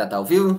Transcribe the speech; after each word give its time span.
Já 0.00 0.06
tá 0.06 0.16
ao 0.16 0.24
vivo? 0.24 0.58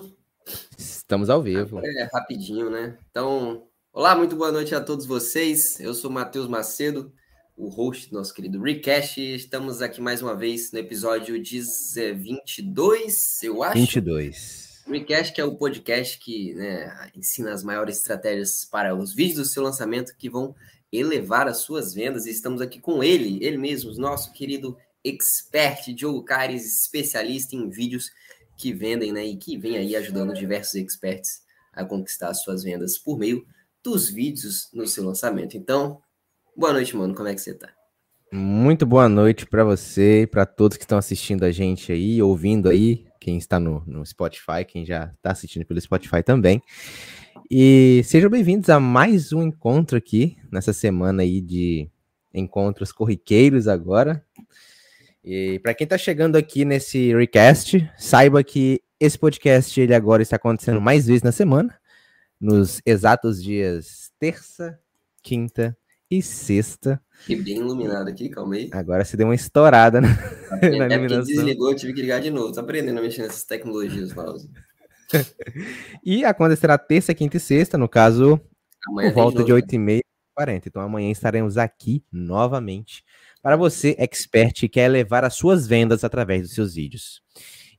Estamos 0.78 1.28
ao 1.28 1.42
vivo. 1.42 1.80
É, 1.84 2.10
rapidinho, 2.14 2.70
né? 2.70 2.96
Então, 3.10 3.64
olá, 3.92 4.16
muito 4.16 4.36
boa 4.36 4.52
noite 4.52 4.76
a 4.76 4.80
todos 4.80 5.04
vocês. 5.04 5.80
Eu 5.80 5.96
sou 5.96 6.12
Matheus 6.12 6.48
Macedo, 6.48 7.12
o 7.58 7.68
host 7.68 8.12
do 8.12 8.20
nosso 8.20 8.36
querido 8.36 8.62
Recast. 8.62 9.20
Estamos 9.20 9.82
aqui 9.82 10.00
mais 10.00 10.22
uma 10.22 10.36
vez 10.36 10.72
no 10.72 10.78
episódio 10.78 11.34
22, 11.34 13.42
eu 13.42 13.64
acho. 13.64 13.80
22. 13.80 14.84
Recast, 14.86 15.34
que 15.34 15.42
é 15.42 15.44
o 15.44 15.56
podcast 15.56 16.20
que 16.20 16.54
né, 16.54 17.10
ensina 17.16 17.52
as 17.52 17.64
maiores 17.64 17.98
estratégias 17.98 18.64
para 18.64 18.96
os 18.96 19.12
vídeos 19.12 19.40
do 19.40 19.46
seu 19.46 19.64
lançamento 19.64 20.16
que 20.16 20.30
vão 20.30 20.54
elevar 20.92 21.48
as 21.48 21.58
suas 21.58 21.96
vendas. 21.96 22.28
E 22.28 22.30
estamos 22.30 22.62
aqui 22.62 22.80
com 22.80 23.04
ele, 23.04 23.44
ele 23.44 23.58
mesmo, 23.58 23.92
nosso 23.96 24.32
querido 24.34 24.78
expert 25.04 25.92
Diogo 25.96 26.24
Cares, 26.24 26.84
especialista 26.84 27.56
em 27.56 27.72
vídeos 27.72 28.12
que 28.62 28.72
vendem, 28.72 29.12
né, 29.12 29.26
e 29.26 29.36
que 29.36 29.58
vem 29.58 29.76
aí 29.76 29.96
ajudando 29.96 30.36
diversos 30.36 30.76
experts 30.76 31.42
a 31.74 31.84
conquistar 31.84 32.32
suas 32.36 32.64
vendas 32.64 32.96
por 32.96 33.18
meio 33.18 33.44
dos 33.84 34.08
vídeos 34.08 34.70
no 34.72 34.86
seu 34.86 35.04
lançamento. 35.04 35.58
Então, 35.58 36.00
boa 36.56 36.72
noite, 36.72 36.96
mano. 36.96 37.16
Como 37.16 37.28
é 37.28 37.34
que 37.34 37.42
você 37.42 37.56
tá? 37.56 37.70
Muito 38.32 38.86
boa 38.86 39.10
noite 39.10 39.48
para 39.48 39.64
você 39.64 40.30
para 40.32 40.46
todos 40.46 40.78
que 40.78 40.84
estão 40.84 41.00
assistindo 41.00 41.44
a 41.44 41.52
gente 41.52 41.92
aí, 41.92 42.22
ouvindo 42.22 42.70
aí, 42.70 43.08
quem 43.20 43.36
está 43.36 43.60
no, 43.60 43.84
no 43.88 44.06
Spotify, 44.06 44.64
quem 44.68 44.86
já 44.86 45.12
está 45.16 45.32
assistindo 45.32 45.66
pelo 45.66 45.82
Spotify 45.82 46.22
também. 46.22 46.62
E 47.50 48.04
sejam 48.06 48.30
bem-vindos 48.30 48.70
a 48.70 48.80
mais 48.80 49.34
um 49.34 49.42
encontro 49.42 49.98
aqui, 49.98 50.38
nessa 50.52 50.72
semana 50.72 51.24
aí 51.24 51.42
de 51.42 51.90
encontros 52.32 52.92
corriqueiros 52.92 53.68
agora. 53.68 54.24
E 55.24 55.60
para 55.60 55.74
quem 55.74 55.86
está 55.86 55.98
chegando 55.98 56.36
aqui 56.36 56.66
nesse 56.66 57.14
recast, 57.16 57.90
saiba 57.98 58.44
que 58.44 58.82
esse 59.00 59.18
podcast 59.18 59.80
ele 59.80 59.94
agora 59.94 60.22
está 60.22 60.36
acontecendo 60.36 60.82
mais 60.82 61.06
vezes 61.06 61.22
na 61.22 61.32
semana, 61.32 61.80
nos 62.40 62.82
exatos 62.86 63.42
dias 63.42 64.12
terça, 64.20 64.80
quinta 65.22 65.78
e 66.10 66.22
sexta. 66.22 67.00
Que 67.26 67.36
bem 67.36 67.58
iluminado 67.58 68.10
aqui, 68.10 68.30
calma 68.30 68.56
aí. 68.56 68.70
Agora 68.74 69.06
você 69.06 69.16
deu 69.16 69.28
uma 69.28 69.36
estourada 69.36 70.02
na, 70.02 70.08
na 70.62 70.86
é 70.86 70.94
iluminação. 70.94 71.24
desligou, 71.24 71.70
eu 71.70 71.76
tive 71.76 71.94
que 71.94 72.02
ligar 72.02 72.20
de 72.20 72.32
novo. 72.32 72.52
Tô 72.52 72.60
aprendendo 72.60 72.98
a 72.98 73.02
mexer 73.02 73.22
nessas 73.22 73.44
tecnologias 73.44 74.14
novas. 74.16 74.48
e 76.04 76.26
acontecerá 76.26 76.78
terça, 76.78 77.14
quinta 77.14 77.38
e 77.38 77.40
sexta, 77.40 77.78
no 77.78 77.88
caso, 77.88 78.42
amanhã 78.88 79.10
por 79.10 79.16
volta 79.16 79.44
de 79.44 79.54
8 79.54 79.76
e 79.76 79.78
meia, 79.78 80.04
40. 80.36 80.68
Então 80.68 80.82
amanhã 80.82 81.12
estaremos 81.12 81.58
aqui 81.58 82.04
novamente 82.12 83.04
para 83.42 83.56
você, 83.56 83.96
expert, 83.98 84.54
que 84.54 84.70
quer 84.70 84.88
levar 84.88 85.24
as 85.24 85.34
suas 85.34 85.68
vendas 85.68 86.04
através 86.04 86.44
dos 86.44 86.54
seus 86.54 86.76
vídeos. 86.76 87.22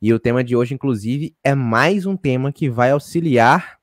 E 0.01 0.13
o 0.13 0.19
tema 0.19 0.43
de 0.43 0.57
hoje, 0.57 0.75
inclusive, 0.75 1.37
é 1.45 1.55
mais 1.55 2.07
um 2.07 2.17
tema 2.17 2.53
que 2.53 2.69
vai 2.69 2.91
auxiliar 2.91 3.79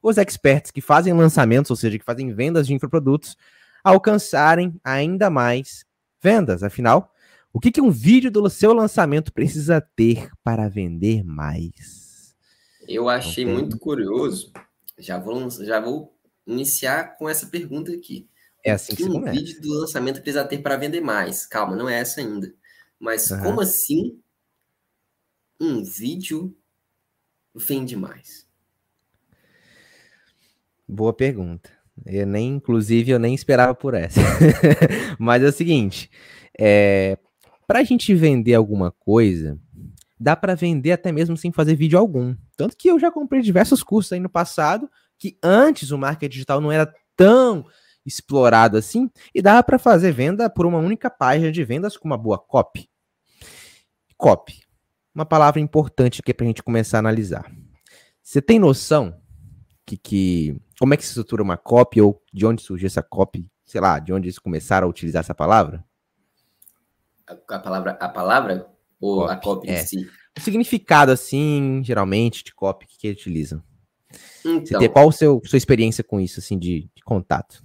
os 0.00 0.18
experts 0.18 0.70
que 0.70 0.80
fazem 0.80 1.12
lançamentos, 1.12 1.70
ou 1.70 1.76
seja, 1.76 1.98
que 1.98 2.04
fazem 2.04 2.32
vendas 2.32 2.66
de 2.66 2.74
infoprodutos, 2.74 3.36
a 3.82 3.90
alcançarem 3.90 4.78
ainda 4.84 5.28
mais 5.28 5.84
vendas. 6.22 6.62
Afinal, 6.62 7.12
o 7.52 7.58
que, 7.58 7.72
que 7.72 7.80
um 7.80 7.90
vídeo 7.90 8.30
do 8.30 8.48
seu 8.48 8.72
lançamento 8.72 9.32
precisa 9.32 9.80
ter 9.96 10.30
para 10.44 10.68
vender 10.68 11.24
mais? 11.24 12.36
Eu 12.86 13.08
achei 13.08 13.44
muito 13.44 13.78
curioso. 13.78 14.52
Já 14.98 15.18
vou, 15.18 15.50
já 15.50 15.80
vou 15.80 16.14
iniciar 16.46 17.16
com 17.16 17.28
essa 17.28 17.46
pergunta 17.46 17.92
aqui. 17.92 18.28
É 18.64 18.72
assim 18.72 18.94
que, 18.94 19.04
que 19.04 19.10
um 19.10 19.22
vídeo 19.22 19.60
do 19.60 19.80
lançamento 19.80 20.22
precisa 20.22 20.44
ter 20.44 20.58
para 20.58 20.76
vender 20.76 21.02
mais. 21.02 21.44
Calma, 21.44 21.76
não 21.76 21.88
é 21.88 22.00
essa 22.00 22.20
ainda. 22.20 22.52
Mas 22.98 23.30
uhum. 23.30 23.42
como 23.42 23.60
assim 23.60 24.18
um 25.60 25.84
vídeo 25.84 26.56
vende 27.54 27.94
mais? 27.94 28.46
Boa 30.88 31.12
pergunta. 31.12 31.70
Eu 32.06 32.26
nem, 32.26 32.54
inclusive, 32.54 33.10
eu 33.10 33.18
nem 33.18 33.34
esperava 33.34 33.74
por 33.74 33.94
essa. 33.94 34.20
Mas 35.18 35.42
é 35.42 35.46
o 35.46 35.52
seguinte, 35.52 36.10
é, 36.58 37.18
para 37.66 37.80
a 37.80 37.84
gente 37.84 38.14
vender 38.14 38.54
alguma 38.54 38.90
coisa, 38.90 39.58
dá 40.18 40.34
para 40.34 40.54
vender 40.54 40.92
até 40.92 41.12
mesmo 41.12 41.36
sem 41.36 41.52
fazer 41.52 41.76
vídeo 41.76 41.98
algum. 41.98 42.34
Tanto 42.56 42.76
que 42.76 42.88
eu 42.88 42.98
já 42.98 43.10
comprei 43.10 43.42
diversos 43.42 43.82
cursos 43.82 44.12
aí 44.12 44.20
no 44.20 44.28
passado 44.28 44.90
que 45.18 45.38
antes 45.42 45.90
o 45.90 45.98
marketing 45.98 46.32
digital 46.32 46.60
não 46.60 46.72
era 46.72 46.92
tão 47.16 47.64
explorado 48.04 48.76
assim, 48.76 49.10
e 49.34 49.40
dava 49.40 49.62
para 49.62 49.78
fazer 49.78 50.12
venda 50.12 50.50
por 50.50 50.66
uma 50.66 50.78
única 50.78 51.08
página 51.10 51.50
de 51.50 51.64
vendas 51.64 51.96
com 51.96 52.06
uma 52.06 52.18
boa 52.18 52.38
copy. 52.38 52.88
Copy. 54.16 54.62
Uma 55.14 55.24
palavra 55.24 55.60
importante 55.60 56.20
aqui 56.20 56.34
para 56.34 56.44
a 56.44 56.48
gente 56.48 56.62
começar 56.62 56.98
a 56.98 57.00
analisar. 57.00 57.50
Você 58.22 58.42
tem 58.42 58.58
noção 58.58 59.20
que, 59.86 59.96
que 59.96 60.56
como 60.78 60.94
é 60.94 60.96
que 60.96 61.04
se 61.04 61.10
estrutura 61.10 61.42
uma 61.42 61.56
copy 61.56 62.00
ou 62.00 62.22
de 62.32 62.46
onde 62.46 62.62
surgiu 62.62 62.86
essa 62.86 63.02
copy? 63.02 63.50
Sei 63.64 63.80
lá, 63.80 63.98
de 63.98 64.12
onde 64.12 64.26
eles 64.26 64.38
começaram 64.38 64.86
a 64.86 64.90
utilizar 64.90 65.20
essa 65.20 65.34
palavra? 65.34 65.84
A, 67.26 67.32
a 67.32 67.58
palavra, 67.58 67.90
a 67.92 68.08
palavra 68.08 68.66
ou 69.00 69.20
copy, 69.20 69.32
a 69.32 69.36
copy 69.36 69.70
é. 69.70 69.82
em 69.82 69.86
si? 69.86 70.10
O 70.36 70.40
significado, 70.40 71.12
assim, 71.12 71.80
geralmente, 71.84 72.42
de 72.42 72.52
copy, 72.52 72.86
que, 72.86 72.98
que 72.98 73.06
eles 73.06 73.20
utilizam? 73.20 73.62
Então, 74.44 74.66
Você 74.66 74.78
tem, 74.78 74.90
qual 74.90 75.08
a 75.08 75.12
seu, 75.12 75.40
sua 75.44 75.56
experiência 75.56 76.02
com 76.02 76.20
isso, 76.20 76.40
assim, 76.40 76.58
de, 76.58 76.90
de 76.94 77.02
contato? 77.04 77.62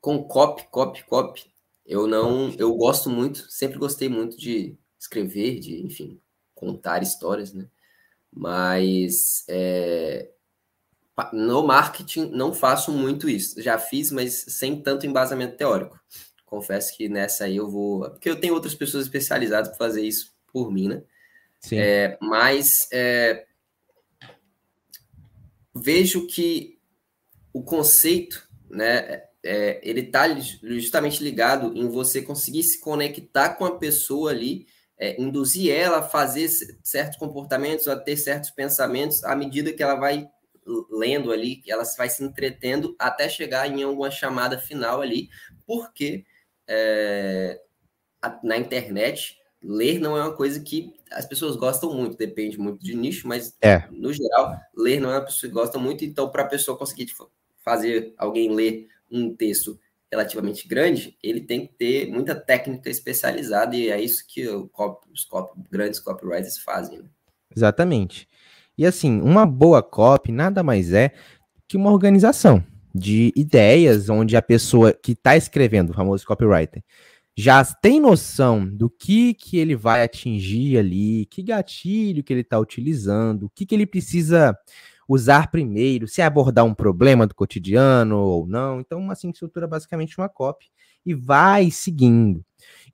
Com 0.00 0.22
copy, 0.22 0.64
copy, 0.70 1.04
copy, 1.04 1.50
eu 1.84 2.06
não, 2.06 2.50
eu 2.58 2.74
gosto 2.74 3.08
muito, 3.08 3.50
sempre 3.50 3.78
gostei 3.78 4.08
muito 4.08 4.36
de 4.36 4.76
escrever, 4.98 5.58
de, 5.58 5.84
enfim, 5.84 6.20
contar 6.54 7.02
histórias, 7.02 7.52
né? 7.52 7.66
Mas 8.30 9.44
é, 9.48 10.30
no 11.32 11.66
marketing 11.66 12.30
não 12.30 12.52
faço 12.52 12.92
muito 12.92 13.28
isso. 13.28 13.60
Já 13.62 13.78
fiz, 13.78 14.12
mas 14.12 14.34
sem 14.48 14.80
tanto 14.80 15.06
embasamento 15.06 15.56
teórico. 15.56 15.98
Confesso 16.44 16.96
que 16.96 17.08
nessa 17.08 17.44
aí 17.44 17.56
eu 17.56 17.70
vou, 17.70 18.10
porque 18.10 18.28
eu 18.28 18.40
tenho 18.40 18.54
outras 18.54 18.74
pessoas 18.74 19.04
especializadas 19.04 19.68
para 19.68 19.78
fazer 19.78 20.02
isso 20.02 20.34
por 20.52 20.70
mim, 20.70 20.88
né? 20.88 21.02
Sim. 21.60 21.78
É, 21.78 22.18
mas 22.20 22.88
é, 22.92 23.46
vejo 25.74 26.26
que 26.26 26.78
o 27.52 27.62
conceito, 27.62 28.48
né, 28.70 29.27
é, 29.44 29.80
ele 29.82 30.00
está 30.00 30.28
justamente 30.62 31.22
ligado 31.22 31.76
em 31.76 31.88
você 31.88 32.22
conseguir 32.22 32.62
se 32.62 32.80
conectar 32.80 33.50
com 33.50 33.64
a 33.64 33.78
pessoa 33.78 34.30
ali, 34.30 34.66
é, 34.98 35.20
induzir 35.20 35.72
ela 35.72 35.98
a 35.98 36.02
fazer 36.02 36.48
certos 36.82 37.18
comportamentos, 37.18 37.86
a 37.86 37.96
ter 37.96 38.16
certos 38.16 38.50
pensamentos, 38.50 39.22
à 39.24 39.36
medida 39.36 39.72
que 39.72 39.82
ela 39.82 39.94
vai 39.94 40.28
lendo 40.90 41.32
ali, 41.32 41.62
ela 41.66 41.84
vai 41.96 42.08
se 42.10 42.22
entretendo 42.22 42.94
até 42.98 43.28
chegar 43.28 43.66
em 43.68 43.82
alguma 43.82 44.10
chamada 44.10 44.58
final 44.58 45.00
ali, 45.00 45.28
porque 45.66 46.24
é, 46.66 47.58
na 48.42 48.58
internet 48.58 49.38
ler 49.62 49.98
não 49.98 50.16
é 50.16 50.22
uma 50.22 50.36
coisa 50.36 50.60
que 50.60 50.94
as 51.10 51.26
pessoas 51.26 51.56
gostam 51.56 51.92
muito, 51.94 52.16
depende 52.16 52.58
muito 52.58 52.84
de 52.84 52.94
nicho, 52.94 53.26
mas 53.26 53.56
é. 53.62 53.88
no 53.90 54.12
geral, 54.12 54.54
ler 54.76 55.00
não 55.00 55.10
é 55.10 55.14
uma 55.14 55.24
pessoa 55.24 55.48
que 55.48 55.54
gosta 55.54 55.78
muito, 55.78 56.04
então 56.04 56.30
para 56.30 56.42
a 56.42 56.48
pessoa 56.48 56.76
conseguir 56.76 57.06
tipo, 57.06 57.30
fazer 57.64 58.14
alguém 58.18 58.54
ler 58.54 58.88
um 59.10 59.34
texto 59.34 59.78
relativamente 60.10 60.66
grande, 60.66 61.16
ele 61.22 61.40
tem 61.42 61.66
que 61.66 61.74
ter 61.74 62.10
muita 62.10 62.34
técnica 62.34 62.88
especializada 62.88 63.76
e 63.76 63.90
é 63.90 64.00
isso 64.00 64.24
que 64.26 64.48
os 64.48 65.24
copy, 65.24 65.60
grandes 65.70 66.00
copywriters 66.00 66.58
fazem. 66.58 66.98
Né? 66.98 67.08
Exatamente. 67.54 68.26
E 68.76 68.86
assim, 68.86 69.20
uma 69.20 69.44
boa 69.44 69.82
copy 69.82 70.32
nada 70.32 70.62
mais 70.62 70.92
é 70.92 71.12
que 71.66 71.76
uma 71.76 71.92
organização 71.92 72.64
de 72.94 73.32
ideias 73.36 74.08
onde 74.08 74.36
a 74.36 74.42
pessoa 74.42 74.92
que 74.92 75.12
está 75.12 75.36
escrevendo, 75.36 75.90
o 75.90 75.94
famoso 75.94 76.24
copywriter, 76.24 76.82
já 77.36 77.64
tem 77.64 78.00
noção 78.00 78.66
do 78.66 78.90
que 78.90 79.34
que 79.34 79.58
ele 79.58 79.76
vai 79.76 80.02
atingir 80.02 80.78
ali, 80.78 81.26
que 81.26 81.42
gatilho 81.42 82.24
que 82.24 82.32
ele 82.32 82.40
está 82.40 82.58
utilizando, 82.58 83.44
o 83.44 83.50
que 83.50 83.64
que 83.64 83.74
ele 83.74 83.86
precisa 83.86 84.58
usar 85.08 85.50
primeiro, 85.50 86.06
se 86.06 86.20
abordar 86.20 86.66
um 86.66 86.74
problema 86.74 87.26
do 87.26 87.34
cotidiano 87.34 88.18
ou 88.18 88.46
não. 88.46 88.78
Então, 88.78 89.10
assim, 89.10 89.30
estrutura 89.30 89.66
basicamente 89.66 90.18
uma 90.18 90.28
copy 90.28 90.66
e 91.04 91.14
vai 91.14 91.70
seguindo. 91.70 92.44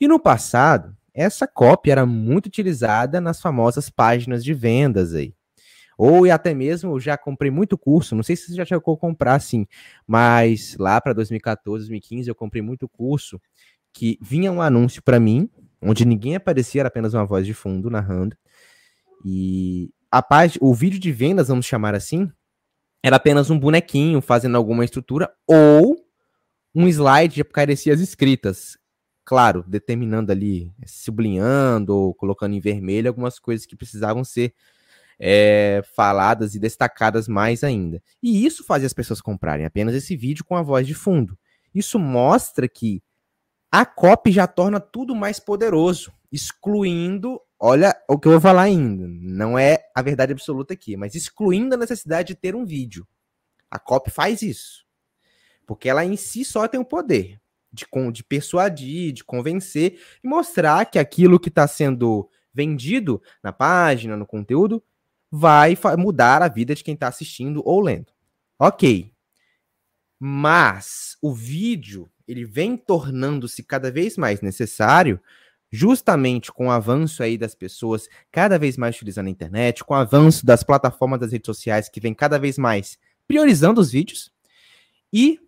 E 0.00 0.06
no 0.06 0.20
passado, 0.20 0.96
essa 1.12 1.46
copy 1.46 1.90
era 1.90 2.06
muito 2.06 2.46
utilizada 2.46 3.20
nas 3.20 3.40
famosas 3.40 3.90
páginas 3.90 4.44
de 4.44 4.54
vendas 4.54 5.12
aí. 5.12 5.34
Ou 5.98 6.26
e 6.26 6.30
até 6.30 6.54
mesmo, 6.54 6.92
eu 6.92 7.00
já 7.00 7.16
comprei 7.16 7.50
muito 7.50 7.78
curso, 7.78 8.16
não 8.16 8.22
sei 8.22 8.34
se 8.34 8.46
você 8.46 8.54
já 8.54 8.64
chegou 8.64 8.94
a 8.94 8.98
comprar 8.98 9.34
assim, 9.34 9.66
mas 10.06 10.76
lá 10.78 11.00
para 11.00 11.12
2014, 11.12 11.84
2015 11.84 12.28
eu 12.28 12.34
comprei 12.34 12.60
muito 12.62 12.88
curso 12.88 13.40
que 13.92 14.18
vinha 14.20 14.50
um 14.50 14.60
anúncio 14.60 15.00
para 15.02 15.20
mim, 15.20 15.48
onde 15.80 16.04
ninguém 16.04 16.34
aparecia, 16.34 16.82
era 16.82 16.88
apenas 16.88 17.14
uma 17.14 17.24
voz 17.24 17.46
de 17.46 17.54
fundo 17.54 17.88
narrando. 17.88 18.36
E 19.24 19.90
a 20.14 20.22
página, 20.22 20.64
o 20.64 20.72
vídeo 20.72 21.00
de 21.00 21.10
vendas, 21.10 21.48
vamos 21.48 21.66
chamar 21.66 21.92
assim, 21.92 22.30
era 23.02 23.16
apenas 23.16 23.50
um 23.50 23.58
bonequinho 23.58 24.20
fazendo 24.20 24.56
alguma 24.56 24.84
estrutura 24.84 25.28
ou 25.44 25.96
um 26.72 26.86
slide 26.86 27.34
de 27.34 27.40
apareciam 27.40 27.92
as 27.92 28.00
escritas. 28.00 28.78
Claro, 29.24 29.64
determinando 29.66 30.30
ali, 30.30 30.72
sublinhando 30.86 31.96
ou 31.96 32.14
colocando 32.14 32.54
em 32.54 32.60
vermelho 32.60 33.08
algumas 33.08 33.40
coisas 33.40 33.66
que 33.66 33.74
precisavam 33.74 34.22
ser 34.22 34.54
é, 35.18 35.82
faladas 35.96 36.54
e 36.54 36.60
destacadas 36.60 37.26
mais 37.26 37.64
ainda. 37.64 38.00
E 38.22 38.46
isso 38.46 38.62
fazia 38.62 38.86
as 38.86 38.92
pessoas 38.92 39.20
comprarem 39.20 39.66
apenas 39.66 39.96
esse 39.96 40.14
vídeo 40.14 40.44
com 40.44 40.54
a 40.54 40.62
voz 40.62 40.86
de 40.86 40.94
fundo. 40.94 41.36
Isso 41.74 41.98
mostra 41.98 42.68
que 42.68 43.02
a 43.68 43.84
copy 43.84 44.30
já 44.30 44.46
torna 44.46 44.78
tudo 44.78 45.12
mais 45.12 45.40
poderoso, 45.40 46.12
excluindo, 46.30 47.40
olha 47.58 47.94
o 48.08 48.18
que 48.18 48.28
eu 48.28 48.32
vou 48.32 48.40
falar 48.40 48.62
ainda, 48.62 49.06
não 49.08 49.58
é 49.58 49.78
a 49.94 50.02
verdade 50.02 50.32
absoluta 50.32 50.74
aqui, 50.74 50.96
mas 50.96 51.14
excluindo 51.14 51.74
a 51.74 51.78
necessidade 51.78 52.28
de 52.28 52.34
ter 52.34 52.54
um 52.54 52.64
vídeo. 52.64 53.06
A 53.70 53.78
copy 53.78 54.10
faz 54.10 54.42
isso. 54.42 54.84
Porque 55.66 55.88
ela 55.88 56.04
em 56.04 56.16
si 56.16 56.44
só 56.44 56.68
tem 56.68 56.78
o 56.78 56.84
poder 56.84 57.40
de, 57.72 57.86
de 58.12 58.22
persuadir, 58.22 59.12
de 59.12 59.24
convencer 59.24 60.00
e 60.22 60.28
mostrar 60.28 60.86
que 60.86 60.98
aquilo 60.98 61.40
que 61.40 61.48
está 61.48 61.66
sendo 61.66 62.28
vendido 62.52 63.20
na 63.42 63.52
página, 63.52 64.16
no 64.16 64.26
conteúdo, 64.26 64.82
vai 65.30 65.76
mudar 65.98 66.42
a 66.42 66.48
vida 66.48 66.74
de 66.74 66.84
quem 66.84 66.94
está 66.94 67.08
assistindo 67.08 67.60
ou 67.64 67.80
lendo. 67.80 68.12
Ok. 68.58 69.12
Mas 70.20 71.16
o 71.20 71.34
vídeo 71.34 72.08
ele 72.26 72.44
vem 72.44 72.76
tornando-se 72.76 73.62
cada 73.62 73.90
vez 73.90 74.16
mais 74.16 74.40
necessário, 74.40 75.20
justamente 75.74 76.52
com 76.52 76.68
o 76.68 76.70
avanço 76.70 77.20
aí 77.20 77.36
das 77.36 77.52
pessoas 77.52 78.08
cada 78.30 78.56
vez 78.56 78.76
mais 78.76 78.94
utilizando 78.94 79.26
a 79.26 79.30
internet, 79.30 79.82
com 79.82 79.92
o 79.92 79.96
avanço 79.96 80.46
das 80.46 80.62
plataformas 80.62 81.18
das 81.18 81.32
redes 81.32 81.46
sociais 81.46 81.88
que 81.88 81.98
vem 81.98 82.14
cada 82.14 82.38
vez 82.38 82.56
mais 82.56 82.96
priorizando 83.26 83.80
os 83.80 83.90
vídeos 83.90 84.30
e 85.12 85.40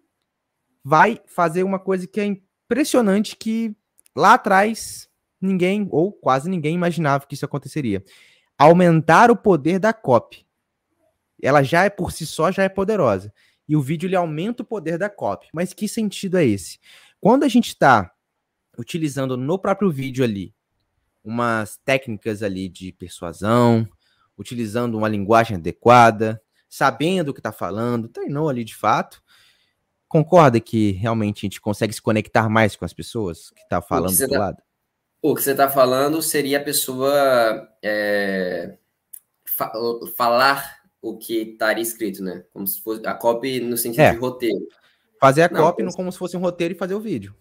vai 0.83 1.21
fazer 1.27 1.63
uma 1.63 1.79
coisa 1.79 2.09
que 2.09 2.21
é 2.21 2.25
impressionante 2.25 3.37
que 3.37 3.73
lá 4.17 4.35
atrás 4.35 5.09
ninguém 5.41 5.87
ou 5.93 6.13
quase 6.13 6.51
ninguém 6.51 6.75
imaginava 6.75 7.25
que 7.25 7.35
isso 7.35 7.45
aconteceria. 7.45 8.03
Aumentar 8.59 9.31
o 9.31 9.37
poder 9.37 9.79
da 9.79 9.93
copy. 9.93 10.45
Ela 11.41 11.63
já 11.63 11.85
é 11.85 11.91
por 11.91 12.11
si 12.11 12.27
só 12.27 12.51
já 12.51 12.65
é 12.65 12.69
poderosa 12.69 13.33
e 13.69 13.77
o 13.77 13.81
vídeo 13.81 14.09
ele 14.09 14.17
aumenta 14.17 14.65
o 14.65 14.67
poder 14.67 14.99
da 14.99 15.09
copy. 15.09 15.47
Mas 15.53 15.73
que 15.73 15.87
sentido 15.87 16.37
é 16.37 16.45
esse? 16.45 16.81
Quando 17.21 17.45
a 17.45 17.49
gente 17.49 17.69
está 17.69 18.11
utilizando 18.79 19.37
no 19.37 19.59
próprio 19.59 19.91
vídeo 19.91 20.25
ali 20.25 20.55
umas 21.25 21.77
técnicas 21.85 22.43
ali 22.43 22.69
de 22.69 22.93
persuasão, 22.93 23.87
utilizando 24.39 24.97
uma 24.97 25.09
linguagem 25.09 25.57
adequada, 25.57 26.41
sabendo 26.69 27.31
o 27.31 27.35
que 27.35 27.41
está 27.41 27.51
falando, 27.51 28.09
treinou 28.09 28.49
ali 28.49 28.63
de 28.63 28.75
fato. 28.75 29.23
Concorda 30.09 30.61
que 30.61 30.93
realmente 30.93 31.39
a 31.39 31.47
gente 31.47 31.61
consegue 31.61 31.93
se 31.93 32.01
conectar 32.01 32.49
mais 32.49 32.77
com 32.77 32.85
as 32.85 32.93
pessoas 32.93 33.51
que 33.51 33.69
tá 33.69 33.83
falando 33.83 34.17
do 34.17 34.29
tá, 34.29 34.39
lado? 34.39 34.63
O 35.21 35.35
que 35.35 35.43
você 35.43 35.51
está 35.51 35.69
falando 35.69 36.23
seria 36.23 36.59
a 36.59 36.63
pessoa 36.63 37.69
é, 37.83 38.79
fa 39.45 39.73
falar 40.17 40.77
o 41.03 41.17
que 41.17 41.53
estaria 41.53 41.83
escrito, 41.83 42.23
né? 42.23 42.45
Como 42.53 42.67
se 42.67 42.81
fosse 42.81 43.07
a 43.07 43.15
copy 43.15 43.61
no 43.61 43.77
sentido 43.77 44.03
é. 44.03 44.13
de 44.13 44.19
roteiro. 44.19 44.67
Fazer 45.21 45.43
a 45.43 45.49
Não, 45.49 45.61
copy 45.61 45.85
como 45.95 46.13
se 46.13 46.19
fosse 46.19 46.37
um 46.37 46.41
roteiro 46.41 46.75
e 46.75 46.79
fazer 46.79 46.95
o 46.95 47.01
vídeo. 47.01 47.35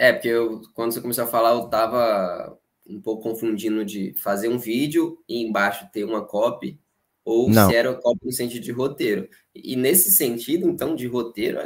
É, 0.00 0.14
porque 0.14 0.28
eu, 0.28 0.62
quando 0.72 0.92
você 0.92 1.00
começou 1.02 1.24
a 1.24 1.26
falar, 1.26 1.50
eu 1.50 1.68
tava 1.68 2.58
um 2.88 3.02
pouco 3.02 3.22
confundindo 3.22 3.84
de 3.84 4.14
fazer 4.14 4.48
um 4.48 4.58
vídeo 4.58 5.22
e 5.28 5.42
embaixo 5.42 5.90
ter 5.92 6.04
uma 6.04 6.24
copy, 6.24 6.80
ou 7.22 7.50
Não. 7.50 7.68
se 7.68 7.76
era 7.76 7.92
copy 7.92 8.24
no 8.24 8.32
sentido 8.32 8.64
de 8.64 8.72
roteiro. 8.72 9.28
E 9.54 9.76
nesse 9.76 10.12
sentido, 10.12 10.66
então, 10.70 10.96
de 10.96 11.06
roteiro, 11.06 11.58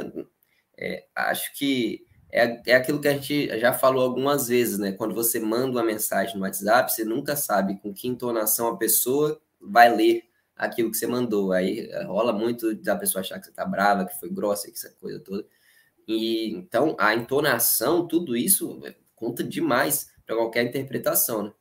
é, 0.77 1.05
acho 1.15 1.57
que 1.57 2.05
é, 2.29 2.61
é 2.67 2.75
aquilo 2.75 2.99
que 2.99 3.07
a 3.07 3.13
gente 3.13 3.57
já 3.57 3.71
falou 3.71 4.03
algumas 4.03 4.49
vezes, 4.49 4.77
né? 4.77 4.91
Quando 4.91 5.15
você 5.15 5.39
manda 5.39 5.71
uma 5.71 5.85
mensagem 5.85 6.35
no 6.35 6.41
WhatsApp, 6.41 6.91
você 6.91 7.05
nunca 7.05 7.37
sabe 7.37 7.79
com 7.79 7.93
que 7.93 8.09
entonação 8.09 8.67
a 8.67 8.75
pessoa 8.75 9.41
vai 9.61 9.95
ler 9.95 10.23
aquilo 10.57 10.91
que 10.91 10.97
você 10.97 11.07
mandou. 11.07 11.53
Aí 11.53 11.87
eh, 11.89 12.03
rola 12.03 12.33
muito 12.33 12.75
da 12.75 12.97
pessoa 12.97 13.21
achar 13.21 13.39
que 13.39 13.45
você 13.45 13.53
tá 13.53 13.65
brava, 13.65 14.05
que 14.05 14.19
foi 14.19 14.29
grossa, 14.29 14.69
que 14.69 14.73
essa 14.73 14.93
coisa 14.99 15.21
toda. 15.21 15.45
E 16.07 16.51
então 16.53 16.95
a 16.99 17.15
entonação, 17.15 18.07
tudo 18.07 18.35
isso 18.35 18.79
eh, 18.85 18.95
conta 19.15 19.43
demais 19.43 20.07
para 20.25 20.35
qualquer 20.35 20.65
interpretação, 20.65 21.43
né? 21.43 21.51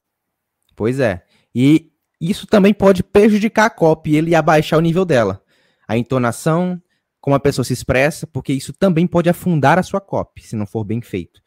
Pois 0.76 1.00
é. 1.00 1.24
E 1.54 1.92
isso 2.20 2.46
também 2.46 2.74
pode 2.74 3.02
prejudicar 3.02 3.66
a 3.66 3.70
copy, 3.70 4.16
ele 4.16 4.34
abaixar 4.34 4.78
o 4.78 4.82
nível 4.82 5.04
dela. 5.04 5.42
A 5.86 5.96
entonação, 5.96 6.80
como 7.20 7.36
a 7.36 7.40
pessoa 7.40 7.64
se 7.64 7.72
expressa, 7.72 8.26
porque 8.26 8.52
isso 8.52 8.72
também 8.72 9.06
pode 9.06 9.28
afundar 9.28 9.78
a 9.78 9.82
sua 9.82 10.00
copy, 10.00 10.42
se 10.42 10.56
não 10.56 10.66
for 10.66 10.84
bem 10.84 11.00
feito. 11.00 11.40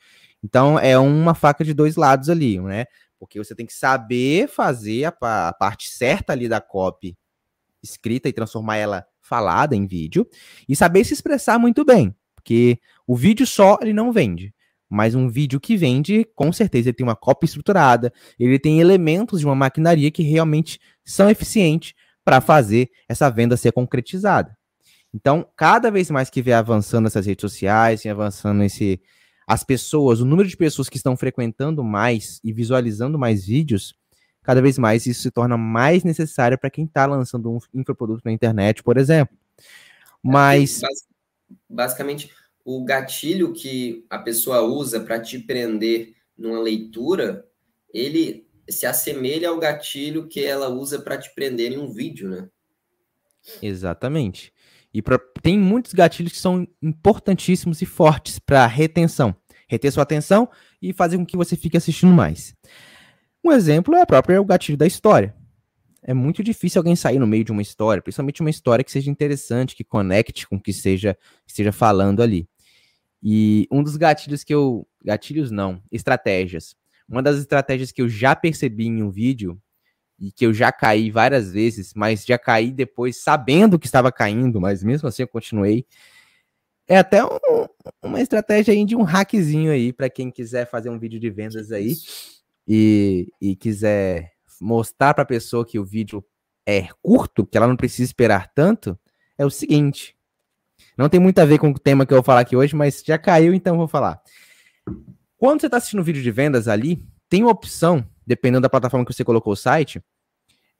Então 0.44 0.80
é 0.80 0.98
uma 0.98 1.34
faca 1.34 1.64
de 1.64 1.74
dois 1.74 1.96
lados 1.96 2.30
ali, 2.30 2.60
né? 2.60 2.86
Porque 3.20 3.40
você 3.40 3.56
tem 3.56 3.66
que 3.66 3.74
saber 3.74 4.48
fazer 4.48 5.06
a, 5.06 5.48
a 5.48 5.54
parte 5.54 5.90
certa 5.90 6.34
ali 6.34 6.48
da 6.48 6.62
copy 6.62 7.18
escrita 7.82 8.30
e 8.30 8.34
transformar 8.34 8.78
ela 8.78 9.06
falada 9.22 9.76
em 9.76 9.86
vídeo 9.86 10.28
e 10.68 10.76
saber 10.76 11.04
se 11.04 11.14
expressar 11.14 11.60
muito 11.60 11.84
bem, 11.84 12.16
porque 12.48 12.80
o 13.06 13.14
vídeo 13.14 13.46
só 13.46 13.78
ele 13.82 13.92
não 13.92 14.10
vende, 14.10 14.56
mas 14.90 15.14
um 15.14 15.28
vídeo 15.28 15.60
que 15.60 15.76
vende, 15.76 16.26
com 16.34 16.54
certeza 16.54 16.88
ele 16.88 16.96
tem 16.96 17.06
uma 17.06 17.16
cópia 17.16 17.46
estruturada, 17.46 18.14
ele 18.40 18.58
tem 18.58 18.80
elementos 18.80 19.42
de 19.42 19.46
uma 19.46 19.54
maquinaria 19.54 20.10
que 20.10 20.24
realmente 20.24 20.80
são 21.04 21.30
eficientes 21.30 21.94
para 22.24 22.40
fazer 22.40 22.90
essa 23.10 23.30
venda 23.30 23.58
ser 23.58 23.74
concretizada. 23.74 24.58
Então, 25.14 25.46
cada 25.58 25.92
vez 25.92 26.10
mais 26.10 26.30
que 26.30 26.42
vem 26.42 26.54
avançando 26.54 27.08
essas 27.08 27.26
redes 27.26 27.42
sociais, 27.42 28.06
avançando 28.06 28.64
esse 28.64 29.02
as 29.46 29.64
pessoas, 29.64 30.20
o 30.22 30.26
número 30.26 30.48
de 30.48 30.58
pessoas 30.58 30.90
que 30.90 30.98
estão 30.98 31.16
frequentando 31.16 31.84
mais 31.84 32.40
e 32.44 32.52
visualizando 32.54 33.18
mais 33.18 33.46
vídeos, 33.46 33.96
cada 34.42 34.62
vez 34.62 34.78
mais 34.78 35.06
isso 35.06 35.22
se 35.22 35.32
torna 35.32 35.58
mais 35.58 36.04
necessário 36.04 36.58
para 36.58 36.70
quem 36.70 36.86
está 36.86 37.06
lançando 37.06 37.52
um 37.52 37.60
infoproduto 37.74 38.22
na 38.26 38.32
internet, 38.32 38.84
por 38.84 38.98
exemplo. 38.98 39.36
É, 39.36 39.64
Mas. 40.24 40.82
Basicamente, 41.70 42.32
o 42.66 42.84
gatilho 42.84 43.54
que 43.54 44.06
a 44.10 44.20
pessoa 44.20 44.62
usa 44.62 45.00
para 45.00 45.20
te 45.20 45.40
prender 45.40 46.16
numa 46.38 46.60
leitura, 46.60 47.46
ele 47.94 48.48
se 48.70 48.86
assemelha 48.86 49.50
ao 49.50 49.60
gatilho 49.60 50.28
que 50.28 50.44
ela 50.44 50.68
usa 50.70 51.00
para 51.00 51.18
te 51.18 51.34
prender 51.34 51.72
em 51.72 51.78
um 51.78 51.92
vídeo, 51.92 52.30
né? 52.30 52.50
Exatamente. 53.62 54.52
E 54.94 55.02
pra, 55.02 55.20
tem 55.42 55.58
muitos 55.58 55.94
gatilhos 55.94 56.34
que 56.34 56.40
são 56.40 56.68
importantíssimos 56.82 57.82
e 57.82 57.86
fortes 57.86 58.40
para 58.40 58.66
retenção. 58.68 59.36
Reter 59.70 59.92
sua 59.92 60.04
atenção 60.04 60.50
e 60.82 60.92
fazer 60.92 61.18
com 61.18 61.26
que 61.26 61.38
você 61.38 61.56
fique 61.56 61.78
assistindo 61.78 62.14
mais. 62.14 62.56
Um 63.44 63.52
exemplo 63.52 63.96
é 63.96 64.02
a 64.02 64.06
própria 64.06 64.42
o 64.42 64.46
gatilho 64.46 64.78
da 64.78 64.88
história. 64.88 65.37
É 66.08 66.14
muito 66.14 66.42
difícil 66.42 66.80
alguém 66.80 66.96
sair 66.96 67.20
no 67.20 67.28
meio 67.28 67.44
de 67.44 67.52
uma 67.52 67.62
história, 67.62 68.02
principalmente 68.02 68.40
uma 68.40 68.50
história 68.50 68.82
que 68.82 68.92
seja 68.92 69.12
interessante, 69.12 69.76
que 69.76 69.84
conecte 69.84 70.48
com 70.48 70.56
o 70.56 70.62
que 70.62 70.72
seja 70.72 71.16
que 71.46 71.52
esteja 71.52 71.74
falando 71.74 72.24
ali. 72.24 72.48
E 73.22 73.68
um 73.70 73.84
dos 73.84 73.98
gatilhos 73.98 74.42
que 74.42 74.54
eu. 74.54 74.88
Gatilhos 75.04 75.52
não, 75.52 75.84
estratégias. 75.92 76.78
Uma 77.10 77.22
das 77.22 77.38
estratégias 77.38 77.92
que 77.92 78.02
eu 78.02 78.08
já 78.08 78.34
percebi 78.38 78.86
em 78.88 79.04
um 79.04 79.12
vídeo 79.12 79.62
e 80.18 80.32
que 80.32 80.46
eu 80.46 80.54
já 80.54 80.72
caí 80.72 81.12
várias 81.12 81.52
vezes, 81.52 81.94
mas 81.94 82.26
já 82.26 82.38
caí 82.38 82.72
depois 82.72 83.22
sabendo 83.22 83.78
que 83.78 83.86
estava 83.86 84.10
caindo, 84.10 84.62
mas 84.62 84.82
mesmo 84.82 85.10
assim 85.10 85.24
eu 85.24 85.28
continuei. 85.28 85.86
É 86.88 86.98
até 86.98 87.24
um, 87.24 87.38
uma 88.02 88.22
estratégia 88.22 88.74
aí 88.74 88.86
de 88.86 88.96
um 88.96 89.04
hackzinho 89.04 89.74
aí 89.74 89.92
para 89.92 90.10
quem 90.10 90.32
quiser 90.32 90.66
fazer 90.70 90.90
um 90.90 90.98
vídeo 90.98 91.20
de 91.20 91.30
vendas 91.30 91.70
aí 91.72 91.96
e, 92.66 93.28
e 93.42 93.58
quiser 93.58 94.37
mostrar 94.60 95.14
para 95.14 95.24
a 95.24 95.28
pessoa 95.28 95.66
que 95.66 95.80
o 95.80 95.86
vídeo 95.86 96.24
é 96.66 96.88
curto, 97.02 97.46
que 97.46 97.58
ela 97.58 97.68
não 97.68 97.78
precisa 97.78 98.04
esperar 98.04 98.52
tanto, 98.54 98.98
é 99.38 99.46
o 99.46 99.50
seguinte. 99.50 100.18
Não 100.98 101.10
tem 101.10 101.20
muito 101.20 101.40
a 101.40 101.46
ver 101.46 101.60
com 101.60 101.70
o 101.70 101.80
tema 101.80 102.06
que 102.06 102.14
eu 102.14 102.18
vou 102.18 102.24
falar 102.24 102.42
aqui 102.42 102.56
hoje, 102.56 102.76
mas 102.76 103.04
já 103.06 103.18
caiu, 103.18 103.54
então 103.54 103.78
vou 103.78 103.88
falar. 103.88 104.22
Quando 105.38 105.62
você 105.62 105.68
está 105.68 105.78
assistindo 105.78 106.04
vídeo 106.04 106.24
de 106.24 106.32
vendas 106.32 106.68
ali, 106.68 107.04
tem 107.30 107.44
uma 107.44 107.52
opção, 107.52 108.08
dependendo 108.26 108.62
da 108.62 108.70
plataforma 108.70 109.06
que 109.06 109.14
você 109.14 109.24
colocou 109.24 109.54
o 109.54 109.56
site, 109.56 110.04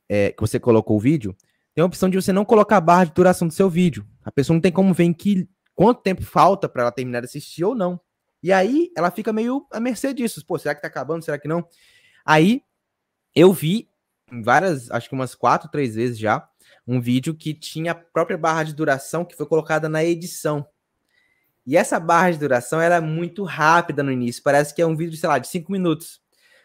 é, 0.08 0.32
que 0.32 0.40
você 0.40 0.58
colocou 0.58 0.96
o 0.96 1.00
vídeo, 1.00 1.36
tem 1.74 1.82
a 1.82 1.86
opção 1.86 2.10
de 2.10 2.20
você 2.20 2.32
não 2.32 2.44
colocar 2.44 2.78
a 2.78 2.80
barra 2.80 3.04
de 3.04 3.12
duração 3.12 3.46
do 3.46 3.54
seu 3.54 3.70
vídeo. 3.70 4.04
A 4.24 4.32
pessoa 4.32 4.54
não 4.54 4.60
tem 4.60 4.72
como 4.72 4.92
ver 4.92 5.04
em 5.04 5.12
que, 5.12 5.48
quanto 5.74 6.02
tempo 6.02 6.22
falta 6.22 6.68
para 6.68 6.82
ela 6.82 6.92
terminar 6.92 7.20
de 7.20 7.26
assistir 7.26 7.64
ou 7.64 7.74
não. 7.74 8.00
E 8.42 8.52
aí 8.52 8.90
ela 8.96 9.10
fica 9.10 9.32
meio 9.32 9.66
à 9.70 9.78
mercê 9.78 10.12
disso. 10.12 10.44
Pô, 10.44 10.58
será 10.58 10.74
que 10.74 10.82
tá 10.82 10.88
acabando? 10.88 11.24
Será 11.24 11.38
que 11.38 11.46
não? 11.46 11.64
Aí 12.24 12.62
eu 13.38 13.52
vi 13.52 13.88
várias, 14.42 14.90
acho 14.90 15.08
que 15.08 15.14
umas 15.14 15.34
quatro, 15.34 15.70
três 15.70 15.94
vezes 15.94 16.18
já, 16.18 16.48
um 16.84 17.00
vídeo 17.00 17.34
que 17.34 17.54
tinha 17.54 17.92
a 17.92 17.94
própria 17.94 18.36
barra 18.36 18.64
de 18.64 18.74
duração 18.74 19.24
que 19.24 19.36
foi 19.36 19.46
colocada 19.46 19.88
na 19.88 20.04
edição. 20.04 20.66
E 21.64 21.76
essa 21.76 22.00
barra 22.00 22.32
de 22.32 22.38
duração 22.38 22.80
era 22.80 23.00
muito 23.00 23.44
rápida 23.44 24.02
no 24.02 24.10
início. 24.10 24.42
Parece 24.42 24.74
que 24.74 24.82
é 24.82 24.86
um 24.86 24.96
vídeo, 24.96 25.16
sei 25.16 25.28
lá, 25.28 25.38
de 25.38 25.46
cinco 25.46 25.70
minutos. 25.70 26.20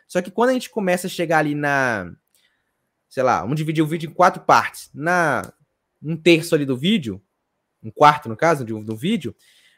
Só 0.07 0.19
que 0.19 0.31
quando 0.31 0.49
a 0.49 0.53
gente 0.53 0.69
começa 0.69 1.07
a 1.07 1.09
chegar 1.09 1.39
ali 1.39 1.53
na. 1.53 2.11
Sei 3.07 3.21
lá, 3.21 3.41
vamos 3.41 3.57
dividir 3.57 3.83
o 3.83 3.87
vídeo 3.87 4.09
em 4.09 4.13
quatro 4.13 4.41
partes. 4.41 4.89
Na 4.93 5.53
um 6.01 6.17
terço 6.17 6.55
ali 6.55 6.65
do 6.65 6.75
vídeo, 6.75 7.21
um 7.81 7.91
quarto 7.91 8.27
no 8.27 8.35
caso 8.35 8.65
do 8.65 8.95
vídeo, 8.95 9.35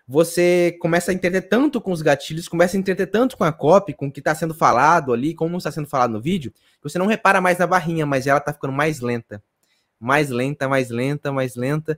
você 0.08 0.78
começa 0.80 1.12
a 1.12 1.14
entender 1.14 1.42
tanto 1.44 1.82
com 1.82 1.92
os 1.92 2.02
gatilhos, 2.02 2.48
começa 2.48 2.78
a 2.78 2.80
entender 2.80 3.08
tanto 3.08 3.36
com 3.36 3.44
a 3.44 3.52
copy, 3.52 3.94
com 3.94 4.08
o 4.08 4.12
que 4.12 4.20
está 4.20 4.36
sendo 4.36 4.54
falado 4.54 5.12
ali, 5.12 5.34
como 5.34 5.58
está 5.58 5.72
sendo 5.72 5.88
falado 5.88 6.12
no 6.12 6.22
vídeo, 6.22 6.52
que 6.52 6.84
você 6.84 7.00
não 7.00 7.08
repara 7.08 7.42
mais 7.42 7.58
na 7.58 7.66
barrinha, 7.66 8.06
mas 8.06 8.28
ela 8.28 8.38
está 8.38 8.54
ficando 8.54 8.74
mais 8.74 9.00
lenta. 9.00 9.42
Mais 10.00 10.30
lenta, 10.30 10.68
mais 10.70 10.90
lenta, 10.90 11.32
mais 11.32 11.56
lenta. 11.56 11.98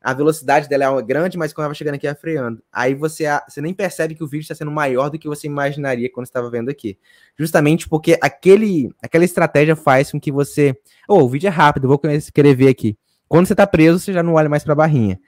A 0.00 0.14
velocidade 0.14 0.68
dela 0.68 0.84
é 0.84 1.02
grande, 1.02 1.36
mas 1.36 1.52
quando 1.52 1.64
ela 1.64 1.70
vai 1.70 1.74
chegando 1.74 1.96
aqui, 1.96 2.06
é 2.06 2.14
freando. 2.14 2.62
Aí 2.72 2.94
você, 2.94 3.24
você 3.48 3.60
nem 3.60 3.74
percebe 3.74 4.14
que 4.14 4.22
o 4.22 4.28
vídeo 4.28 4.42
está 4.42 4.54
sendo 4.54 4.70
maior 4.70 5.10
do 5.10 5.18
que 5.18 5.26
você 5.26 5.48
imaginaria 5.48 6.08
quando 6.12 6.26
estava 6.26 6.48
vendo 6.48 6.70
aqui. 6.70 6.96
Justamente 7.36 7.88
porque 7.88 8.16
aquele, 8.22 8.94
aquela 9.02 9.24
estratégia 9.24 9.74
faz 9.74 10.12
com 10.12 10.20
que 10.20 10.30
você. 10.30 10.78
Oh, 11.08 11.24
o 11.24 11.28
vídeo 11.28 11.48
é 11.48 11.50
rápido, 11.50 11.88
vou 11.88 11.98
querer 11.98 12.54
ver 12.54 12.68
aqui. 12.68 12.96
Quando 13.26 13.46
você 13.46 13.54
está 13.54 13.66
preso, 13.66 13.98
você 13.98 14.12
já 14.12 14.22
não 14.22 14.34
olha 14.34 14.48
mais 14.48 14.62
para 14.62 14.72
a 14.72 14.76
barrinha. 14.76 15.18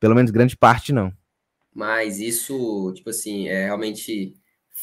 Pelo 0.00 0.16
menos 0.16 0.32
grande 0.32 0.56
parte 0.56 0.92
não. 0.92 1.12
Mas 1.74 2.18
isso, 2.18 2.92
tipo 2.94 3.10
assim, 3.10 3.48
é 3.48 3.64
realmente 3.64 4.34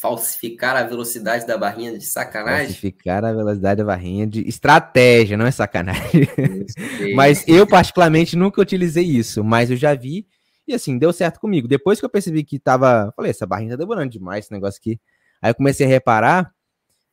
falsificar 0.02 0.76
a 0.76 0.84
velocidade 0.84 1.48
da 1.48 1.58
barrinha 1.58 1.98
de 1.98 2.06
sacanagem? 2.06 2.68
Falsificar 2.68 3.24
a 3.24 3.34
velocidade 3.34 3.78
da 3.78 3.86
barrinha 3.86 4.28
de 4.28 4.48
estratégia, 4.48 5.38
não 5.38 5.46
é 5.46 5.52
sacanagem. 5.52 6.28
mas 7.16 7.48
eu, 7.48 7.66
particularmente, 7.66 8.36
nunca 8.36 8.62
utilizei 8.62 9.06
isso, 9.06 9.44
mas 9.44 9.72
eu 9.72 9.78
já 9.78 9.94
vi 9.94 10.28
e 10.68 10.74
assim, 10.74 10.98
deu 10.98 11.14
certo 11.14 11.40
comigo. 11.40 11.68
Depois 11.68 12.00
que 12.00 12.06
eu 12.06 12.10
percebi 12.10 12.44
que 12.44 12.58
tava. 12.58 13.14
Falei, 13.16 13.32
essa 13.32 13.46
barrinha 13.46 13.72
tá 13.72 13.78
demorando 13.78 14.10
demais 14.10 14.46
esse 14.46 14.52
negócio 14.52 14.80
aqui. 14.80 15.00
Aí 15.42 15.52
eu 15.52 15.56
comecei 15.56 15.86
a 15.86 15.90
reparar. 15.90 16.52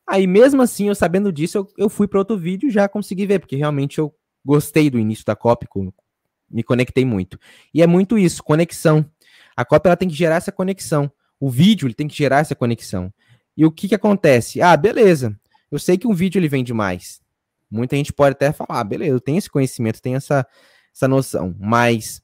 Aí, 0.07 0.27
mesmo 0.27 0.63
assim, 0.63 0.89
eu 0.89 0.95
sabendo 0.95 1.33
disso, 1.33 1.59
eu, 1.59 1.69
eu 1.79 1.89
fui 1.89 2.09
para 2.09 2.19
outro 2.19 2.37
vídeo 2.37 2.69
e 2.69 2.73
já 2.73 2.89
consegui 2.89 3.27
ver, 3.27 3.39
porque 3.39 3.57
realmente 3.57 3.99
eu 3.99 4.13
gostei 4.45 4.91
do 4.91 4.99
início 4.99 5.25
da 5.25 5.37
copy, 5.37 5.67
me 6.51 6.63
conectei 6.63 7.05
muito. 7.05 7.39
E 7.73 7.83
é 7.83 7.87
muito 7.87 8.19
isso, 8.19 8.43
conexão. 8.43 9.09
A 9.57 9.65
cópia 9.65 9.91
ela 9.91 9.97
tem 9.97 10.09
que 10.09 10.15
gerar 10.15 10.37
essa 10.37 10.53
conexão. 10.53 11.11
O 11.39 11.51
vídeo 11.51 11.87
ele 11.87 11.95
tem 11.95 12.09
que 12.09 12.17
gerar 12.17 12.39
essa 12.39 12.55
conexão. 12.55 13.13
E 13.57 13.67
o 13.67 13.71
que, 13.71 13.89
que 13.89 13.95
acontece? 13.95 14.63
Ah, 14.63 14.77
beleza. 14.77 15.39
Eu 15.71 15.79
sei 15.79 15.99
que 15.99 16.07
um 16.07 16.15
vídeo 16.15 16.39
ele 16.39 16.49
vende 16.49 16.73
mais. 16.73 17.21
Muita 17.71 17.97
gente 17.97 18.13
pode 18.13 18.33
até 18.33 18.53
falar, 18.53 18.81
ah, 18.81 18.85
beleza, 18.85 19.13
eu 19.13 19.21
tenho 19.21 19.39
esse 19.39 19.49
conhecimento, 19.49 20.03
tenho 20.03 20.17
essa, 20.17 20.47
essa 20.95 21.09
noção, 21.09 21.57
mas 21.59 22.23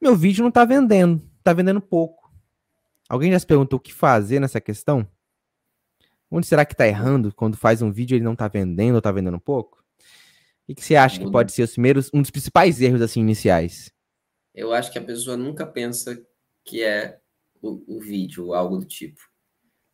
meu 0.00 0.14
vídeo 0.14 0.42
não 0.42 0.50
está 0.50 0.66
vendendo, 0.66 1.22
está 1.38 1.54
vendendo 1.54 1.80
pouco. 1.80 2.30
Alguém 3.08 3.32
já 3.32 3.38
se 3.38 3.46
perguntou 3.46 3.78
o 3.78 3.80
que 3.80 3.92
fazer 3.92 4.38
nessa 4.38 4.60
questão? 4.60 5.08
Onde 6.30 6.46
será 6.46 6.64
que 6.64 6.74
está 6.74 6.86
errando 6.86 7.34
quando 7.34 7.56
faz 7.56 7.80
um 7.82 7.90
vídeo 7.90 8.14
e 8.14 8.16
ele 8.18 8.24
não 8.24 8.34
está 8.34 8.46
vendendo 8.46 8.92
ou 8.92 8.98
está 8.98 9.10
vendendo 9.10 9.40
pouco? 9.40 9.82
O 10.68 10.74
que 10.74 10.84
você 10.84 10.94
acha 10.94 11.18
que 11.18 11.28
pode 11.28 11.52
ser 11.52 11.62
os 11.62 11.72
primeiros, 11.72 12.10
um 12.14 12.20
dos 12.22 12.30
principais 12.30 12.80
erros 12.80 13.02
assim 13.02 13.20
iniciais? 13.20 13.90
Eu 14.54 14.72
acho 14.72 14.92
que 14.92 14.98
a 14.98 15.02
pessoa 15.02 15.36
nunca 15.36 15.66
pensa 15.66 16.22
que 16.64 16.82
é 16.82 17.18
o, 17.62 17.96
o 17.96 18.00
vídeo, 18.00 18.54
algo 18.54 18.78
do 18.78 18.86
tipo. 18.86 19.20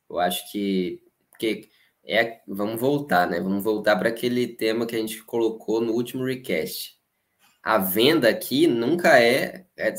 Eu 0.08 0.18
acho 0.18 0.50
que, 0.50 1.02
que 1.38 1.68
é, 2.04 2.40
vamos 2.46 2.80
voltar, 2.80 3.28
né? 3.28 3.40
Vamos 3.40 3.64
voltar 3.64 3.96
para 3.96 4.08
aquele 4.08 4.46
tema 4.46 4.86
que 4.86 4.94
a 4.94 4.98
gente 4.98 5.22
colocou 5.24 5.80
no 5.80 5.92
último 5.92 6.24
recast. 6.24 6.96
A 7.62 7.78
venda 7.78 8.28
aqui 8.28 8.68
nunca 8.68 9.20
é, 9.20 9.66
é 9.76 9.92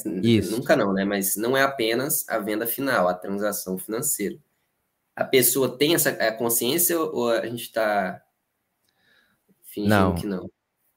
nunca 0.50 0.76
não, 0.76 0.94
né? 0.94 1.04
Mas 1.04 1.36
não 1.36 1.58
é 1.58 1.64
apenas 1.64 2.28
a 2.30 2.40
venda 2.40 2.66
final, 2.66 3.10
a 3.10 3.14
transação 3.14 3.78
financeira. 3.78 4.38
A 5.14 5.26
pessoa 5.26 5.78
tem 5.78 5.94
essa 5.96 6.14
consciência 6.34 6.98
ou 6.98 7.30
a 7.30 7.46
gente 7.46 7.64
está 7.64 8.22
fingindo 9.64 9.90
não. 9.90 10.16
que 10.16 10.26
não? 10.26 10.50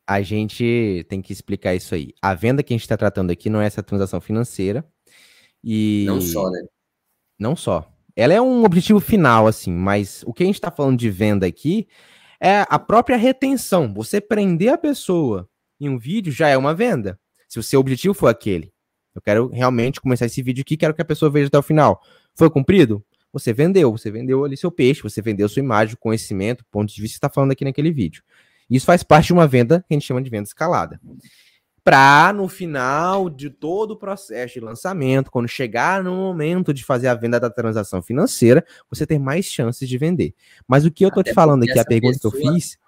A 0.07 0.23
gente 0.23 1.05
tem 1.09 1.23
que 1.23 1.33
explicar 1.33 1.75
isso 1.75 1.95
aí. 1.95 2.15
A 2.21 2.35
venda 2.35 2.63
que 2.63 2.73
a 2.73 2.77
gente 2.77 2.83
está 2.83 2.97
tratando 2.97 3.31
aqui 3.31 3.49
não 3.49 3.61
é 3.61 3.67
essa 3.67 3.83
transação 3.83 4.21
financeira. 4.21 4.85
E... 5.63 6.05
Não 6.07 6.21
só, 6.21 6.51
né? 6.51 6.63
Não 7.39 7.57
só. 7.57 7.91
Ela 8.17 8.35
é 8.35 8.41
um 8.41 8.65
objetivo 8.65 9.01
final, 9.01 9.47
assim, 9.47 9.73
mas 9.73 10.23
o 10.27 10.33
que 10.33 10.43
a 10.43 10.47
gente 10.47 10.57
está 10.57 10.71
falando 10.71 10.99
de 10.99 11.11
venda 11.11 11.47
aqui 11.47 11.87
é 12.41 12.65
a 12.69 12.79
própria 12.79 13.17
retenção. 13.17 13.93
Você 13.95 14.21
prender 14.21 14.73
a 14.73 14.79
pessoa 14.79 15.49
em 15.81 15.89
um 15.89 15.99
vídeo 15.99 16.33
já 16.33 16.49
é 16.49 16.57
uma 16.57 16.75
venda. 16.75 17.19
Se 17.49 17.59
o 17.59 17.63
seu 17.63 17.81
objetivo 17.81 18.15
for 18.15 18.29
aquele. 18.29 18.73
Eu 19.15 19.21
quero 19.21 19.49
realmente 19.49 20.01
começar 20.01 20.27
esse 20.27 20.43
vídeo 20.43 20.63
aqui, 20.63 20.77
quero 20.77 20.95
que 20.95 21.03
a 21.03 21.05
pessoa 21.05 21.31
veja 21.31 21.49
até 21.49 21.59
o 21.59 21.63
final. 21.63 22.01
Foi 22.35 22.49
cumprido? 22.49 23.05
Você 23.33 23.53
vendeu, 23.53 23.93
você 23.93 24.11
vendeu 24.11 24.45
ali 24.45 24.57
seu 24.57 24.71
peixe, 24.71 25.03
você 25.03 25.23
vendeu 25.23 25.49
sua 25.49 25.61
imagem, 25.61 25.97
conhecimento, 25.99 26.65
ponto 26.71 26.93
de 26.93 27.01
vista 27.01 27.15
que 27.15 27.19
está 27.19 27.29
falando 27.29 27.53
aqui 27.53 27.65
naquele 27.65 27.91
vídeo. 27.91 28.23
Isso 28.69 28.87
faz 28.87 29.03
parte 29.03 29.27
de 29.27 29.33
uma 29.33 29.47
venda 29.47 29.85
que 29.87 29.95
a 29.95 29.95
gente 29.95 30.07
chama 30.07 30.23
de 30.23 30.31
venda 30.31 30.45
escalada 30.45 31.01
para 31.83 32.33
no 32.33 32.49
final 32.49 33.31
de 33.31 33.51
todo 33.51 33.93
o 33.93 33.97
processo 33.97 34.55
de 34.55 34.61
lançamento, 34.61 35.31
quando 35.31 35.49
chegar 35.49 36.03
no 36.03 36.15
momento 36.15 36.75
de 36.75 36.85
fazer 36.85 37.09
a 37.09 37.15
venda 37.15 37.41
da 37.41 37.51
transação 37.51 38.03
financeira, 38.03 38.65
você 38.89 39.07
ter 39.07 39.19
mais 39.19 39.47
chances 39.47 39.89
de 39.89 39.99
vender. 39.99 40.35
Mas 40.67 40.85
o 40.85 40.91
que 40.91 41.05
eu 41.05 41.11
tô 41.11 41.21
Até 41.21 41.31
te 41.31 41.35
falando 41.35 41.63
aqui, 41.63 41.79
a 41.79 41.85
pergunta 41.85 42.15
pessoa, 42.15 42.33
que 42.33 42.47
eu 42.47 42.53
fiz. 42.53 42.79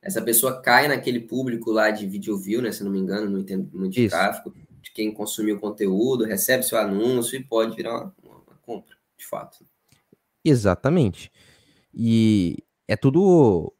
Essa 0.00 0.22
pessoa 0.22 0.60
cai 0.60 0.86
naquele 0.88 1.20
público 1.20 1.70
lá 1.72 1.90
de 1.90 2.06
video 2.06 2.38
view, 2.38 2.62
né? 2.62 2.70
Se 2.70 2.84
não 2.84 2.90
me 2.90 2.98
engano, 2.98 3.28
não 3.28 3.40
entendo 3.40 3.68
muito 3.74 3.94
de 3.94 4.08
tráfego, 4.08 4.54
de 4.80 4.92
quem 4.92 5.12
consumiu 5.12 5.56
o 5.56 5.60
conteúdo, 5.60 6.24
recebe 6.24 6.62
seu 6.62 6.78
anúncio 6.78 7.36
e 7.36 7.42
pode 7.42 7.74
virar 7.74 7.94
uma, 7.94 8.14
uma 8.24 8.56
compra, 8.62 8.94
de 9.18 9.26
fato. 9.26 9.66
Exatamente. 10.44 11.32
E 11.92 12.58
é 12.86 12.96
tudo 12.96 13.72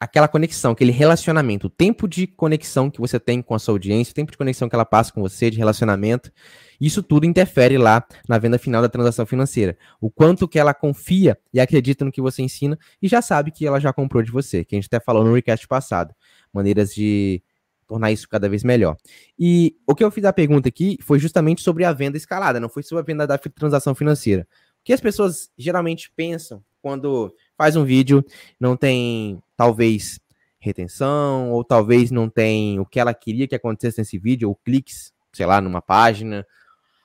aquela 0.00 0.26
conexão, 0.26 0.72
aquele 0.72 0.90
relacionamento, 0.90 1.66
o 1.66 1.70
tempo 1.70 2.08
de 2.08 2.26
conexão 2.26 2.90
que 2.90 2.98
você 2.98 3.20
tem 3.20 3.42
com 3.42 3.54
a 3.54 3.58
sua 3.58 3.74
audiência, 3.74 4.12
o 4.12 4.14
tempo 4.14 4.32
de 4.32 4.38
conexão 4.38 4.66
que 4.66 4.74
ela 4.74 4.86
passa 4.86 5.12
com 5.12 5.20
você, 5.20 5.50
de 5.50 5.58
relacionamento, 5.58 6.32
isso 6.80 7.02
tudo 7.02 7.26
interfere 7.26 7.76
lá 7.76 8.02
na 8.26 8.38
venda 8.38 8.58
final 8.58 8.80
da 8.80 8.88
transação 8.88 9.26
financeira. 9.26 9.76
O 10.00 10.10
quanto 10.10 10.48
que 10.48 10.58
ela 10.58 10.72
confia 10.72 11.38
e 11.52 11.60
acredita 11.60 12.02
no 12.02 12.10
que 12.10 12.22
você 12.22 12.40
ensina 12.40 12.78
e 13.02 13.06
já 13.06 13.20
sabe 13.20 13.50
que 13.50 13.66
ela 13.66 13.78
já 13.78 13.92
comprou 13.92 14.22
de 14.22 14.32
você, 14.32 14.64
que 14.64 14.74
a 14.74 14.78
gente 14.78 14.86
até 14.86 14.98
falou 14.98 15.22
no 15.22 15.34
recast 15.34 15.68
passado. 15.68 16.14
Maneiras 16.50 16.94
de 16.94 17.42
tornar 17.86 18.10
isso 18.10 18.26
cada 18.26 18.48
vez 18.48 18.64
melhor. 18.64 18.96
E 19.38 19.76
o 19.86 19.94
que 19.94 20.02
eu 20.02 20.10
fiz 20.10 20.24
a 20.24 20.32
pergunta 20.32 20.68
aqui 20.68 20.96
foi 21.02 21.18
justamente 21.18 21.60
sobre 21.60 21.84
a 21.84 21.92
venda 21.92 22.16
escalada, 22.16 22.58
não 22.58 22.70
foi 22.70 22.82
sobre 22.82 23.02
a 23.02 23.04
venda 23.04 23.26
da 23.26 23.36
transação 23.36 23.94
financeira. 23.94 24.48
O 24.80 24.84
que 24.84 24.94
as 24.94 25.00
pessoas 25.00 25.50
geralmente 25.58 26.10
pensam 26.16 26.64
quando 26.82 27.34
faz 27.56 27.76
um 27.76 27.84
vídeo, 27.84 28.24
não 28.58 28.76
tem 28.76 29.42
talvez 29.56 30.18
retenção, 30.58 31.50
ou 31.52 31.64
talvez 31.64 32.10
não 32.10 32.28
tem 32.28 32.78
o 32.78 32.86
que 32.86 33.00
ela 33.00 33.14
queria 33.14 33.48
que 33.48 33.54
acontecesse 33.54 33.98
nesse 33.98 34.18
vídeo, 34.18 34.48
ou 34.48 34.54
cliques, 34.54 35.12
sei 35.32 35.46
lá, 35.46 35.60
numa 35.60 35.80
página, 35.80 36.46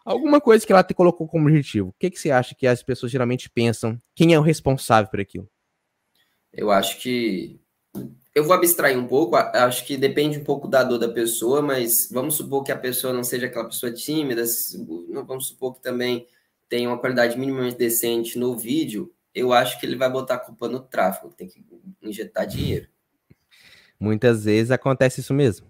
alguma 0.06 0.40
coisa 0.40 0.66
que 0.66 0.72
ela 0.72 0.84
te 0.84 0.94
colocou 0.94 1.28
como 1.28 1.48
objetivo. 1.48 1.90
O 1.90 1.96
que, 2.00 2.12
que 2.12 2.20
você 2.20 2.30
acha 2.30 2.54
que 2.54 2.68
as 2.68 2.84
pessoas 2.84 3.12
geralmente 3.12 3.50
pensam? 3.50 3.98
Quem 4.14 4.34
é 4.34 4.40
o 4.40 4.44
responsável 4.44 5.10
por 5.10 5.20
aquilo? 5.20 5.50
Eu 6.54 6.70
acho 6.70 7.00
que. 7.00 7.60
Eu 8.34 8.44
vou 8.44 8.54
abstrair 8.54 9.00
um 9.00 9.08
pouco, 9.08 9.38
acho 9.38 9.86
que 9.86 9.96
depende 9.96 10.38
um 10.38 10.44
pouco 10.44 10.68
da 10.68 10.84
dor 10.84 10.98
da 10.98 11.08
pessoa, 11.08 11.62
mas 11.62 12.10
vamos 12.12 12.36
supor 12.36 12.64
que 12.64 12.72
a 12.72 12.78
pessoa 12.78 13.14
não 13.14 13.24
seja 13.24 13.46
aquela 13.46 13.64
pessoa 13.64 13.94
tímida, 13.94 14.44
vamos 15.26 15.48
supor 15.48 15.76
que 15.76 15.82
também 15.82 16.28
tenha 16.68 16.90
uma 16.90 16.98
qualidade 16.98 17.40
minimamente 17.40 17.78
decente 17.78 18.38
no 18.38 18.58
vídeo, 18.58 19.10
eu 19.36 19.52
acho 19.52 19.78
que 19.80 19.86
ele 19.86 19.98
vai 19.98 20.10
botar 20.10 20.36
a 20.36 20.40
culpa 20.40 20.70
no 20.70 20.80
tráfego, 20.80 21.34
tem 21.34 21.50
que 21.50 21.64
injetar 22.02 22.48
dinheiro. 22.48 22.88
Muitas 24.00 24.46
vezes 24.46 24.72
acontece 24.72 25.20
isso 25.20 25.34
mesmo. 25.34 25.68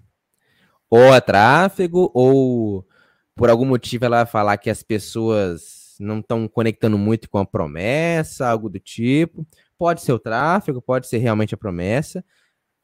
Ou 0.90 1.14
é 1.14 1.20
tráfego, 1.20 2.12
ou 2.14 2.88
por 3.36 3.50
algum 3.50 3.66
motivo 3.66 4.06
ela 4.06 4.18
vai 4.18 4.32
falar 4.32 4.58
que 4.58 4.70
as 4.70 4.84
pessoas 4.84 5.96
não 6.00 6.20
estão 6.20 6.48
conectando 6.48 6.98
muito 6.98 7.30
com 7.30 7.40
a 7.40 7.46
promessa, 7.46 8.48
algo 8.48 8.70
do 8.70 8.80
tipo. 8.80 9.46
Pode 9.78 10.02
ser 10.02 10.14
o 10.14 10.20
tráfego, 10.20 10.82
pode 10.82 11.08
ser 11.08 11.18
realmente 11.18 11.56
a 11.56 11.58
promessa. 11.58 12.24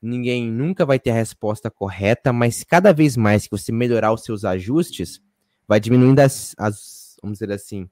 Ninguém 0.02 0.50
nunca 0.50 0.84
vai 0.84 1.00
ter 1.00 1.12
a 1.12 1.16
resposta 1.16 1.70
correta, 1.70 2.34
mas 2.34 2.64
cada 2.64 2.92
vez 2.92 3.16
mais 3.16 3.44
que 3.44 3.52
você 3.52 3.72
melhorar 3.72 4.12
os 4.12 4.24
seus 4.24 4.44
ajustes, 4.44 5.22
vai 5.68 5.80
diminuindo 5.80 6.20
as, 6.20 6.56
as 6.58 7.18
vamos 7.22 7.38
dizer 7.38 7.52
assim, 7.52 7.88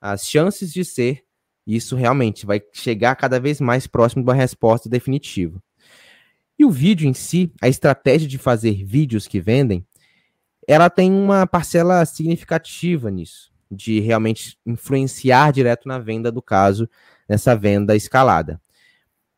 as 0.00 0.24
chances 0.24 0.72
de 0.72 0.84
ser 0.84 1.24
isso 1.66 1.96
realmente 1.96 2.44
vai 2.44 2.60
chegar 2.72 3.14
cada 3.16 3.38
vez 3.38 3.60
mais 3.60 3.86
próximo 3.86 4.22
de 4.22 4.28
uma 4.28 4.34
resposta 4.34 4.88
definitiva. 4.88 5.62
E 6.58 6.64
o 6.64 6.70
vídeo 6.70 7.08
em 7.08 7.14
si, 7.14 7.52
a 7.60 7.68
estratégia 7.68 8.28
de 8.28 8.38
fazer 8.38 8.84
vídeos 8.84 9.26
que 9.26 9.40
vendem, 9.40 9.84
ela 10.66 10.88
tem 10.88 11.12
uma 11.12 11.46
parcela 11.46 12.04
significativa 12.04 13.10
nisso, 13.10 13.52
de 13.70 14.00
realmente 14.00 14.56
influenciar 14.64 15.52
direto 15.52 15.88
na 15.88 15.98
venda 15.98 16.30
do 16.30 16.42
caso, 16.42 16.88
nessa 17.28 17.56
venda 17.56 17.96
escalada. 17.96 18.60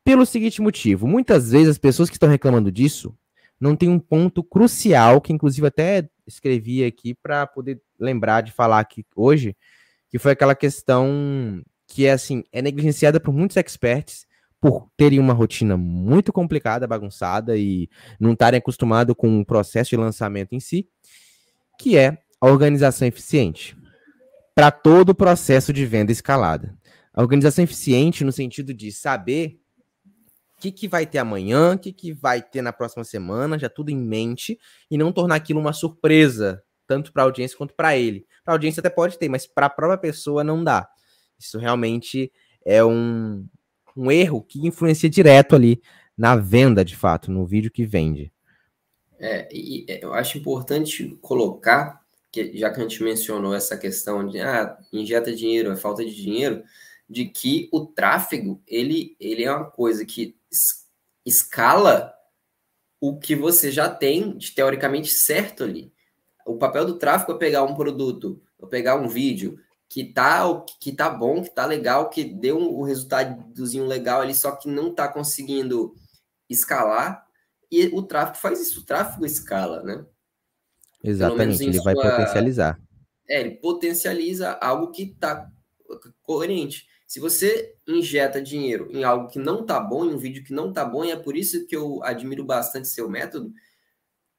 Pelo 0.05 0.27
seguinte 0.27 0.61
motivo, 0.61 1.07
muitas 1.07 1.51
vezes 1.51 1.69
as 1.69 1.79
pessoas 1.79 2.11
que 2.11 2.17
estão 2.17 2.29
reclamando 2.29 2.71
disso 2.71 3.17
não 3.59 3.75
têm 3.75 3.89
um 3.89 3.99
ponto 3.99 4.43
crucial, 4.43 5.21
que 5.21 5.33
inclusive 5.33 5.67
até 5.67 6.09
escrevi 6.27 6.85
aqui 6.85 7.15
para 7.15 7.47
poder 7.47 7.81
lembrar 7.99 8.43
de 8.43 8.53
falar 8.53 8.81
aqui 8.81 9.07
hoje, 9.17 9.57
que 10.11 10.19
foi 10.19 10.33
aquela 10.33 10.55
questão 10.55 11.63
que 11.95 12.07
é 12.07 12.11
assim, 12.11 12.43
é 12.51 12.61
negligenciada 12.61 13.21
por 13.21 13.33
muitos 13.33 13.57
experts 13.57 14.27
por 14.61 14.91
terem 14.97 15.21
uma 15.21 15.33
rotina 15.33 15.77
muito 15.77 16.33
complicada, 16.33 16.89
bagunçada 16.89 17.57
e 17.57 17.89
não 18.19 18.33
estarem 18.33 18.59
acostumados 18.59 19.15
com 19.17 19.39
o 19.39 19.47
processo 19.47 19.91
de 19.91 19.97
lançamento 19.97 20.55
em 20.55 20.59
si, 20.59 20.89
que 21.79 21.97
é 21.97 22.19
a 22.41 22.49
organização 22.49 23.07
eficiente. 23.07 23.77
para 24.57 24.73
todo 24.73 25.11
o 25.11 25.15
processo 25.15 25.73
de 25.73 25.87
venda 25.87 26.11
escalada. 26.11 26.77
A 27.13 27.23
organização 27.23 27.63
eficiente 27.63 28.25
no 28.25 28.33
sentido 28.33 28.75
de 28.75 28.91
saber 28.91 29.61
o 30.57 30.61
que, 30.61 30.73
que 30.73 30.89
vai 30.89 31.07
ter 31.07 31.19
amanhã, 31.19 31.75
o 31.75 31.79
que, 31.79 31.93
que 31.93 32.13
vai 32.13 32.43
ter 32.43 32.63
na 32.63 32.73
próxima 32.73 33.05
semana, 33.05 33.59
já 33.59 33.69
tudo 33.69 33.91
em 33.91 33.97
mente, 33.97 34.59
e 34.91 34.99
não 34.99 35.13
tornar 35.13 35.37
aquilo 35.37 35.61
uma 35.61 35.73
surpresa, 35.73 36.63
tanto 36.89 37.13
para 37.13 37.23
a 37.23 37.27
audiência 37.27 37.57
quanto 37.57 37.75
para 37.75 37.97
ele. 37.97 38.27
Para 38.45 38.55
a 38.55 38.57
audiência 38.57 38.81
até 38.81 38.91
pode 38.91 39.17
ter, 39.17 39.29
mas 39.29 39.47
para 39.47 39.67
a 39.67 39.71
própria 39.71 39.99
pessoa 39.99 40.43
não 40.43 40.63
dá. 40.63 40.89
Isso 41.45 41.59
realmente 41.59 42.33
é 42.65 42.83
um, 42.85 43.47
um 43.95 44.11
erro 44.11 44.43
que 44.43 44.67
influencia 44.67 45.11
direto 45.11 45.55
ali 45.55 45.83
na 46.17 46.37
venda, 46.37 46.85
de 46.85 46.97
fato, 46.97 47.31
no 47.31 47.45
vídeo 47.45 47.71
que 47.71 47.85
vende. 47.85 48.33
É, 49.19 49.49
e 49.53 49.85
é, 49.89 50.05
eu 50.05 50.15
acho 50.15 50.39
importante 50.39 51.19
colocar, 51.21 52.01
que 52.33 52.57
já 52.57 52.71
que 52.71 52.81
a 52.81 52.83
gente 52.83 53.03
mencionou 53.03 53.55
essa 53.55 53.77
questão 53.77 54.27
de 54.27 54.41
ah, 54.41 54.77
injeta 54.93 55.35
dinheiro, 55.35 55.71
é 55.71 55.77
falta 55.77 56.05
de 56.05 56.15
dinheiro, 56.15 56.63
de 57.09 57.27
que 57.27 57.69
o 57.71 57.85
tráfego 57.85 58.63
ele, 58.67 59.15
ele 59.21 59.45
é 59.45 59.53
uma 59.53 59.71
coisa 59.71 60.05
que 60.07 60.37
escala 61.25 62.15
o 63.01 63.19
que 63.19 63.37
você 63.37 63.71
já 63.71 63.89
tem 63.89 64.37
de, 64.37 64.53
teoricamente 64.53 65.13
certo 65.13 65.63
ali. 65.63 65.93
O 66.47 66.57
papel 66.57 66.87
do 66.87 66.99
tráfego 66.99 67.33
é 67.33 67.39
pegar 67.39 67.63
um 67.63 67.75
produto, 67.75 68.43
ou 68.59 68.67
pegar 68.67 68.97
um 68.97 69.09
vídeo 69.09 69.59
que 69.89 70.13
tá, 70.13 70.43
que 70.81 70.93
tá 70.93 71.09
bom, 71.11 71.43
que 71.43 71.55
tá 71.55 71.67
legal, 71.67 72.11
que 72.11 72.25
deu 72.25 72.59
um, 72.59 72.81
um 72.81 72.83
resultadozinho 72.83 73.87
legal 73.87 74.21
ali, 74.21 74.35
só 74.35 74.53
que 74.53 74.69
não 74.69 74.95
tá 74.95 75.09
conseguindo 75.09 75.95
escalar, 76.49 77.25
e 77.71 77.87
o 77.89 78.03
tráfego 78.03 78.39
faz 78.39 78.61
isso, 78.61 78.81
o 78.81 78.85
tráfego 78.85 79.25
escala, 79.25 79.83
né? 79.83 80.05
Exatamente, 81.03 81.63
ele 81.63 81.75
sua... 81.75 81.85
vai 81.85 81.95
potencializar. 81.95 82.81
É, 83.29 83.41
ele 83.41 83.57
potencializa 83.57 84.53
algo 84.61 84.91
que 84.91 85.03
está 85.03 85.51
coerente. 86.23 86.87
Se 87.07 87.21
você 87.21 87.75
injeta 87.87 88.41
dinheiro 88.41 88.89
em 88.91 89.05
algo 89.05 89.29
que 89.29 89.39
não 89.39 89.65
tá 89.65 89.79
bom, 89.79 90.05
em 90.05 90.15
um 90.15 90.19
vídeo 90.19 90.43
que 90.43 90.53
não 90.53 90.73
tá 90.73 90.85
bom, 90.85 91.05
e 91.05 91.11
é 91.11 91.17
por 91.17 91.37
isso 91.37 91.67
que 91.67 91.77
eu 91.77 92.03
admiro 92.03 92.45
bastante 92.45 92.89
seu 92.89 93.09
método, 93.09 93.53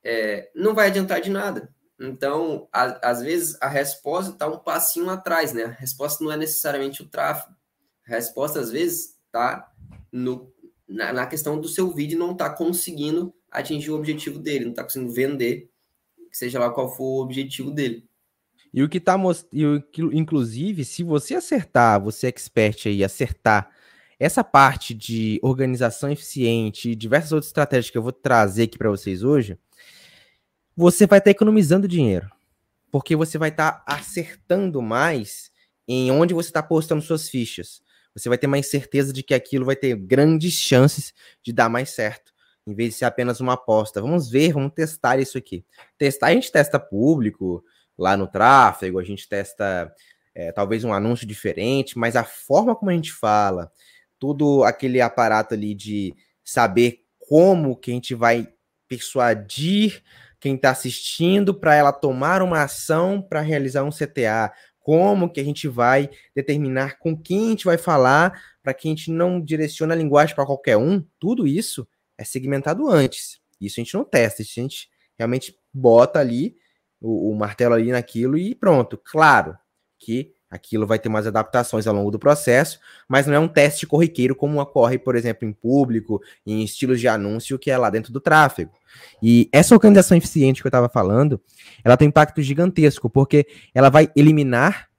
é, 0.03 0.51
não 0.55 0.73
vai 0.73 0.87
adiantar 0.87 1.21
de 1.21 1.29
nada. 1.29 1.73
Então, 1.99 2.67
a, 2.71 3.09
às 3.09 3.21
vezes, 3.21 3.57
a 3.61 3.67
resposta 3.67 4.33
está 4.33 4.47
um 4.47 4.59
passinho 4.59 5.09
atrás, 5.09 5.53
né? 5.53 5.65
A 5.65 5.71
resposta 5.71 6.23
não 6.23 6.31
é 6.31 6.37
necessariamente 6.37 7.01
o 7.01 7.07
tráfego. 7.07 7.55
A 8.07 8.11
resposta, 8.11 8.59
às 8.59 8.71
vezes, 8.71 9.15
está 9.25 9.71
na, 10.87 11.13
na 11.13 11.25
questão 11.25 11.59
do 11.59 11.67
seu 11.67 11.91
vídeo 11.91 12.17
não 12.17 12.31
está 12.31 12.49
conseguindo 12.49 13.33
atingir 13.51 13.91
o 13.91 13.95
objetivo 13.95 14.39
dele, 14.39 14.65
não 14.65 14.71
está 14.71 14.83
conseguindo 14.83 15.11
vender, 15.11 15.69
seja 16.31 16.59
lá 16.59 16.69
qual 16.69 16.95
for 16.95 17.03
o 17.03 17.21
objetivo 17.21 17.71
dele. 17.71 18.07
E 18.73 18.83
o 18.83 18.89
que 18.89 18.97
está 18.97 19.17
mostrando, 19.17 19.85
inclusive, 20.11 20.83
se 20.83 21.01
você 21.01 21.35
acertar, 21.35 22.01
você 22.01 22.27
é 22.27 22.29
expert 22.29 22.87
aí, 22.87 23.03
acertar 23.03 23.71
essa 24.19 24.43
parte 24.43 24.93
de 24.93 25.39
organização 25.41 26.11
eficiente 26.11 26.91
e 26.91 26.95
diversas 26.95 27.31
outras 27.31 27.47
estratégias 27.47 27.89
que 27.89 27.97
eu 27.97 28.03
vou 28.03 28.11
trazer 28.11 28.63
aqui 28.63 28.77
para 28.77 28.89
vocês 28.89 29.23
hoje, 29.23 29.57
você 30.75 31.07
vai 31.07 31.19
estar 31.19 31.29
tá 31.29 31.31
economizando 31.31 31.87
dinheiro. 31.87 32.29
Porque 32.91 33.15
você 33.15 33.37
vai 33.37 33.49
estar 33.49 33.71
tá 33.71 33.83
acertando 33.85 34.81
mais 34.81 35.51
em 35.87 36.11
onde 36.11 36.33
você 36.33 36.49
está 36.49 36.63
postando 36.63 37.01
suas 37.01 37.29
fichas 37.29 37.83
você 38.15 38.29
vai 38.29 38.37
ter 38.37 38.47
mais 38.47 38.69
certeza 38.69 39.11
de 39.11 39.21
que 39.21 39.33
aquilo 39.33 39.65
vai 39.65 39.75
ter 39.75 39.95
grandes 39.95 40.53
chances 40.53 41.13
de 41.43 41.51
dar 41.51 41.67
mais 41.67 41.89
certo, 41.89 42.33
em 42.65 42.73
vez 42.73 42.93
de 42.93 42.99
ser 42.99 43.05
apenas 43.05 43.41
uma 43.41 43.53
aposta. 43.53 44.01
Vamos 44.01 44.29
ver, 44.29 44.53
vamos 44.53 44.71
testar 44.73 45.19
isso 45.19 45.37
aqui. 45.37 45.65
Testar, 45.97 46.27
a 46.27 46.33
gente 46.33 46.51
testa 46.51 46.79
público, 46.79 47.63
lá 47.97 48.15
no 48.15 48.25
tráfego, 48.25 48.99
a 48.99 49.03
gente 49.03 49.27
testa 49.27 49.93
é, 50.33 50.51
talvez 50.53 50.85
um 50.85 50.93
anúncio 50.93 51.27
diferente, 51.27 51.99
mas 51.99 52.15
a 52.15 52.23
forma 52.23 52.73
como 52.73 52.89
a 52.89 52.93
gente 52.93 53.11
fala, 53.11 53.69
todo 54.17 54.63
aquele 54.63 55.01
aparato 55.01 55.53
ali 55.53 55.75
de 55.75 56.15
saber 56.43 57.03
como 57.19 57.75
que 57.75 57.91
a 57.91 57.93
gente 57.93 58.15
vai 58.15 58.47
persuadir 58.87 60.01
quem 60.45 60.53
está 60.53 60.69
assistindo 60.69 61.55
para 61.55 61.73
ela 61.73 61.91
tomar 61.91 62.43
uma 62.43 62.61
ação 62.61 63.19
para 63.19 63.41
realizar 63.41 63.83
um 63.83 63.89
CTA, 63.89 64.53
como 64.79 65.27
que 65.27 65.39
a 65.39 65.43
gente 65.43 65.67
vai 65.67 66.07
determinar 66.35 66.99
com 66.99 67.19
quem 67.19 67.47
a 67.47 67.49
gente 67.49 67.65
vai 67.65 67.79
falar, 67.79 68.39
para 68.61 68.71
que 68.71 68.87
a 68.87 68.91
gente 68.91 69.09
não 69.09 69.41
direcione 69.41 69.91
a 69.91 69.95
linguagem 69.95 70.35
para 70.35 70.45
qualquer 70.45 70.77
um, 70.77 71.03
tudo 71.19 71.47
isso 71.47 71.87
é 72.15 72.23
segmentado 72.23 72.87
antes. 72.87 73.39
Isso 73.59 73.79
a 73.79 73.83
gente 73.83 73.95
não 73.95 74.05
testa, 74.05 74.43
a 74.43 74.45
gente 74.45 74.87
realmente 75.17 75.57
bota 75.73 76.19
ali 76.19 76.55
o, 77.01 77.31
o 77.31 77.35
martelo 77.35 77.73
ali 77.73 77.91
naquilo 77.91 78.37
e 78.37 78.53
pronto. 78.53 79.01
Claro 79.03 79.57
que 79.97 80.34
aquilo 80.55 80.87
vai 80.87 80.97
ter 80.97 81.09
mais 81.09 81.27
adaptações 81.27 81.85
ao 81.85 81.93
longo 81.93 82.11
do 82.11 82.19
processo, 82.19 82.79
mas 83.07 83.27
não 83.27 83.33
é 83.33 83.39
um 83.39 83.47
teste 83.47 83.85
corriqueiro 83.85 84.35
como 84.35 84.59
ocorre, 84.59 84.97
por 84.97 85.15
exemplo, 85.15 85.47
em 85.47 85.53
público, 85.53 86.21
em 86.45 86.63
estilos 86.63 86.99
de 86.99 87.07
anúncio 87.07 87.59
que 87.59 87.69
é 87.69 87.77
lá 87.77 87.89
dentro 87.89 88.11
do 88.11 88.19
tráfego. 88.19 88.71
E 89.21 89.49
essa 89.51 89.75
organização 89.75 90.17
eficiente 90.17 90.61
que 90.61 90.67
eu 90.67 90.69
estava 90.69 90.89
falando, 90.89 91.39
ela 91.83 91.97
tem 91.97 92.07
um 92.07 92.09
impacto 92.09 92.41
gigantesco, 92.41 93.09
porque 93.09 93.45
ela 93.73 93.89
vai 93.89 94.09
eliminar 94.15 94.89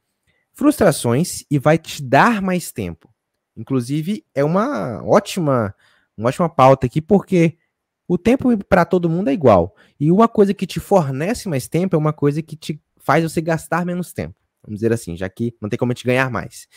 frustrações 0.53 1.45
e 1.51 1.59
vai 1.59 1.79
te 1.79 2.03
dar 2.03 2.41
mais 2.41 2.73
tempo. 2.73 3.09
Inclusive, 3.57 4.25
é 4.35 4.45
uma 4.45 5.03
ótima, 5.05 5.75
uma 6.17 6.29
ótima 6.29 6.49
pauta 6.49 6.87
aqui, 6.87 7.01
porque 7.01 7.57
o 8.09 8.17
tempo 8.17 8.57
para 8.65 8.85
todo 8.85 9.09
mundo 9.09 9.29
é 9.29 9.33
igual. 9.33 9.75
E 9.99 10.13
uma 10.13 10.29
coisa 10.29 10.55
que 10.55 10.67
te 10.67 10.79
fornece 10.79 11.49
mais 11.49 11.67
tempo 11.69 11.97
é 11.97 11.99
uma 11.99 12.13
coisa 12.13 12.43
que 12.43 12.57
te 12.57 12.81
faz 12.99 13.23
você 13.23 13.41
gastar 13.41 13.85
menos 13.85 14.13
tempo. 14.13 14.35
Vamos 14.67 14.81
dizer 14.81 14.93
assim, 14.93 15.17
já 15.17 15.29
que 15.29 15.55
não 15.61 15.69
tem 15.69 15.79
como 15.79 15.95
te 15.95 16.05
ganhar 16.05 16.31
mais. 16.31 16.69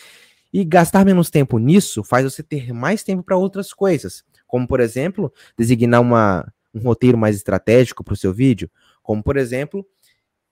E 0.51 0.63
gastar 0.63 1.05
menos 1.05 1.29
tempo 1.29 1.59
nisso 1.59 2.03
faz 2.03 2.23
você 2.23 2.41
ter 2.41 2.73
mais 2.73 3.03
tempo 3.03 3.21
para 3.23 3.37
outras 3.37 3.73
coisas, 3.73 4.23
como 4.47 4.67
por 4.67 4.79
exemplo, 4.79 5.31
designar 5.57 6.01
uma, 6.01 6.51
um 6.73 6.79
roteiro 6.79 7.17
mais 7.17 7.35
estratégico 7.35 8.03
para 8.03 8.13
o 8.13 8.17
seu 8.17 8.33
vídeo, 8.33 8.69
como 9.03 9.21
por 9.21 9.37
exemplo, 9.37 9.85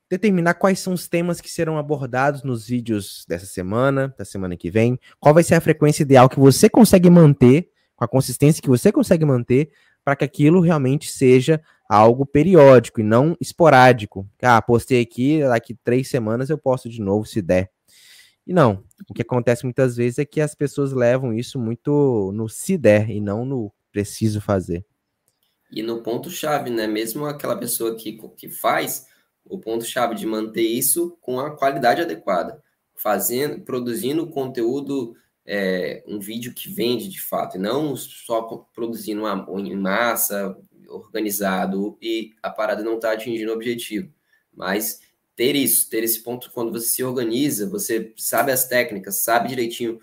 determinar 0.10 0.54
quais 0.54 0.80
são 0.80 0.94
os 0.94 1.08
temas 1.08 1.42
que 1.42 1.50
serão 1.50 1.78
abordados 1.78 2.44
nos 2.44 2.68
vídeos 2.68 3.26
dessa 3.28 3.46
semana, 3.46 4.14
da 4.18 4.24
semana 4.24 4.56
que 4.56 4.70
vem, 4.70 5.00
qual 5.20 5.34
vai 5.34 5.44
ser 5.44 5.56
a 5.56 5.62
frequência 5.62 6.04
ideal 6.04 6.30
que 6.30 6.40
você 6.40 6.70
consegue 6.70 7.10
manter, 7.10 7.70
com 7.96 8.06
a 8.06 8.08
consistência 8.08 8.62
que 8.62 8.70
você 8.70 8.92
consegue 8.92 9.26
manter, 9.26 9.72
para 10.08 10.16
que 10.16 10.24
aquilo 10.24 10.62
realmente 10.62 11.12
seja 11.12 11.62
algo 11.90 12.26
periódico 12.26 13.02
e 13.02 13.04
não 13.04 13.36
esporádico. 13.42 14.26
Ah, 14.42 14.62
postei 14.62 15.02
aqui, 15.02 15.42
daqui 15.42 15.76
três 15.84 16.08
semanas 16.08 16.50
eu 16.50 16.58
posto 16.58 16.88
de 16.88 17.02
novo 17.02 17.26
se 17.26 17.42
der. 17.42 17.70
E 18.48 18.54
não, 18.54 18.86
o 19.10 19.14
que 19.14 19.22
acontece 19.22 19.66
muitas 19.66 19.98
vezes 19.98 20.18
é 20.18 20.24
que 20.24 20.40
as 20.40 20.56
pessoas 20.56 20.94
levam 20.94 21.34
isso 21.34 21.60
muito 21.60 22.32
no 22.34 22.48
se 22.48 22.78
der 22.78 23.10
e 23.10 23.20
não 23.20 23.44
no 23.44 23.70
preciso 23.92 24.40
fazer. 24.40 24.86
E 25.70 25.84
no 25.84 26.02
ponto-chave, 26.02 26.70
né? 26.70 26.88
Mesmo 26.88 27.26
aquela 27.26 27.58
pessoa 27.58 27.94
que, 27.98 28.18
que 28.38 28.48
faz, 28.48 29.08
o 29.44 29.60
ponto-chave 29.60 30.16
de 30.16 30.26
manter 30.26 30.62
isso 30.62 31.18
com 31.20 31.38
a 31.38 31.52
qualidade 31.58 32.02
adequada, 32.02 32.64
fazendo, 32.96 33.60
produzindo 33.60 34.26
conteúdo, 34.28 35.18
é, 35.48 36.04
um 36.06 36.20
vídeo 36.20 36.54
que 36.54 36.70
vende 36.70 37.08
de 37.08 37.22
fato, 37.22 37.56
e 37.56 37.60
não 37.60 37.96
só 37.96 38.42
produzindo 38.76 39.22
uma, 39.22 39.48
em 39.62 39.76
massa, 39.76 40.58
organizado 40.90 41.98
e 42.02 42.34
a 42.44 42.50
parada 42.50 42.84
não 42.84 42.96
está 42.96 43.14
atingindo 43.14 43.52
o 43.52 43.56
objetivo. 43.56 44.12
Mas 44.54 45.00
ter 45.36 45.56
isso, 45.56 45.90
ter 45.90 46.04
esse 46.04 46.22
ponto 46.22 46.52
quando 46.52 46.72
você 46.72 46.88
se 46.88 47.04
organiza, 47.04 47.70
você 47.70 48.14
sabe 48.18 48.52
as 48.52 48.68
técnicas, 48.68 49.22
sabe 49.22 49.50
direitinho 49.50 50.00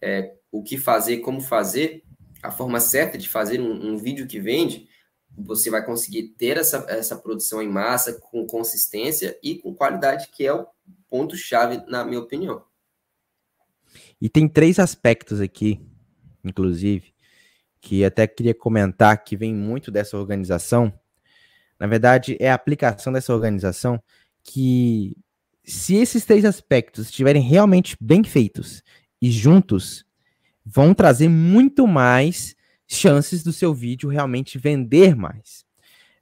é, 0.00 0.34
o 0.50 0.62
que 0.62 0.78
fazer, 0.78 1.18
como 1.18 1.40
fazer, 1.40 2.02
a 2.42 2.50
forma 2.50 2.80
certa 2.80 3.18
de 3.18 3.28
fazer 3.28 3.60
um, 3.60 3.92
um, 3.92 3.98
vídeo 3.98 4.26
que 4.26 4.40
vende, 4.40 4.88
você 5.36 5.70
vai 5.70 5.84
conseguir 5.84 6.34
ter 6.38 6.56
essa, 6.56 6.86
essa 6.88 7.16
produção 7.16 7.62
em 7.62 7.68
massa 7.68 8.14
com 8.14 8.46
consistência 8.46 9.38
e 9.42 9.56
com 9.56 9.74
qualidade, 9.74 10.28
que 10.28 10.46
é 10.46 10.52
o 10.52 10.66
ponto-chave, 11.10 11.84
na 11.86 12.04
minha 12.04 12.20
opinião. 12.20 12.64
E 14.20 14.28
tem 14.28 14.48
três 14.48 14.78
aspectos 14.78 15.40
aqui, 15.40 15.80
inclusive, 16.44 17.12
que 17.80 18.04
até 18.04 18.26
queria 18.26 18.54
comentar 18.54 19.22
que 19.22 19.36
vem 19.36 19.54
muito 19.54 19.90
dessa 19.90 20.18
organização. 20.18 20.92
Na 21.78 21.86
verdade, 21.86 22.36
é 22.40 22.50
a 22.50 22.54
aplicação 22.54 23.12
dessa 23.12 23.32
organização 23.32 24.02
que, 24.42 25.16
se 25.64 25.94
esses 25.94 26.24
três 26.24 26.44
aspectos 26.44 27.06
estiverem 27.06 27.42
realmente 27.42 27.96
bem 28.00 28.24
feitos 28.24 28.82
e 29.22 29.30
juntos, 29.30 30.04
vão 30.64 30.92
trazer 30.92 31.28
muito 31.28 31.86
mais 31.86 32.56
chances 32.86 33.42
do 33.42 33.52
seu 33.52 33.72
vídeo 33.72 34.08
realmente 34.08 34.58
vender 34.58 35.14
mais. 35.14 35.64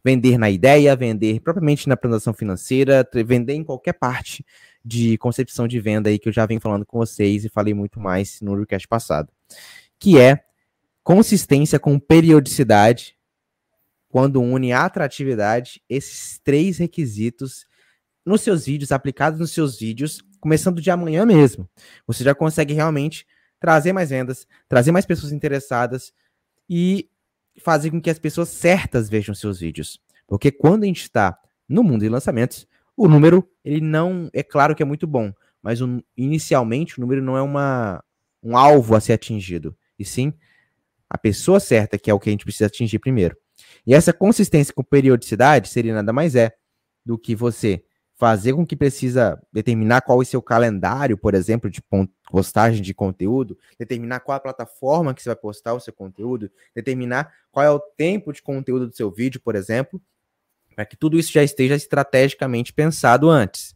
Vender 0.04 0.38
na 0.38 0.50
ideia, 0.50 0.94
vender 0.94 1.40
propriamente 1.40 1.88
na 1.88 1.94
apresentação 1.94 2.34
financeira, 2.34 3.08
vender 3.24 3.54
em 3.54 3.64
qualquer 3.64 3.94
parte 3.94 4.44
de 4.86 5.18
concepção 5.18 5.66
de 5.66 5.80
venda 5.80 6.08
aí 6.08 6.16
que 6.16 6.28
eu 6.28 6.32
já 6.32 6.46
venho 6.46 6.60
falando 6.60 6.86
com 6.86 6.98
vocês 6.98 7.44
e 7.44 7.48
falei 7.48 7.74
muito 7.74 7.98
mais 7.98 8.40
no 8.40 8.52
podcast 8.52 8.86
passado. 8.86 9.32
Que 9.98 10.16
é 10.16 10.44
consistência 11.02 11.80
com 11.80 11.98
periodicidade, 11.98 13.16
quando 14.08 14.40
une 14.40 14.72
atratividade, 14.72 15.82
esses 15.88 16.38
três 16.38 16.78
requisitos 16.78 17.66
nos 18.24 18.42
seus 18.42 18.66
vídeos, 18.66 18.92
aplicados 18.92 19.40
nos 19.40 19.50
seus 19.50 19.76
vídeos, 19.76 20.22
começando 20.40 20.80
de 20.80 20.90
amanhã 20.90 21.26
mesmo, 21.26 21.68
você 22.06 22.22
já 22.22 22.34
consegue 22.34 22.72
realmente 22.72 23.26
trazer 23.58 23.92
mais 23.92 24.10
vendas, 24.10 24.46
trazer 24.68 24.92
mais 24.92 25.04
pessoas 25.04 25.32
interessadas 25.32 26.12
e 26.70 27.10
fazer 27.58 27.90
com 27.90 28.00
que 28.00 28.10
as 28.10 28.20
pessoas 28.20 28.50
certas 28.50 29.08
vejam 29.08 29.34
seus 29.34 29.58
vídeos. 29.58 30.00
Porque 30.28 30.52
quando 30.52 30.84
a 30.84 30.86
gente 30.86 31.02
está 31.02 31.36
no 31.68 31.82
mundo 31.82 32.02
de 32.02 32.08
lançamentos, 32.08 32.68
o 32.96 33.08
número, 33.08 33.48
ele 33.64 33.80
não, 33.80 34.30
é 34.32 34.42
claro 34.42 34.74
que 34.74 34.82
é 34.82 34.86
muito 34.86 35.06
bom, 35.06 35.32
mas 35.62 35.80
inicialmente 36.16 36.98
o 36.98 37.00
número 37.00 37.22
não 37.22 37.36
é 37.36 37.42
uma, 37.42 38.02
um 38.42 38.56
alvo 38.56 38.94
a 38.94 39.00
ser 39.00 39.12
atingido, 39.12 39.76
e 39.98 40.04
sim 40.04 40.32
a 41.08 41.16
pessoa 41.16 41.60
certa, 41.60 41.98
que 41.98 42.10
é 42.10 42.14
o 42.14 42.18
que 42.18 42.28
a 42.28 42.32
gente 42.32 42.44
precisa 42.44 42.66
atingir 42.66 42.98
primeiro. 42.98 43.36
E 43.86 43.94
essa 43.94 44.12
consistência 44.12 44.74
com 44.74 44.82
periodicidade 44.82 45.68
seria 45.68 45.94
nada 45.94 46.12
mais 46.12 46.34
é 46.34 46.52
do 47.04 47.16
que 47.16 47.34
você 47.34 47.84
fazer 48.16 48.54
com 48.54 48.66
que 48.66 48.74
precisa 48.74 49.40
determinar 49.52 50.00
qual 50.00 50.20
é 50.20 50.22
o 50.22 50.26
seu 50.26 50.40
calendário, 50.40 51.18
por 51.18 51.34
exemplo, 51.34 51.70
de 51.70 51.82
postagem 52.30 52.82
de 52.82 52.94
conteúdo, 52.94 53.58
determinar 53.78 54.20
qual 54.20 54.36
a 54.36 54.40
plataforma 54.40 55.14
que 55.14 55.22
você 55.22 55.28
vai 55.28 55.36
postar 55.36 55.74
o 55.74 55.80
seu 55.80 55.92
conteúdo, 55.92 56.50
determinar 56.74 57.30
qual 57.52 57.64
é 57.64 57.70
o 57.70 57.78
tempo 57.78 58.32
de 58.32 58.42
conteúdo 58.42 58.88
do 58.88 58.96
seu 58.96 59.10
vídeo, 59.10 59.40
por 59.40 59.54
exemplo, 59.54 60.00
para 60.76 60.84
que 60.84 60.96
tudo 60.96 61.18
isso 61.18 61.32
já 61.32 61.42
esteja 61.42 61.74
estrategicamente 61.74 62.72
pensado 62.72 63.30
antes. 63.30 63.74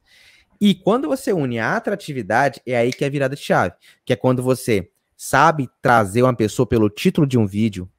E 0.61 0.75
quando 0.75 1.09
você 1.09 1.33
une 1.33 1.59
a 1.59 1.75
atratividade, 1.75 2.61
é 2.67 2.77
aí 2.77 2.93
que 2.93 3.03
é 3.03 3.07
a 3.07 3.11
virada 3.11 3.35
de 3.35 3.41
chave, 3.41 3.75
que 4.05 4.13
é 4.13 4.17
quando 4.17 4.43
você 4.43 4.91
sabe 5.17 5.71
trazer 5.81 6.23
uma 6.23 6.37
pessoa 6.37 6.67
pelo 6.67 6.91
título 6.91 7.27
de 7.27 7.39
um 7.39 7.47
vídeo, 7.47 7.91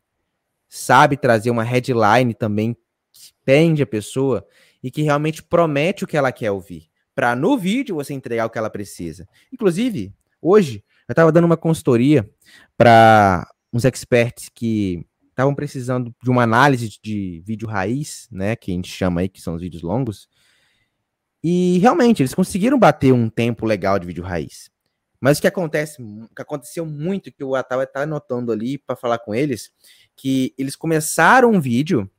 sabe 0.69 1.17
trazer 1.17 1.49
uma 1.49 1.63
headline 1.63 2.35
também 2.35 2.75
que 3.11 3.33
prende 3.43 3.81
a 3.81 3.87
pessoa 3.87 4.45
e 4.83 4.91
que 4.91 5.01
realmente 5.01 5.41
promete 5.41 6.03
o 6.03 6.07
que 6.07 6.15
ela 6.15 6.31
quer 6.31 6.51
ouvir, 6.51 6.87
para 7.15 7.35
no 7.35 7.57
vídeo 7.57 7.95
você 7.95 8.13
entregar 8.13 8.45
o 8.45 8.49
que 8.49 8.59
ela 8.59 8.69
precisa. 8.69 9.27
Inclusive, 9.51 10.13
hoje 10.39 10.83
eu 11.07 11.13
estava 11.13 11.31
dando 11.31 11.45
uma 11.45 11.57
consultoria 11.57 12.29
para 12.77 13.47
uns 13.73 13.83
experts 13.85 14.49
que 14.53 15.03
estavam 15.31 15.55
precisando 15.55 16.13
de 16.21 16.29
uma 16.29 16.43
análise 16.43 16.99
de 17.01 17.41
vídeo 17.45 17.67
raiz, 17.67 18.27
né, 18.31 18.55
que 18.55 18.71
a 18.71 18.75
gente 18.75 18.89
chama 18.89 19.21
aí 19.21 19.29
que 19.29 19.41
são 19.41 19.55
os 19.55 19.61
vídeos 19.61 19.81
longos. 19.81 20.29
E 21.43 21.79
realmente 21.79 22.21
eles 22.21 22.35
conseguiram 22.35 22.77
bater 22.77 23.11
um 23.11 23.29
tempo 23.29 23.65
legal 23.65 23.97
de 23.97 24.05
vídeo 24.05 24.23
raiz. 24.23 24.69
Mas 25.19 25.37
o 25.37 25.41
que 25.41 25.47
acontece, 25.47 26.01
o 26.01 26.27
que 26.35 26.41
aconteceu 26.41 26.85
muito, 26.85 27.31
que 27.31 27.43
o 27.43 27.55
Atawa 27.55 27.85
tá 27.85 28.01
anotando 28.01 28.51
ali 28.51 28.77
para 28.77 28.95
falar 28.95 29.19
com 29.19 29.33
eles, 29.33 29.71
que 30.15 30.53
eles 30.57 30.75
começaram 30.75 31.51
um 31.51 31.61
vídeo 31.61 32.09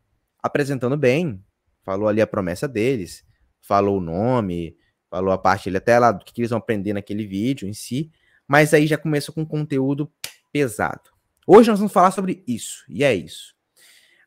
apresentando 0.40 0.96
bem, 0.96 1.42
falou 1.84 2.08
ali 2.08 2.20
a 2.20 2.26
promessa 2.26 2.66
deles, 2.66 3.24
falou 3.60 3.98
o 3.98 4.00
nome, 4.00 4.76
falou 5.10 5.32
a 5.32 5.38
parte 5.38 5.68
ali 5.68 5.76
até 5.76 5.98
lá 5.98 6.10
do 6.10 6.24
que 6.24 6.40
eles 6.40 6.50
vão 6.50 6.58
aprender 6.58 6.92
naquele 6.92 7.26
vídeo 7.26 7.68
em 7.68 7.72
si, 7.72 8.10
mas 8.46 8.72
aí 8.72 8.86
já 8.86 8.96
começou 8.96 9.34
com 9.34 9.44
conteúdo 9.44 10.10
pesado. 10.52 11.11
Hoje 11.46 11.70
nós 11.70 11.78
vamos 11.78 11.92
falar 11.92 12.10
sobre 12.10 12.42
isso, 12.46 12.84
e 12.88 13.02
é 13.02 13.14
isso. 13.14 13.54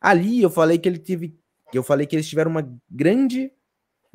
Ali 0.01 0.41
eu 0.41 0.49
falei 0.49 0.78
que 0.78 0.88
ele 0.88 0.99
teve, 0.99 1.38
eu 1.73 1.84
falei 1.84 2.06
que 2.06 2.15
eles 2.15 2.28
tiveram 2.28 2.51
uma 2.51 2.69
grande 2.89 3.51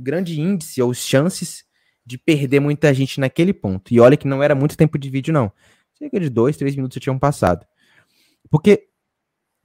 grande 0.01 0.41
índice 0.41 0.81
ou 0.81 0.95
chances 0.95 1.65
de 2.05 2.17
perder 2.17 2.61
muita 2.61 2.93
gente 2.95 3.21
naquele 3.21 3.53
ponto. 3.53 3.93
E 3.93 4.01
olha 4.01 4.17
que 4.17 4.27
não 4.27 4.43
era 4.43 4.55
muito 4.55 4.77
tempo 4.77 4.99
de 4.99 5.11
vídeo, 5.11 5.33
não. 5.33 5.53
Cerca 5.95 6.19
de 6.19 6.31
dois, 6.31 6.57
três 6.57 6.75
minutos 6.75 6.95
já 6.95 7.01
tinham 7.01 7.19
passado. 7.19 7.67
Porque 8.49 8.89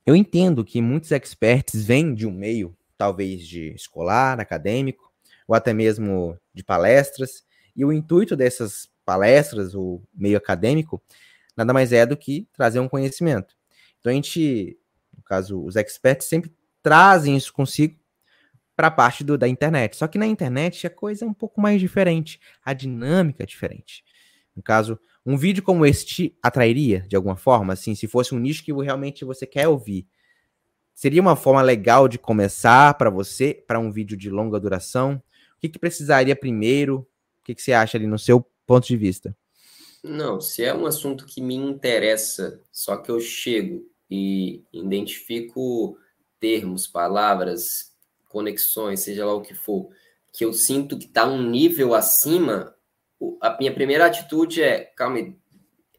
eu 0.06 0.16
entendo 0.16 0.64
que 0.64 0.82
muitos 0.82 1.12
experts 1.12 1.84
vêm 1.84 2.14
de 2.14 2.28
um 2.28 2.32
meio, 2.32 2.78
talvez 2.98 3.48
de 3.48 3.74
escolar, 3.74 4.40
acadêmico, 4.40 5.12
ou 5.48 5.56
até 5.56 5.74
mesmo 5.74 6.38
de 6.54 6.64
palestras, 6.64 7.44
e 7.76 7.84
o 7.84 7.92
intuito 7.92 8.36
dessas 8.36 8.90
palestras, 9.06 9.74
o 9.74 10.02
meio 10.14 10.38
acadêmico, 10.38 11.02
nada 11.56 11.74
mais 11.74 11.92
é 11.92 12.06
do 12.06 12.18
que 12.18 12.48
trazer 12.54 12.80
um 12.80 12.90
conhecimento. 12.90 13.56
Então 14.00 14.12
a 14.12 14.16
gente, 14.16 14.78
no 15.16 15.24
caso, 15.24 15.64
os 15.64 15.76
experts 15.76 16.28
sempre 16.28 16.54
trazem 16.82 17.36
isso 17.36 17.52
consigo 17.52 18.00
para 18.76 18.88
a 18.88 18.92
parte 18.92 19.24
do, 19.24 19.38
da 19.38 19.48
internet. 19.48 19.96
Só 19.96 20.08
que 20.08 20.18
na 20.18 20.28
internet 20.28 20.86
a 20.86 20.90
coisa 20.90 21.26
é 21.26 21.28
um 21.28 21.34
pouco 21.34 21.62
mais 21.62 21.80
diferente, 21.80 22.40
a 22.64 22.74
dinâmica 22.74 23.44
é 23.44 23.46
diferente. 23.46 24.04
No 24.56 24.62
caso, 24.62 25.00
um 25.26 25.38
vídeo 25.38 25.64
como 25.64 25.86
este 25.86 26.38
atrairia 26.42 27.02
de 27.08 27.16
alguma 27.16 27.36
forma, 27.36 27.74
assim, 27.74 27.96
se 27.96 28.08
fosse 28.08 28.34
um 28.36 28.40
nicho 28.40 28.64
que 28.64 28.72
realmente 28.72 29.26
você 29.26 29.46
quer 29.46 29.68
ouvir. 29.68 30.08
Seria 30.94 31.22
uma 31.22 31.36
forma 31.36 31.62
legal 31.62 32.08
de 32.08 32.18
começar 32.18 32.94
para 32.94 33.10
você, 33.10 33.54
para 33.68 33.80
um 33.80 33.92
vídeo 33.92 34.16
de 34.16 34.30
longa 34.30 34.60
duração? 34.60 35.22
O 35.58 35.60
que, 35.60 35.68
que 35.68 35.80
precisaria 35.80 36.36
primeiro? 36.36 37.00
O 37.42 37.44
que, 37.44 37.56
que 37.56 37.62
você 37.62 37.74
acha 37.74 37.98
ali 37.98 38.08
no 38.08 38.18
seu 38.18 38.46
ponto 38.66 38.88
de 38.88 38.96
vista? 38.96 39.36
Não, 40.08 40.40
se 40.40 40.64
é 40.64 40.74
um 40.74 40.86
assunto 40.86 41.26
que 41.26 41.42
me 41.42 41.56
interessa, 41.56 42.62
só 42.72 42.96
que 42.96 43.10
eu 43.10 43.20
chego 43.20 43.84
e 44.10 44.64
identifico 44.72 45.98
termos, 46.40 46.86
palavras, 46.86 47.92
conexões, 48.30 49.00
seja 49.00 49.26
lá 49.26 49.34
o 49.34 49.42
que 49.42 49.56
for, 49.56 49.90
que 50.32 50.46
eu 50.46 50.54
sinto 50.54 51.00
que 51.00 51.06
está 51.06 51.26
um 51.26 51.42
nível 51.42 51.96
acima, 51.96 52.76
a 53.42 53.58
minha 53.58 53.74
primeira 53.74 54.06
atitude 54.06 54.62
é, 54.62 54.84
calma 54.96 55.18
aí, 55.18 55.36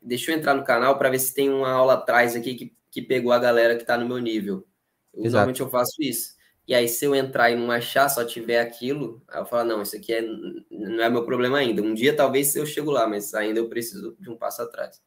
deixa 0.01 0.31
eu 0.31 0.37
entrar 0.37 0.55
no 0.55 0.65
canal 0.65 0.97
para 0.97 1.11
ver 1.11 1.19
se 1.19 1.35
tem 1.35 1.51
uma 1.51 1.71
aula 1.71 1.95
atrás 1.95 2.37
aqui 2.37 2.55
que, 2.55 2.77
que 2.93 3.03
pegou 3.03 3.33
a 3.33 3.41
galera 3.41 3.75
que 3.75 3.83
está 3.83 3.99
no 3.99 4.07
meu 4.07 4.19
nível. 4.19 4.65
Usualmente 5.13 5.61
eu 5.61 5.69
faço 5.69 6.01
isso. 6.01 6.36
E 6.67 6.75
aí, 6.75 6.89
se 6.89 7.05
eu 7.05 7.15
entrar 7.15 7.51
e 7.51 7.57
não 7.57 7.71
achar, 7.71 8.09
só 8.09 8.25
tiver 8.25 8.61
aquilo, 8.61 9.23
aí 9.29 9.41
eu 9.41 9.47
falo, 9.47 9.69
não, 9.69 9.83
isso 9.83 9.95
aqui 9.95 10.13
é, 10.13 10.23
não 10.23 11.03
é 11.03 11.09
meu 11.09 11.25
problema 11.25 11.59
ainda. 11.59 11.81
Um 11.81 11.95
dia 11.95 12.15
talvez 12.15 12.55
eu 12.57 12.67
chego 12.67 12.91
lá, 12.91 13.07
mas 13.07 13.33
ainda 13.35 13.61
eu 13.61 13.69
preciso 13.69 14.17
de 14.19 14.29
um 14.29 14.37
passo 14.37 14.63
atrás. 14.63 15.01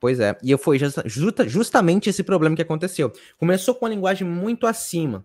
Pois 0.00 0.18
é, 0.18 0.36
e 0.42 0.56
foi 0.58 0.78
justa, 0.78 1.48
justamente 1.48 2.10
esse 2.10 2.22
problema 2.22 2.56
que 2.56 2.62
aconteceu. 2.62 3.12
Começou 3.38 3.74
com 3.74 3.84
uma 3.84 3.94
linguagem 3.94 4.26
muito 4.26 4.66
acima. 4.66 5.24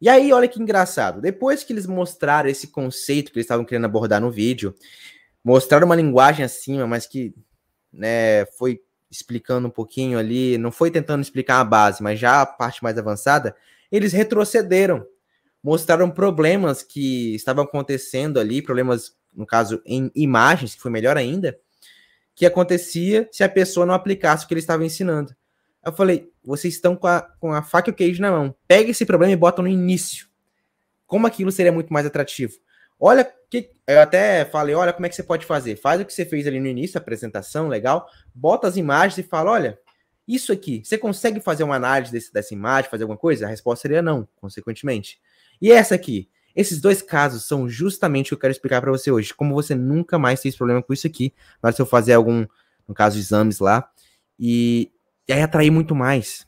E 0.00 0.08
aí, 0.08 0.32
olha 0.32 0.48
que 0.48 0.60
engraçado. 0.60 1.20
Depois 1.20 1.64
que 1.64 1.72
eles 1.72 1.86
mostraram 1.86 2.48
esse 2.48 2.68
conceito 2.68 3.32
que 3.32 3.38
eles 3.38 3.44
estavam 3.44 3.64
querendo 3.64 3.86
abordar 3.86 4.20
no 4.20 4.30
vídeo, 4.30 4.74
mostraram 5.42 5.86
uma 5.86 5.96
linguagem 5.96 6.44
acima, 6.44 6.86
mas 6.86 7.06
que 7.06 7.34
né, 7.92 8.46
foi 8.58 8.80
explicando 9.10 9.66
um 9.66 9.70
pouquinho 9.70 10.18
ali, 10.18 10.56
não 10.56 10.70
foi 10.70 10.90
tentando 10.90 11.20
explicar 11.22 11.60
a 11.60 11.64
base, 11.64 12.02
mas 12.02 12.18
já 12.18 12.42
a 12.42 12.46
parte 12.46 12.82
mais 12.82 12.96
avançada, 12.96 13.56
eles 13.90 14.12
retrocederam, 14.12 15.04
mostraram 15.62 16.10
problemas 16.10 16.82
que 16.82 17.34
estavam 17.34 17.64
acontecendo 17.64 18.38
ali, 18.38 18.62
problemas, 18.62 19.16
no 19.34 19.46
caso, 19.46 19.82
em 19.84 20.10
imagens, 20.14 20.74
que 20.74 20.80
foi 20.80 20.90
melhor 20.90 21.16
ainda, 21.16 21.58
que 22.34 22.46
acontecia 22.46 23.28
se 23.30 23.44
a 23.44 23.48
pessoa 23.48 23.84
não 23.84 23.94
aplicasse 23.94 24.44
o 24.44 24.48
que 24.48 24.54
eles 24.54 24.64
estavam 24.64 24.86
ensinando. 24.86 25.34
Eu 25.84 25.92
falei, 25.92 26.30
vocês 26.44 26.74
estão 26.74 26.94
com 26.94 27.06
a, 27.06 27.22
com 27.38 27.52
a 27.52 27.62
faca 27.62 27.90
e 27.90 27.92
o 27.92 27.94
queijo 27.94 28.20
na 28.20 28.30
mão. 28.30 28.54
Pega 28.68 28.90
esse 28.90 29.04
problema 29.06 29.32
e 29.32 29.36
bota 29.36 29.62
no 29.62 29.68
início. 29.68 30.28
Como 31.06 31.26
aquilo 31.26 31.50
seria 31.50 31.72
muito 31.72 31.92
mais 31.92 32.06
atrativo? 32.06 32.54
Olha, 32.98 33.30
que, 33.50 33.70
eu 33.86 34.00
até 34.00 34.44
falei, 34.44 34.74
olha 34.74 34.92
como 34.92 35.06
é 35.06 35.08
que 35.08 35.14
você 35.14 35.22
pode 35.22 35.46
fazer. 35.46 35.76
Faz 35.76 36.00
o 36.00 36.04
que 36.04 36.12
você 36.12 36.24
fez 36.24 36.46
ali 36.46 36.60
no 36.60 36.66
início, 36.66 36.98
a 36.98 37.00
apresentação, 37.00 37.66
legal. 37.66 38.06
Bota 38.34 38.68
as 38.68 38.76
imagens 38.76 39.18
e 39.18 39.28
fala, 39.28 39.50
olha, 39.50 39.78
isso 40.34 40.52
aqui, 40.52 40.82
você 40.84 40.98
consegue 40.98 41.40
fazer 41.40 41.64
uma 41.64 41.76
análise 41.76 42.12
desse, 42.12 42.32
dessa 42.32 42.54
imagem, 42.54 42.90
fazer 42.90 43.04
alguma 43.04 43.18
coisa? 43.18 43.46
A 43.46 43.48
resposta 43.48 43.82
seria 43.82 44.02
não, 44.02 44.28
consequentemente. 44.36 45.20
E 45.60 45.70
essa 45.72 45.94
aqui? 45.94 46.28
Esses 46.54 46.80
dois 46.80 47.00
casos 47.00 47.46
são 47.46 47.68
justamente 47.68 48.28
o 48.28 48.30
que 48.30 48.34
eu 48.34 48.40
quero 48.40 48.52
explicar 48.52 48.80
para 48.80 48.90
você 48.90 49.10
hoje. 49.10 49.32
Como 49.32 49.54
você 49.54 49.74
nunca 49.74 50.18
mais 50.18 50.40
tem 50.40 50.52
problema 50.52 50.82
com 50.82 50.92
isso 50.92 51.06
aqui, 51.06 51.32
na 51.62 51.68
hora 51.68 51.76
de 51.76 51.80
eu 51.80 51.86
fazer 51.86 52.12
algum, 52.12 52.46
no 52.86 52.94
caso, 52.94 53.18
exames 53.18 53.60
lá. 53.60 53.88
E 54.38 54.90
e 55.30 55.32
aí 55.32 55.42
atrair 55.42 55.70
muito 55.70 55.94
mais. 55.94 56.44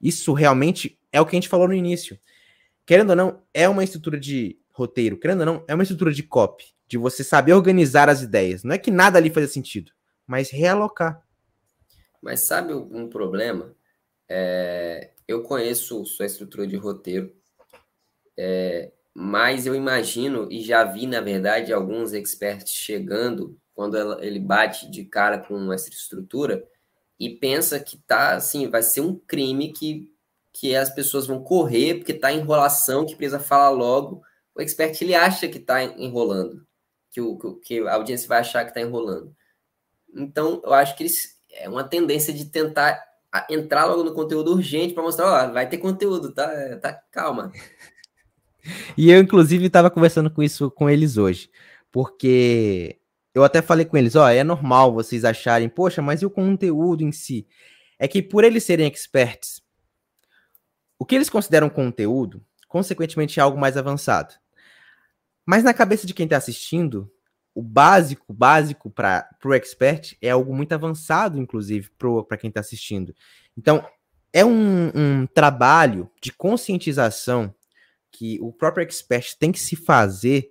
Isso 0.00 0.32
realmente 0.32 0.96
é 1.10 1.20
o 1.20 1.26
que 1.26 1.34
a 1.34 1.38
gente 1.38 1.48
falou 1.48 1.66
no 1.66 1.74
início. 1.74 2.16
Querendo 2.86 3.10
ou 3.10 3.16
não, 3.16 3.42
é 3.52 3.68
uma 3.68 3.82
estrutura 3.82 4.20
de 4.20 4.56
roteiro. 4.70 5.18
Querendo 5.18 5.40
ou 5.40 5.46
não, 5.46 5.64
é 5.66 5.74
uma 5.74 5.82
estrutura 5.82 6.12
de 6.12 6.22
copy. 6.22 6.64
De 6.86 6.96
você 6.96 7.24
saber 7.24 7.54
organizar 7.54 8.08
as 8.08 8.22
ideias. 8.22 8.62
Não 8.62 8.72
é 8.72 8.78
que 8.78 8.92
nada 8.92 9.18
ali 9.18 9.30
fazia 9.30 9.48
sentido, 9.48 9.90
mas 10.24 10.48
realocar. 10.48 11.20
Mas 12.24 12.40
sabe 12.40 12.72
um 12.72 13.06
problema? 13.06 13.76
É, 14.26 15.10
eu 15.28 15.42
conheço 15.42 16.06
sua 16.06 16.24
estrutura 16.24 16.66
de 16.66 16.74
roteiro, 16.74 17.30
é, 18.34 18.90
mas 19.12 19.66
eu 19.66 19.74
imagino 19.74 20.48
e 20.50 20.62
já 20.62 20.84
vi, 20.84 21.06
na 21.06 21.20
verdade, 21.20 21.70
alguns 21.70 22.14
experts 22.14 22.72
chegando 22.72 23.60
quando 23.74 23.98
ela, 23.98 24.24
ele 24.24 24.40
bate 24.40 24.90
de 24.90 25.04
cara 25.04 25.38
com 25.38 25.70
essa 25.70 25.90
estrutura 25.90 26.66
e 27.20 27.28
pensa 27.28 27.78
que 27.78 27.98
tá 27.98 28.34
assim, 28.36 28.70
vai 28.70 28.82
ser 28.82 29.02
um 29.02 29.14
crime 29.14 29.70
que, 29.74 30.10
que 30.50 30.74
as 30.74 30.88
pessoas 30.88 31.26
vão 31.26 31.44
correr 31.44 31.96
porque 31.96 32.14
tá 32.14 32.32
enrolação, 32.32 33.04
que 33.04 33.14
precisa 33.14 33.38
falar 33.38 33.68
logo. 33.68 34.22
O 34.54 34.62
expert 34.62 34.98
ele 35.02 35.14
acha 35.14 35.46
que 35.46 35.58
tá 35.58 35.84
enrolando, 35.84 36.66
que, 37.10 37.20
o, 37.20 37.36
que 37.56 37.80
a 37.80 37.94
audiência 37.94 38.26
vai 38.26 38.38
achar 38.40 38.64
que 38.64 38.72
tá 38.72 38.80
enrolando. 38.80 39.36
Então, 40.14 40.62
eu 40.64 40.72
acho 40.72 40.96
que 40.96 41.02
eles, 41.02 41.33
é 41.54 41.68
uma 41.68 41.84
tendência 41.84 42.32
de 42.32 42.44
tentar 42.46 43.02
entrar 43.50 43.84
logo 43.86 44.04
no 44.04 44.14
conteúdo 44.14 44.52
urgente 44.52 44.94
para 44.94 45.02
mostrar, 45.02 45.26
ó, 45.26 45.52
vai 45.52 45.68
ter 45.68 45.78
conteúdo, 45.78 46.32
tá? 46.32 46.48
Tá 46.78 46.92
calma. 47.10 47.52
E 48.96 49.10
eu, 49.10 49.20
inclusive, 49.20 49.66
estava 49.66 49.90
conversando 49.90 50.30
com 50.30 50.42
isso 50.42 50.70
com 50.70 50.88
eles 50.88 51.18
hoje, 51.18 51.50
porque 51.92 52.98
eu 53.34 53.44
até 53.44 53.60
falei 53.60 53.84
com 53.84 53.94
eles, 53.94 54.16
ó, 54.16 54.26
é 54.26 54.42
normal 54.42 54.94
vocês 54.94 55.22
acharem, 55.22 55.68
poxa, 55.68 56.00
mas 56.00 56.22
e 56.22 56.26
o 56.26 56.30
conteúdo 56.30 57.02
em 57.02 57.12
si? 57.12 57.46
É 57.98 58.08
que 58.08 58.22
por 58.22 58.42
eles 58.42 58.64
serem 58.64 58.86
experts, 58.86 59.60
o 60.98 61.04
que 61.04 61.14
eles 61.14 61.28
consideram 61.28 61.68
conteúdo, 61.68 62.42
consequentemente 62.66 63.38
é 63.38 63.42
algo 63.42 63.58
mais 63.58 63.76
avançado. 63.76 64.32
Mas 65.44 65.62
na 65.62 65.74
cabeça 65.74 66.06
de 66.06 66.14
quem 66.14 66.24
está 66.24 66.38
assistindo, 66.38 67.12
o 67.54 67.62
básico, 67.62 68.32
básico 68.32 68.90
para 68.90 69.28
o 69.44 69.54
expert 69.54 70.16
é 70.20 70.30
algo 70.30 70.54
muito 70.54 70.72
avançado, 70.72 71.38
inclusive, 71.38 71.90
para 72.28 72.36
quem 72.36 72.48
está 72.48 72.60
assistindo. 72.60 73.14
Então, 73.56 73.86
é 74.32 74.44
um, 74.44 74.88
um 74.94 75.26
trabalho 75.26 76.10
de 76.20 76.32
conscientização 76.32 77.54
que 78.10 78.38
o 78.40 78.52
próprio 78.52 78.82
expert 78.82 79.36
tem 79.38 79.52
que 79.52 79.60
se 79.60 79.76
fazer 79.76 80.50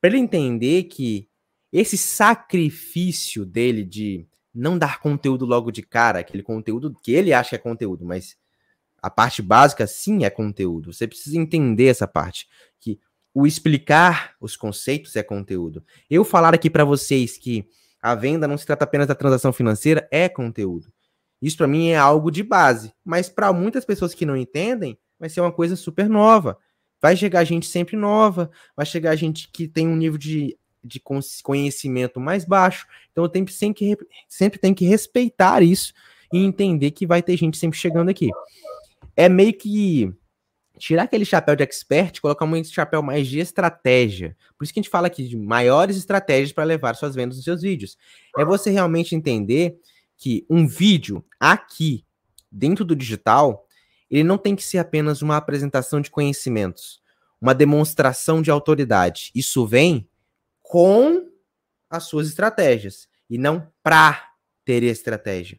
para 0.00 0.10
ele 0.10 0.18
entender 0.18 0.84
que 0.84 1.28
esse 1.72 1.98
sacrifício 1.98 3.44
dele 3.44 3.84
de 3.84 4.26
não 4.54 4.78
dar 4.78 5.00
conteúdo 5.00 5.44
logo 5.44 5.72
de 5.72 5.82
cara, 5.82 6.20
aquele 6.20 6.42
conteúdo 6.42 6.94
que 7.02 7.10
ele 7.10 7.32
acha 7.32 7.50
que 7.50 7.54
é 7.56 7.58
conteúdo, 7.58 8.04
mas 8.04 8.36
a 9.02 9.10
parte 9.10 9.42
básica 9.42 9.86
sim 9.86 10.24
é 10.24 10.30
conteúdo. 10.30 10.92
Você 10.92 11.08
precisa 11.08 11.36
entender 11.36 11.86
essa 11.86 12.06
parte, 12.06 12.48
que 12.78 13.00
o 13.34 13.46
explicar 13.46 14.34
os 14.40 14.56
conceitos 14.56 15.16
é 15.16 15.22
conteúdo. 15.22 15.84
Eu 16.08 16.24
falar 16.24 16.54
aqui 16.54 16.70
para 16.70 16.84
vocês 16.84 17.36
que 17.36 17.68
a 18.00 18.14
venda 18.14 18.46
não 18.46 18.56
se 18.56 18.64
trata 18.64 18.84
apenas 18.84 19.08
da 19.08 19.14
transação 19.14 19.52
financeira 19.52 20.06
é 20.10 20.28
conteúdo. 20.28 20.92
Isso 21.42 21.56
para 21.56 21.66
mim 21.66 21.88
é 21.88 21.96
algo 21.96 22.30
de 22.30 22.42
base, 22.42 22.94
mas 23.04 23.28
para 23.28 23.52
muitas 23.52 23.84
pessoas 23.84 24.14
que 24.14 24.24
não 24.24 24.36
entendem, 24.36 24.96
vai 25.18 25.28
ser 25.28 25.40
uma 25.40 25.52
coisa 25.52 25.74
super 25.74 26.08
nova. 26.08 26.56
Vai 27.02 27.16
chegar 27.16 27.44
gente 27.44 27.66
sempre 27.66 27.96
nova, 27.96 28.50
vai 28.74 28.86
chegar 28.86 29.14
gente 29.16 29.50
que 29.50 29.68
tem 29.68 29.86
um 29.86 29.96
nível 29.96 30.16
de 30.16 30.56
de 30.84 31.00
conhecimento 31.42 32.20
mais 32.20 32.44
baixo. 32.44 32.86
Então 33.10 33.24
eu 33.24 33.28
tenho 33.28 33.48
sempre 33.48 33.96
que, 33.96 34.06
sempre 34.28 34.58
tem 34.58 34.74
que 34.74 34.84
respeitar 34.84 35.62
isso 35.62 35.94
e 36.32 36.38
entender 36.38 36.90
que 36.90 37.06
vai 37.06 37.22
ter 37.22 37.36
gente 37.36 37.56
sempre 37.56 37.78
chegando 37.78 38.10
aqui. 38.10 38.28
É 39.16 39.28
meio 39.28 39.54
que 39.54 40.12
tirar 40.84 41.04
aquele 41.04 41.24
chapéu 41.24 41.56
de 41.56 41.62
expert, 41.62 42.20
colocar 42.20 42.44
um 42.44 42.62
chapéu 42.64 43.02
mais 43.02 43.26
de 43.26 43.38
estratégia. 43.38 44.36
Por 44.54 44.64
isso 44.64 44.74
que 44.74 44.80
a 44.80 44.82
gente 44.82 44.90
fala 44.90 45.06
aqui 45.06 45.26
de 45.26 45.34
maiores 45.34 45.96
estratégias 45.96 46.52
para 46.52 46.62
levar 46.62 46.94
suas 46.94 47.14
vendas 47.14 47.36
nos 47.36 47.44
seus 47.44 47.62
vídeos. 47.62 47.96
É 48.36 48.44
você 48.44 48.70
realmente 48.70 49.14
entender 49.14 49.78
que 50.14 50.44
um 50.48 50.66
vídeo 50.66 51.24
aqui 51.40 52.04
dentro 52.52 52.84
do 52.84 52.94
digital, 52.94 53.66
ele 54.10 54.22
não 54.22 54.36
tem 54.36 54.54
que 54.54 54.62
ser 54.62 54.76
apenas 54.76 55.22
uma 55.22 55.38
apresentação 55.38 56.02
de 56.02 56.10
conhecimentos, 56.10 57.00
uma 57.40 57.54
demonstração 57.54 58.42
de 58.42 58.50
autoridade. 58.50 59.30
Isso 59.34 59.66
vem 59.66 60.06
com 60.60 61.30
as 61.88 62.04
suas 62.04 62.28
estratégias 62.28 63.08
e 63.30 63.38
não 63.38 63.66
para 63.82 64.32
ter 64.66 64.82
estratégia. 64.82 65.58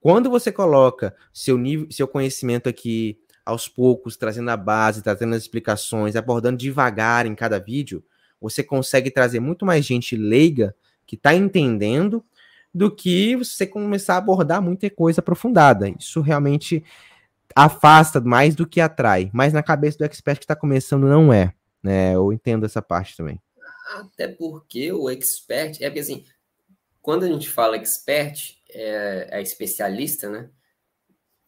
Quando 0.00 0.30
você 0.30 0.50
coloca 0.50 1.14
seu 1.30 1.58
nível, 1.58 1.88
seu 1.90 2.08
conhecimento 2.08 2.70
aqui 2.70 3.20
aos 3.46 3.68
poucos, 3.68 4.16
trazendo 4.16 4.50
a 4.50 4.56
base, 4.56 5.02
trazendo 5.02 5.36
as 5.36 5.42
explicações, 5.42 6.16
abordando 6.16 6.58
devagar 6.58 7.24
em 7.26 7.34
cada 7.34 7.60
vídeo, 7.60 8.04
você 8.40 8.62
consegue 8.62 9.08
trazer 9.08 9.38
muito 9.38 9.64
mais 9.64 9.86
gente 9.86 10.16
leiga 10.16 10.74
que 11.06 11.14
está 11.14 11.32
entendendo 11.32 12.24
do 12.74 12.94
que 12.94 13.36
você 13.36 13.64
começar 13.64 14.14
a 14.14 14.18
abordar 14.18 14.60
muita 14.60 14.90
coisa 14.90 15.20
aprofundada. 15.20 15.88
Isso 15.88 16.20
realmente 16.20 16.84
afasta 17.54 18.20
mais 18.20 18.54
do 18.54 18.66
que 18.66 18.80
atrai. 18.80 19.30
Mas 19.32 19.52
na 19.52 19.62
cabeça 19.62 19.96
do 19.96 20.04
expert 20.04 20.38
que 20.38 20.44
está 20.44 20.56
começando 20.56 21.06
não 21.06 21.32
é. 21.32 21.54
Né? 21.82 22.14
Eu 22.14 22.32
entendo 22.32 22.66
essa 22.66 22.82
parte 22.82 23.16
também. 23.16 23.40
Até 23.94 24.26
porque 24.26 24.92
o 24.92 25.08
expert, 25.08 25.80
é 25.80 25.88
porque 25.88 26.00
assim, 26.00 26.24
quando 27.00 27.24
a 27.24 27.28
gente 27.28 27.48
fala 27.48 27.76
expert, 27.76 28.58
é, 28.68 29.28
é 29.30 29.40
especialista, 29.40 30.28
né? 30.28 30.50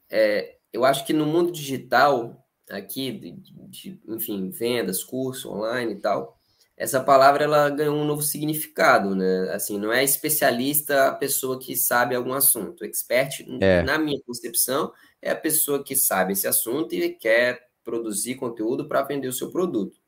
É, 0.08 0.57
eu 0.72 0.84
acho 0.84 1.04
que 1.04 1.12
no 1.12 1.26
mundo 1.26 1.52
digital, 1.52 2.44
aqui, 2.70 3.12
de, 3.12 3.32
de, 3.68 4.00
enfim, 4.08 4.50
vendas, 4.50 5.02
curso 5.02 5.50
online 5.50 5.92
e 5.92 6.00
tal, 6.00 6.36
essa 6.76 7.02
palavra 7.02 7.44
ela 7.44 7.70
ganhou 7.70 7.96
um 7.96 8.04
novo 8.04 8.22
significado, 8.22 9.14
né? 9.14 9.50
Assim, 9.52 9.78
não 9.78 9.92
é 9.92 10.04
especialista 10.04 11.08
a 11.08 11.14
pessoa 11.14 11.58
que 11.58 11.74
sabe 11.76 12.14
algum 12.14 12.32
assunto. 12.32 12.84
Expert, 12.84 13.44
é. 13.60 13.82
na 13.82 13.98
minha 13.98 14.20
concepção, 14.24 14.92
é 15.20 15.30
a 15.30 15.36
pessoa 15.36 15.82
que 15.82 15.96
sabe 15.96 16.34
esse 16.34 16.46
assunto 16.46 16.94
e 16.94 17.10
quer 17.10 17.60
produzir 17.82 18.36
conteúdo 18.36 18.86
para 18.86 19.02
vender 19.02 19.28
o 19.28 19.32
seu 19.32 19.50
produto 19.50 19.98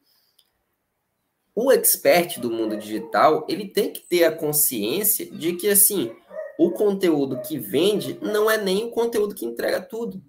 o 1.55 1.71
expert 1.71 2.41
do 2.41 2.51
mundo 2.51 2.77
digital, 2.77 3.47
ele 3.49 3.69
tem 3.69 3.93
que 3.93 4.01
ter 4.01 4.25
a 4.25 4.33
consciência 4.33 5.27
de 5.27 5.55
que, 5.55 5.69
assim, 5.69 6.11
o 6.59 6.71
conteúdo 6.71 7.41
que 7.43 7.59
vende 7.59 8.19
não 8.23 8.51
é 8.51 8.57
nem 8.57 8.85
o 8.85 8.91
conteúdo 8.91 9.35
que 9.35 9.45
entrega 9.45 9.81
tudo. 9.81 10.23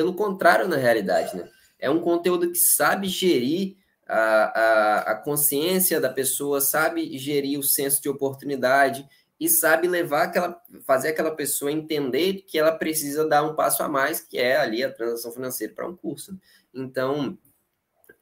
Pelo 0.00 0.14
contrário, 0.14 0.66
na 0.66 0.76
realidade, 0.76 1.36
né? 1.36 1.46
É 1.78 1.90
um 1.90 2.00
conteúdo 2.00 2.50
que 2.50 2.58
sabe 2.58 3.06
gerir 3.06 3.76
a, 4.08 4.16
a, 4.16 4.98
a 5.10 5.14
consciência 5.14 6.00
da 6.00 6.08
pessoa, 6.08 6.58
sabe 6.58 7.18
gerir 7.18 7.58
o 7.58 7.62
senso 7.62 8.00
de 8.00 8.08
oportunidade 8.08 9.06
e 9.38 9.46
sabe 9.46 9.86
levar 9.86 10.22
aquela, 10.22 10.58
fazer 10.86 11.08
aquela 11.08 11.32
pessoa 11.32 11.70
entender 11.70 12.46
que 12.46 12.58
ela 12.58 12.72
precisa 12.72 13.28
dar 13.28 13.42
um 13.42 13.54
passo 13.54 13.82
a 13.82 13.90
mais, 13.90 14.22
que 14.22 14.38
é 14.38 14.56
ali 14.56 14.82
a 14.82 14.90
transação 14.90 15.32
financeira 15.32 15.74
para 15.74 15.86
um 15.86 15.94
curso. 15.94 16.34
Então, 16.72 17.36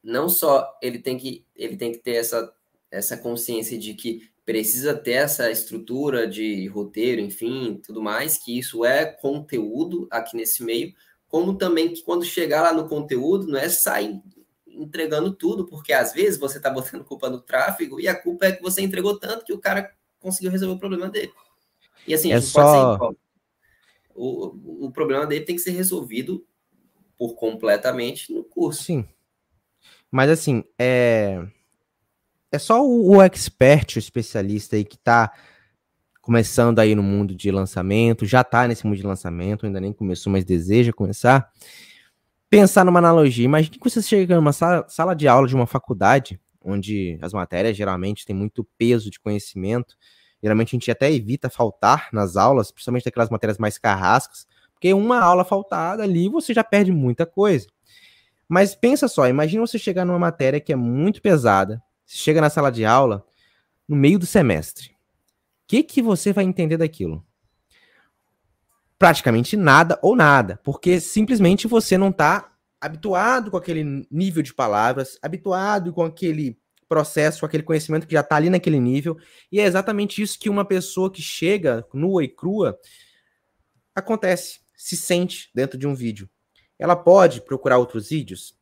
não 0.02 0.28
só 0.28 0.76
ele 0.82 0.98
tem 0.98 1.16
que, 1.16 1.46
ele 1.54 1.76
tem 1.76 1.92
que 1.92 1.98
ter 1.98 2.16
essa, 2.16 2.52
essa 2.90 3.16
consciência 3.16 3.78
de 3.78 3.94
que 3.94 4.28
precisa 4.44 4.94
ter 4.94 5.12
essa 5.12 5.48
estrutura 5.48 6.26
de 6.26 6.66
roteiro, 6.66 7.20
enfim, 7.20 7.80
tudo 7.86 8.02
mais, 8.02 8.36
que 8.36 8.58
isso 8.58 8.84
é 8.84 9.06
conteúdo 9.06 10.08
aqui 10.10 10.36
nesse 10.36 10.64
meio, 10.64 10.92
como 11.28 11.56
também 11.56 11.92
que 11.92 12.02
quando 12.02 12.24
chegar 12.24 12.62
lá 12.62 12.72
no 12.72 12.88
conteúdo, 12.88 13.46
não 13.46 13.58
é 13.58 13.68
sair 13.68 14.20
entregando 14.66 15.32
tudo, 15.32 15.66
porque 15.66 15.92
às 15.92 16.12
vezes 16.12 16.38
você 16.38 16.58
está 16.58 16.70
botando 16.70 17.04
culpa 17.04 17.28
no 17.28 17.40
tráfego 17.40 18.00
e 18.00 18.08
a 18.08 18.14
culpa 18.14 18.46
é 18.46 18.52
que 18.52 18.62
você 18.62 18.80
entregou 18.80 19.18
tanto 19.18 19.44
que 19.44 19.52
o 19.52 19.58
cara 19.58 19.92
conseguiu 20.20 20.50
resolver 20.50 20.74
o 20.74 20.78
problema 20.78 21.08
dele. 21.08 21.32
E 22.06 22.14
assim, 22.14 22.32
é 22.32 22.40
só... 22.40 22.98
o, 24.14 24.86
o 24.86 24.90
problema 24.90 25.26
dele 25.26 25.44
tem 25.44 25.56
que 25.56 25.62
ser 25.62 25.72
resolvido 25.72 26.46
por 27.16 27.34
completamente 27.34 28.32
no 28.32 28.44
curso. 28.44 28.84
Sim. 28.84 29.06
Mas 30.10 30.30
assim, 30.30 30.64
é. 30.78 31.46
É 32.50 32.58
só 32.58 32.82
o, 32.82 33.16
o 33.16 33.22
expert, 33.22 33.96
o 33.96 33.98
especialista 33.98 34.76
aí 34.76 34.84
que 34.84 34.96
tá 34.96 35.30
começando 36.28 36.78
aí 36.78 36.94
no 36.94 37.02
mundo 37.02 37.34
de 37.34 37.50
lançamento, 37.50 38.26
já 38.26 38.44
tá 38.44 38.68
nesse 38.68 38.84
mundo 38.86 38.98
de 38.98 39.02
lançamento, 39.02 39.64
ainda 39.64 39.80
nem 39.80 39.94
começou, 39.94 40.30
mas 40.30 40.44
deseja 40.44 40.92
começar. 40.92 41.50
Pensar 42.50 42.84
numa 42.84 42.98
analogia. 42.98 43.46
Imagine 43.46 43.78
que 43.78 43.88
você 43.88 44.02
chega 44.02 44.36
numa 44.36 44.52
sala, 44.52 44.84
sala 44.90 45.14
de 45.14 45.26
aula 45.26 45.48
de 45.48 45.54
uma 45.54 45.66
faculdade, 45.66 46.38
onde 46.62 47.18
as 47.22 47.32
matérias 47.32 47.74
geralmente 47.74 48.26
têm 48.26 48.36
muito 48.36 48.62
peso 48.76 49.10
de 49.10 49.18
conhecimento. 49.18 49.96
Geralmente 50.42 50.68
a 50.68 50.76
gente 50.76 50.90
até 50.90 51.10
evita 51.10 51.48
faltar 51.48 52.10
nas 52.12 52.36
aulas, 52.36 52.70
principalmente 52.70 53.08
aquelas 53.08 53.30
matérias 53.30 53.56
mais 53.56 53.78
carrascas, 53.78 54.46
porque 54.74 54.92
uma 54.92 55.18
aula 55.20 55.46
faltada 55.46 56.02
ali 56.02 56.28
você 56.28 56.52
já 56.52 56.62
perde 56.62 56.92
muita 56.92 57.24
coisa. 57.24 57.68
Mas 58.46 58.74
pensa 58.74 59.08
só, 59.08 59.26
imagina 59.26 59.66
você 59.66 59.78
chegar 59.78 60.04
numa 60.04 60.18
matéria 60.18 60.60
que 60.60 60.74
é 60.74 60.76
muito 60.76 61.22
pesada, 61.22 61.82
você 62.04 62.18
chega 62.18 62.38
na 62.38 62.50
sala 62.50 62.70
de 62.70 62.84
aula 62.84 63.24
no 63.88 63.96
meio 63.96 64.18
do 64.18 64.26
semestre. 64.26 64.97
Que, 65.68 65.82
que 65.82 66.00
você 66.00 66.32
vai 66.32 66.44
entender 66.44 66.78
daquilo? 66.78 67.22
Praticamente 68.98 69.54
nada 69.54 69.98
ou 70.02 70.16
nada, 70.16 70.58
porque 70.64 70.98
simplesmente 70.98 71.68
você 71.68 71.98
não 71.98 72.08
está 72.08 72.52
habituado 72.80 73.50
com 73.50 73.56
aquele 73.58 74.06
nível 74.10 74.42
de 74.42 74.54
palavras, 74.54 75.18
habituado 75.20 75.92
com 75.92 76.02
aquele 76.02 76.58
processo, 76.88 77.40
com 77.40 77.46
aquele 77.46 77.62
conhecimento 77.62 78.06
que 78.06 78.14
já 78.14 78.20
está 78.20 78.36
ali 78.36 78.48
naquele 78.48 78.80
nível, 78.80 79.18
e 79.52 79.60
é 79.60 79.64
exatamente 79.64 80.22
isso 80.22 80.38
que 80.38 80.48
uma 80.48 80.64
pessoa 80.64 81.12
que 81.12 81.20
chega 81.20 81.86
nua 81.92 82.24
e 82.24 82.28
crua 82.28 82.78
acontece, 83.94 84.60
se 84.74 84.96
sente 84.96 85.50
dentro 85.54 85.78
de 85.78 85.86
um 85.86 85.94
vídeo. 85.94 86.30
Ela 86.78 86.96
pode 86.96 87.42
procurar 87.42 87.76
outros 87.76 88.08
vídeos? 88.08 88.56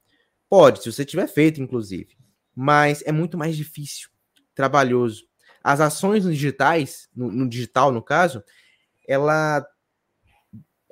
Pode, 0.48 0.82
se 0.82 0.90
você 0.90 1.04
tiver 1.04 1.28
feito, 1.28 1.62
inclusive. 1.62 2.16
Mas 2.54 3.02
é 3.06 3.12
muito 3.12 3.38
mais 3.38 3.56
difícil, 3.56 4.08
trabalhoso. 4.54 5.25
As 5.66 5.80
ações 5.80 6.22
digitais, 6.22 7.08
no, 7.12 7.28
no 7.28 7.48
digital, 7.48 7.90
no 7.90 8.00
caso, 8.00 8.40
ela 9.04 9.66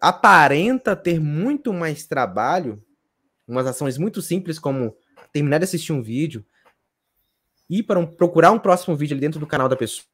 aparenta 0.01 0.97
ter 0.97 1.21
muito 1.21 1.73
mais 1.73 2.09
trabalho, 2.09 2.85
umas 3.47 3.69
ações 3.69 3.97
muito 3.97 4.21
simples 4.21 4.59
como 4.59 4.97
terminar 5.33 5.59
de 5.59 5.65
assistir 5.65 5.93
um 5.93 6.03
vídeo, 6.03 6.45
ir 7.71 7.85
para 7.85 8.01
um, 8.01 8.07
procurar 8.17 8.51
um 8.51 8.59
próximo 8.59 8.97
vídeo 8.97 9.15
ali 9.15 9.21
dentro 9.21 9.39
do 9.39 9.47
canal 9.47 9.69
da 9.69 9.77
pessoa. 9.77 10.09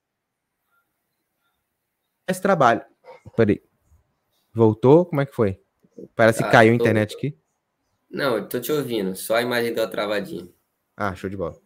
Mais 2.28 2.38
trabalho. 2.38 2.84
Peraí. 3.34 3.62
Voltou? 4.52 5.06
Como 5.06 5.22
é 5.22 5.24
que 5.24 5.34
foi? 5.34 5.58
Parece 6.14 6.40
que 6.40 6.48
ah, 6.48 6.50
caiu 6.50 6.72
a 6.72 6.76
internet 6.76 7.16
aqui. 7.16 7.34
Não, 8.10 8.36
eu 8.36 8.46
tô 8.46 8.60
te 8.60 8.70
ouvindo, 8.70 9.16
só 9.16 9.36
a 9.36 9.42
imagem 9.42 9.72
deu 9.72 9.88
travadinha. 9.88 10.50
Ah, 10.94 11.14
show 11.14 11.30
de 11.30 11.36
bola. 11.38 11.58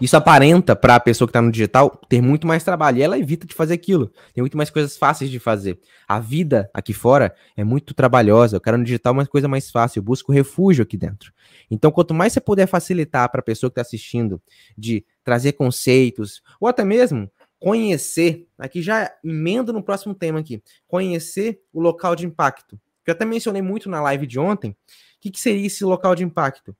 Isso 0.00 0.16
aparenta 0.16 0.74
para 0.74 0.96
a 0.96 1.00
pessoa 1.00 1.28
que 1.28 1.30
está 1.30 1.40
no 1.40 1.50
digital 1.50 1.90
ter 2.08 2.20
muito 2.20 2.46
mais 2.46 2.64
trabalho 2.64 2.98
e 2.98 3.02
ela 3.02 3.18
evita 3.18 3.46
de 3.46 3.54
fazer 3.54 3.74
aquilo. 3.74 4.12
Tem 4.32 4.42
muito 4.42 4.56
mais 4.56 4.70
coisas 4.70 4.96
fáceis 4.96 5.30
de 5.30 5.38
fazer. 5.38 5.78
A 6.08 6.18
vida 6.18 6.70
aqui 6.74 6.92
fora 6.92 7.34
é 7.56 7.64
muito 7.64 7.94
trabalhosa. 7.94 8.56
Eu 8.56 8.60
quero 8.60 8.78
no 8.78 8.84
digital 8.84 9.12
uma 9.12 9.26
coisa 9.26 9.48
mais 9.48 9.70
fácil. 9.70 10.00
Eu 10.00 10.04
busco 10.04 10.32
refúgio 10.32 10.82
aqui 10.82 10.96
dentro. 10.96 11.32
Então, 11.70 11.90
quanto 11.90 12.14
mais 12.14 12.32
você 12.32 12.40
puder 12.40 12.66
facilitar 12.66 13.30
para 13.30 13.40
a 13.40 13.44
pessoa 13.44 13.70
que 13.70 13.74
está 13.74 13.82
assistindo 13.82 14.40
de 14.76 15.04
trazer 15.22 15.52
conceitos 15.52 16.42
ou 16.60 16.68
até 16.68 16.84
mesmo 16.84 17.30
conhecer, 17.58 18.48
aqui 18.58 18.80
já 18.80 19.12
emendo 19.22 19.72
no 19.72 19.82
próximo 19.82 20.14
tema 20.14 20.40
aqui, 20.40 20.62
conhecer 20.88 21.60
o 21.72 21.80
local 21.80 22.16
de 22.16 22.24
impacto. 22.26 22.80
Eu 23.06 23.12
até 23.12 23.24
mencionei 23.24 23.60
muito 23.60 23.90
na 23.90 24.00
live 24.00 24.26
de 24.26 24.38
ontem. 24.38 24.70
O 24.70 24.76
que, 25.20 25.30
que 25.30 25.40
seria 25.40 25.66
esse 25.66 25.84
local 25.84 26.14
de 26.14 26.24
impacto? 26.24 26.74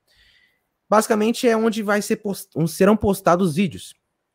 Basicamente 0.90 1.46
é 1.46 1.56
onde 1.56 1.84
vai 1.84 2.02
ser 2.02 2.16
post... 2.16 2.48
serão 2.66 2.96
postados 2.96 3.50
os 3.50 3.54
vídeos, 3.54 3.94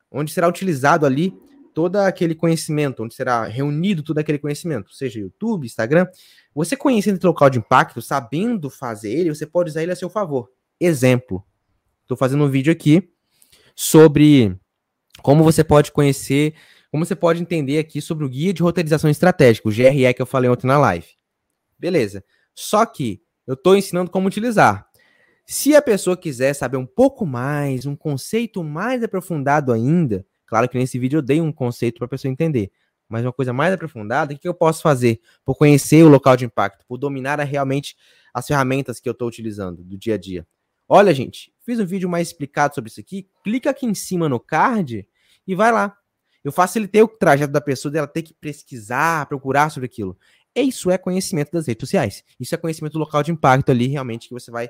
onde 0.10 0.32
será 0.32 0.48
utilizado 0.48 1.06
ali 1.06 1.38
todo 1.74 1.98
aquele 1.98 2.34
conhecimento, 2.34 3.04
onde 3.04 3.14
será 3.14 3.44
reunido 3.44 4.02
todo 4.02 4.20
aquele 4.20 4.40
conhecimento, 4.40 4.94
seja 4.94 5.20
YouTube, 5.20 5.66
Instagram. 5.66 6.08
Você 6.54 6.78
conhecendo 6.78 7.18
esse 7.18 7.26
local 7.26 7.50
de 7.50 7.60
impacto, 7.60 8.02
sabendo 8.02 8.70
fazer 8.70 9.12
ele, 9.12 9.36
você 9.36 9.46
pode 9.46 9.72
usar 9.72 9.84
ele 9.84 9.92
a 9.92 9.96
seu 9.98 10.10
favor. 10.10 10.50
Exemplo, 10.80 11.44
estou 12.04 12.16
fazendo 12.16 12.46
um 12.46 12.50
vídeo 12.50 12.72
aqui 12.72 13.12
sobre 13.76 14.58
como 15.22 15.44
você 15.44 15.62
pode 15.62 15.92
conhecer, 15.92 16.56
como 16.90 17.06
você 17.06 17.18
pode 17.18 17.42
entender 17.42 17.80
aqui 17.80 18.02
sobre 18.02 18.24
o 18.24 18.30
guia 18.30 18.54
de 18.54 18.64
roteirização 18.64 19.10
estratégica, 19.10 19.68
o 19.68 19.72
GRE 19.74 20.14
que 20.14 20.22
eu 20.22 20.26
falei 20.26 20.50
ontem 20.50 20.68
na 20.68 20.78
live. 20.78 21.08
Beleza. 21.78 22.24
Só 22.54 22.86
que 22.86 23.22
eu 23.46 23.56
estou 23.56 23.76
ensinando 23.76 24.10
como 24.10 24.28
utilizar. 24.28 24.88
Se 25.46 25.76
a 25.76 25.82
pessoa 25.82 26.18
quiser 26.18 26.56
saber 26.56 26.78
um 26.78 26.88
pouco 26.88 27.24
mais, 27.24 27.86
um 27.86 27.96
conceito 27.96 28.64
mais 28.64 29.04
aprofundado 29.04 29.72
ainda, 29.72 30.26
claro 30.48 30.68
que 30.68 30.76
nesse 30.76 30.98
vídeo 30.98 31.18
eu 31.18 31.22
dei 31.22 31.40
um 31.40 31.52
conceito 31.52 32.00
para 32.00 32.06
a 32.06 32.10
pessoa 32.10 32.32
entender, 32.32 32.72
mas 33.08 33.24
uma 33.24 33.32
coisa 33.32 33.54
mais 33.54 33.72
aprofundada, 33.72 34.34
o 34.34 34.40
que 34.40 34.48
eu 34.48 34.56
posso 34.56 34.82
fazer 34.82 35.20
por 35.44 35.56
conhecer 35.56 36.04
o 36.04 36.10
local 36.10 36.36
de 36.36 36.46
impacto, 36.46 36.84
por 36.88 36.98
dominar 36.98 37.40
realmente 37.42 37.96
as 38.34 38.48
ferramentas 38.48 39.00
que 39.00 39.08
eu 39.08 39.12
estou 39.12 39.28
utilizando 39.28 39.84
do 39.84 39.96
dia 39.96 40.16
a 40.16 40.18
dia? 40.18 40.48
Olha, 40.90 41.14
gente, 41.14 41.54
fiz 41.64 41.80
um 41.80 41.86
vídeo 41.86 42.10
mais 42.10 42.30
explicado 42.30 42.74
sobre 42.74 42.90
isso 42.90 43.00
aqui. 43.00 43.28
Clica 43.44 43.70
aqui 43.70 43.86
em 43.86 43.94
cima 43.94 44.28
no 44.28 44.40
card 44.40 45.08
e 45.48 45.56
vai 45.56 45.72
lá. 45.72 45.96
Eu 46.44 46.52
facilitei 46.52 47.02
o 47.02 47.08
trajeto 47.08 47.54
da 47.54 47.62
pessoa 47.62 47.92
dela 47.92 48.08
ter 48.08 48.24
que 48.24 48.34
pesquisar, 48.34 49.28
procurar 49.28 49.70
sobre 49.70 49.86
aquilo. 49.86 50.18
Isso 50.56 50.90
é 50.90 50.98
conhecimento 50.98 51.52
das 51.52 51.68
redes 51.68 51.88
sociais. 51.88 52.24
Isso 52.40 52.54
é 52.54 52.58
conhecimento 52.58 52.94
do 52.94 53.00
local 53.00 53.22
de 53.22 53.32
impacto 53.32 53.72
ali, 53.72 53.88
realmente, 53.88 54.28
que 54.28 54.34
você 54.34 54.50
vai 54.52 54.70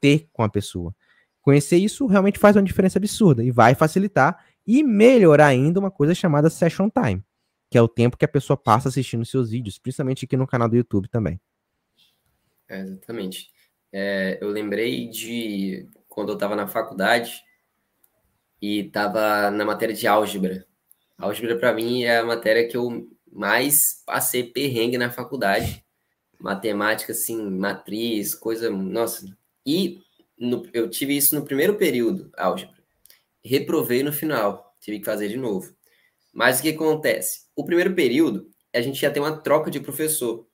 ter 0.00 0.28
com 0.32 0.42
a 0.42 0.48
pessoa. 0.48 0.94
Conhecer 1.40 1.76
isso 1.76 2.06
realmente 2.06 2.38
faz 2.38 2.56
uma 2.56 2.62
diferença 2.62 2.98
absurda 2.98 3.42
e 3.42 3.50
vai 3.50 3.74
facilitar 3.74 4.44
e 4.66 4.82
melhorar 4.82 5.46
ainda 5.46 5.80
uma 5.80 5.90
coisa 5.90 6.14
chamada 6.14 6.50
session 6.50 6.90
time, 6.90 7.24
que 7.70 7.78
é 7.78 7.82
o 7.82 7.88
tempo 7.88 8.16
que 8.16 8.24
a 8.24 8.28
pessoa 8.28 8.56
passa 8.56 8.88
assistindo 8.88 9.24
seus 9.24 9.50
vídeos, 9.50 9.78
principalmente 9.78 10.24
aqui 10.24 10.36
no 10.36 10.46
canal 10.46 10.68
do 10.68 10.76
YouTube 10.76 11.08
também. 11.08 11.40
É, 12.68 12.80
exatamente. 12.80 13.50
É, 13.90 14.38
eu 14.42 14.50
lembrei 14.50 15.08
de 15.08 15.88
quando 16.06 16.30
eu 16.30 16.34
estava 16.34 16.54
na 16.54 16.66
faculdade 16.66 17.42
e 18.60 18.80
estava 18.80 19.50
na 19.50 19.64
matéria 19.64 19.94
de 19.94 20.06
álgebra. 20.06 20.66
Álgebra, 21.16 21.58
para 21.58 21.72
mim, 21.72 22.04
é 22.04 22.18
a 22.18 22.24
matéria 22.24 22.68
que 22.68 22.76
eu 22.76 23.08
mais 23.32 24.02
passei 24.04 24.44
perrengue 24.44 24.98
na 24.98 25.10
faculdade. 25.10 25.84
Matemática, 26.38 27.12
assim, 27.12 27.50
matriz, 27.50 28.34
coisa. 28.34 28.70
Nossa, 28.70 29.26
e 29.68 30.00
no, 30.38 30.66
eu 30.72 30.88
tive 30.88 31.14
isso 31.14 31.34
no 31.34 31.44
primeiro 31.44 31.74
período, 31.74 32.32
álgebra. 32.38 32.78
Reprovei 33.44 34.02
no 34.02 34.10
final, 34.10 34.74
tive 34.80 34.98
que 34.98 35.04
fazer 35.04 35.28
de 35.28 35.36
novo. 35.36 35.76
Mas 36.32 36.58
o 36.58 36.62
que 36.62 36.70
acontece? 36.70 37.42
O 37.54 37.66
primeiro 37.66 37.94
período, 37.94 38.48
a 38.74 38.80
gente 38.80 39.02
ia 39.02 39.10
ter 39.10 39.20
uma 39.20 39.36
troca 39.36 39.70
de 39.70 39.78
professor. 39.78 40.46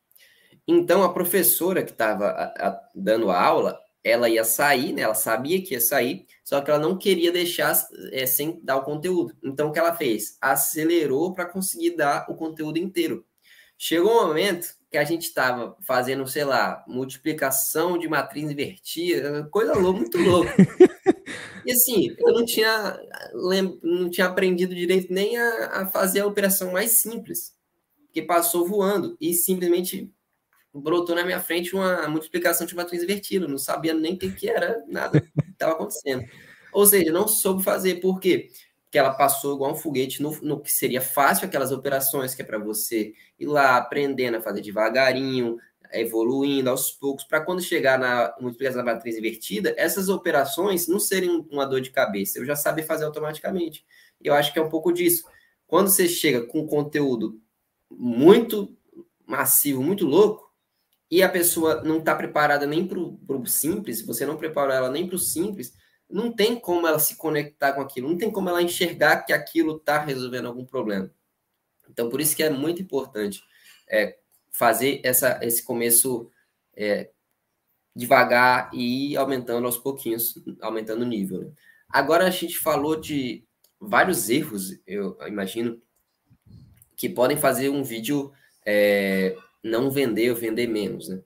Então, 0.66 1.04
a 1.04 1.12
professora 1.12 1.84
que 1.84 1.92
estava 1.92 2.52
dando 2.92 3.30
a 3.30 3.40
aula, 3.40 3.78
ela 4.02 4.28
ia 4.28 4.42
sair, 4.42 4.92
né? 4.92 5.02
Ela 5.02 5.14
sabia 5.14 5.62
que 5.62 5.74
ia 5.74 5.80
sair, 5.80 6.26
só 6.42 6.60
que 6.60 6.70
ela 6.70 6.80
não 6.80 6.98
queria 6.98 7.30
deixar 7.30 7.72
é, 8.10 8.26
sem 8.26 8.60
dar 8.64 8.78
o 8.78 8.82
conteúdo. 8.82 9.36
Então, 9.44 9.68
o 9.68 9.72
que 9.72 9.78
ela 9.78 9.94
fez? 9.94 10.36
Acelerou 10.40 11.32
para 11.32 11.46
conseguir 11.46 11.96
dar 11.96 12.26
o 12.28 12.34
conteúdo 12.34 12.78
inteiro. 12.78 13.24
Chegou 13.78 14.10
um 14.10 14.26
momento 14.26 14.74
que 14.94 14.98
a 14.98 15.02
gente 15.02 15.22
estava 15.22 15.76
fazendo, 15.80 16.24
sei 16.24 16.44
lá, 16.44 16.84
multiplicação 16.86 17.98
de 17.98 18.06
matriz 18.06 18.48
invertida, 18.48 19.42
coisa 19.50 19.74
louca, 19.74 19.98
muito 19.98 20.18
louca. 20.18 20.54
E 21.66 21.72
assim, 21.72 22.14
eu 22.16 22.32
não 22.32 22.44
tinha, 22.44 22.96
não 23.82 24.08
tinha 24.08 24.28
aprendido 24.28 24.72
direito 24.72 25.12
nem 25.12 25.36
a, 25.36 25.80
a 25.80 25.86
fazer 25.88 26.20
a 26.20 26.26
operação 26.26 26.70
mais 26.70 27.00
simples, 27.00 27.56
que 28.12 28.22
passou 28.22 28.68
voando 28.68 29.16
e 29.20 29.34
simplesmente 29.34 30.12
brotou 30.72 31.16
na 31.16 31.24
minha 31.24 31.40
frente 31.40 31.74
uma 31.74 32.06
multiplicação 32.06 32.64
de 32.64 32.76
matriz 32.76 33.02
invertida, 33.02 33.48
não 33.48 33.58
sabia 33.58 33.94
nem 33.94 34.14
o 34.14 34.18
que, 34.18 34.30
que 34.30 34.48
era, 34.48 34.84
nada 34.86 35.26
estava 35.50 35.72
acontecendo. 35.72 36.24
Ou 36.72 36.86
seja, 36.86 37.10
não 37.10 37.26
soube 37.26 37.64
fazer, 37.64 37.96
por 37.96 38.20
quê? 38.20 38.48
Que 38.94 38.98
ela 38.98 39.12
passou 39.12 39.56
igual 39.56 39.72
um 39.72 39.74
foguete 39.74 40.22
no, 40.22 40.30
no 40.40 40.60
que 40.60 40.72
seria 40.72 41.00
fácil, 41.00 41.46
aquelas 41.46 41.72
operações 41.72 42.32
que 42.32 42.42
é 42.42 42.44
para 42.44 42.58
você 42.58 43.12
ir 43.36 43.46
lá 43.46 43.76
aprendendo 43.76 44.36
a 44.36 44.40
fazer 44.40 44.60
devagarinho, 44.60 45.58
evoluindo 45.92 46.70
aos 46.70 46.92
poucos, 46.92 47.24
para 47.24 47.40
quando 47.40 47.60
chegar 47.60 47.98
na 47.98 48.32
multiplicação 48.40 48.84
da 48.84 48.94
matriz 48.94 49.18
invertida, 49.18 49.74
essas 49.76 50.08
operações 50.08 50.86
não 50.86 51.00
serem 51.00 51.44
uma 51.50 51.66
dor 51.66 51.80
de 51.80 51.90
cabeça, 51.90 52.38
eu 52.38 52.44
já 52.44 52.54
sabia 52.54 52.86
fazer 52.86 53.04
automaticamente. 53.04 53.84
Eu 54.22 54.32
acho 54.32 54.52
que 54.52 54.60
é 54.60 54.62
um 54.62 54.68
pouco 54.68 54.92
disso. 54.92 55.24
Quando 55.66 55.88
você 55.88 56.06
chega 56.06 56.46
com 56.46 56.64
conteúdo 56.64 57.40
muito 57.90 58.78
massivo, 59.26 59.82
muito 59.82 60.06
louco, 60.06 60.48
e 61.10 61.20
a 61.20 61.28
pessoa 61.28 61.82
não 61.82 61.98
está 61.98 62.14
preparada 62.14 62.64
nem 62.64 62.86
para 62.86 63.00
o 63.00 63.44
simples, 63.44 64.06
você 64.06 64.24
não 64.24 64.36
preparou 64.36 64.72
ela 64.72 64.88
nem 64.88 65.04
para 65.04 65.16
o 65.16 65.18
simples, 65.18 65.74
não 66.08 66.32
tem 66.32 66.58
como 66.58 66.86
ela 66.86 66.98
se 66.98 67.16
conectar 67.16 67.72
com 67.72 67.80
aquilo, 67.80 68.08
não 68.08 68.18
tem 68.18 68.30
como 68.30 68.48
ela 68.48 68.62
enxergar 68.62 69.22
que 69.22 69.32
aquilo 69.32 69.76
está 69.76 69.98
resolvendo 69.98 70.46
algum 70.46 70.64
problema. 70.64 71.10
Então, 71.88 72.08
por 72.08 72.20
isso 72.20 72.36
que 72.36 72.42
é 72.42 72.50
muito 72.50 72.82
importante 72.82 73.42
é, 73.88 74.18
fazer 74.50 75.00
essa, 75.04 75.38
esse 75.42 75.62
começo 75.62 76.30
é, 76.76 77.10
devagar 77.94 78.70
e 78.72 79.12
ir 79.12 79.16
aumentando 79.16 79.66
aos 79.66 79.78
pouquinhos, 79.78 80.42
aumentando 80.60 81.02
o 81.02 81.08
nível. 81.08 81.42
Né? 81.42 81.52
Agora 81.88 82.26
a 82.26 82.30
gente 82.30 82.58
falou 82.58 82.96
de 82.96 83.44
vários 83.80 84.28
erros, 84.28 84.78
eu 84.86 85.16
imagino, 85.26 85.80
que 86.96 87.08
podem 87.08 87.36
fazer 87.36 87.68
um 87.68 87.84
vídeo 87.84 88.32
é, 88.64 89.36
não 89.62 89.90
vender 89.90 90.30
ou 90.30 90.36
vender 90.36 90.66
menos. 90.66 91.08
Né? 91.08 91.20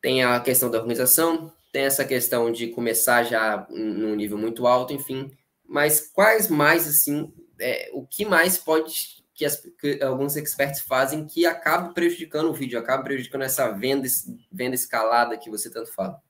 Tem 0.00 0.22
a 0.22 0.38
questão 0.40 0.70
da 0.70 0.78
organização, 0.78 1.52
tem 1.74 1.82
essa 1.82 2.04
questão 2.04 2.52
de 2.52 2.68
começar 2.68 3.24
já 3.24 3.66
num 3.68 4.14
nível 4.14 4.38
muito 4.38 4.64
alto, 4.64 4.92
enfim. 4.92 5.28
Mas 5.68 5.98
quais 5.98 6.48
mais, 6.48 6.86
assim, 6.86 7.32
é, 7.60 7.90
o 7.92 8.06
que 8.06 8.24
mais 8.24 8.56
pode 8.56 9.24
que, 9.34 9.44
as, 9.44 9.60
que, 9.80 10.00
alguns 10.00 10.36
experts 10.36 10.82
fazem 10.82 11.26
que 11.26 11.44
acaba 11.44 11.92
prejudicando 11.92 12.48
o 12.48 12.54
vídeo, 12.54 12.78
acaba 12.78 13.02
prejudicando 13.02 13.42
essa 13.42 13.72
venda, 13.72 14.06
venda 14.52 14.76
escalada 14.76 15.36
que 15.36 15.50
você 15.50 15.68
tanto 15.68 15.92
fala? 15.92 16.22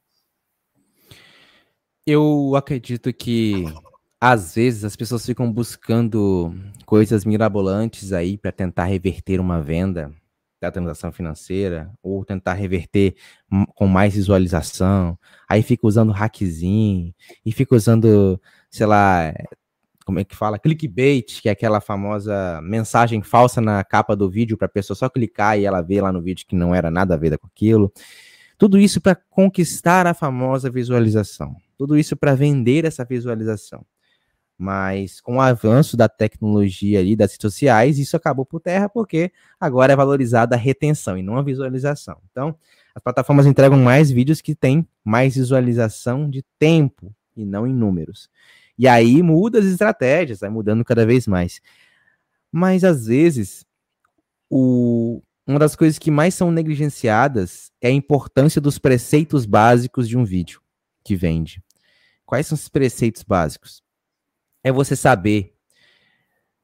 Eu 2.07 2.55
acredito 2.57 3.13
que 3.13 3.65
às 4.19 4.55
vezes 4.55 4.83
as 4.83 4.97
pessoas 4.97 5.27
ficam 5.27 5.53
buscando 5.53 6.55
coisas 6.87 7.27
mirabolantes 7.27 8.15
aí 8.15 8.39
para 8.39 8.51
tentar 8.51 8.85
reverter 8.85 9.39
uma 9.41 9.61
venda 9.61 10.11
da 10.65 10.73
transação 10.73 11.13
financeira, 11.13 11.91
ou 12.03 12.25
tentar 12.25 12.55
reverter 12.55 13.15
com 13.75 13.87
mais 13.87 14.15
visualização, 14.15 15.19
aí 15.49 15.63
fica 15.63 15.87
usando 15.87 16.13
hackzinho, 16.13 17.15
e 17.45 17.53
fica 17.53 17.75
usando, 17.75 18.41
sei 18.71 18.87
lá, 18.87 19.33
como 20.05 20.21
é 20.21 20.25
que 20.25 20.37
fala? 20.37 20.59
Clickbait, 20.59 21.41
que 21.41 21.49
é 21.49 21.53
aquela 21.53 21.81
famosa 21.81 22.61
mensagem 22.63 23.23
falsa 23.23 23.61
na 23.61 23.83
capa 23.83 24.15
do 24.15 24.31
vídeo 24.31 24.57
para 24.57 24.67
a 24.67 24.71
pessoa 24.71 24.95
só 24.95 25.09
clicar 25.09 25.59
e 25.59 25.65
ela 25.65 25.81
ver 25.81 26.03
lá 26.03 26.13
no 26.13 26.21
vídeo 26.21 26.47
que 26.47 26.55
não 26.55 26.75
era 26.75 26.91
nada 26.91 27.15
a 27.15 27.17
ver 27.17 27.39
com 27.39 27.47
aquilo. 27.47 27.93
Tudo 28.59 28.79
isso 28.79 29.01
para 29.01 29.15
conquistar 29.15 30.07
a 30.07 30.15
famosa 30.15 30.71
visualização. 30.71 31.57
Tudo 31.77 31.99
isso 31.99 32.17
para 32.17 32.35
vender 32.35 32.85
essa 32.85 33.05
visualização. 33.05 33.85
Mas 34.57 35.21
com 35.21 35.37
o 35.37 35.41
avanço 35.41 35.97
da 35.97 36.09
tecnologia 36.09 37.03
e 37.03 37.17
das 37.17 37.33
redes 37.33 37.43
sociais, 37.43 37.99
isso 37.99 38.17
acabou 38.17 38.47
por 38.47 38.61
terra 38.61 38.89
porque 38.89 39.33
agora 39.59 39.93
é 39.93 39.97
valorizada 39.97 40.55
a 40.55 40.59
retenção 40.59 41.19
e 41.19 41.23
não 41.23 41.37
a 41.37 41.43
visualização. 41.43 42.19
Então, 42.31 42.57
as 42.95 43.03
plataformas 43.03 43.47
entregam 43.47 43.79
mais 43.79 44.11
vídeos 44.11 44.41
que 44.41 44.55
têm 44.55 44.87
mais 45.05 45.35
visualização 45.35 46.31
de 46.31 46.45
tempo 46.59 47.13
e 47.37 47.45
não 47.45 47.67
em 47.67 47.75
números. 47.75 48.31
E 48.79 48.87
aí 48.87 49.23
muda 49.23 49.59
as 49.59 49.65
estratégias, 49.65 50.41
vai 50.41 50.51
mudando 50.51 50.85
cada 50.85 51.05
vez 51.05 51.27
mais. 51.27 51.61
Mas 52.51 52.85
às 52.85 53.07
vezes, 53.07 53.67
o, 54.49 55.21
uma 55.47 55.59
das 55.59 55.75
coisas 55.75 55.99
que 55.99 56.11
mais 56.11 56.35
são 56.35 56.53
negligenciadas 56.53 57.73
é 57.81 57.89
a 57.89 57.93
importância 57.93 58.61
dos 58.61 58.79
preceitos 58.79 59.45
básicos 59.45 60.09
de 60.09 60.17
um 60.17 60.25
vídeo 60.25 60.61
que 61.05 61.17
vende. 61.17 61.63
Quais 62.25 62.47
são 62.47 62.55
os 62.55 62.69
preceitos 62.69 63.23
básicos? 63.23 63.83
É 64.65 64.73
você 64.73 64.97
saber. 64.97 65.55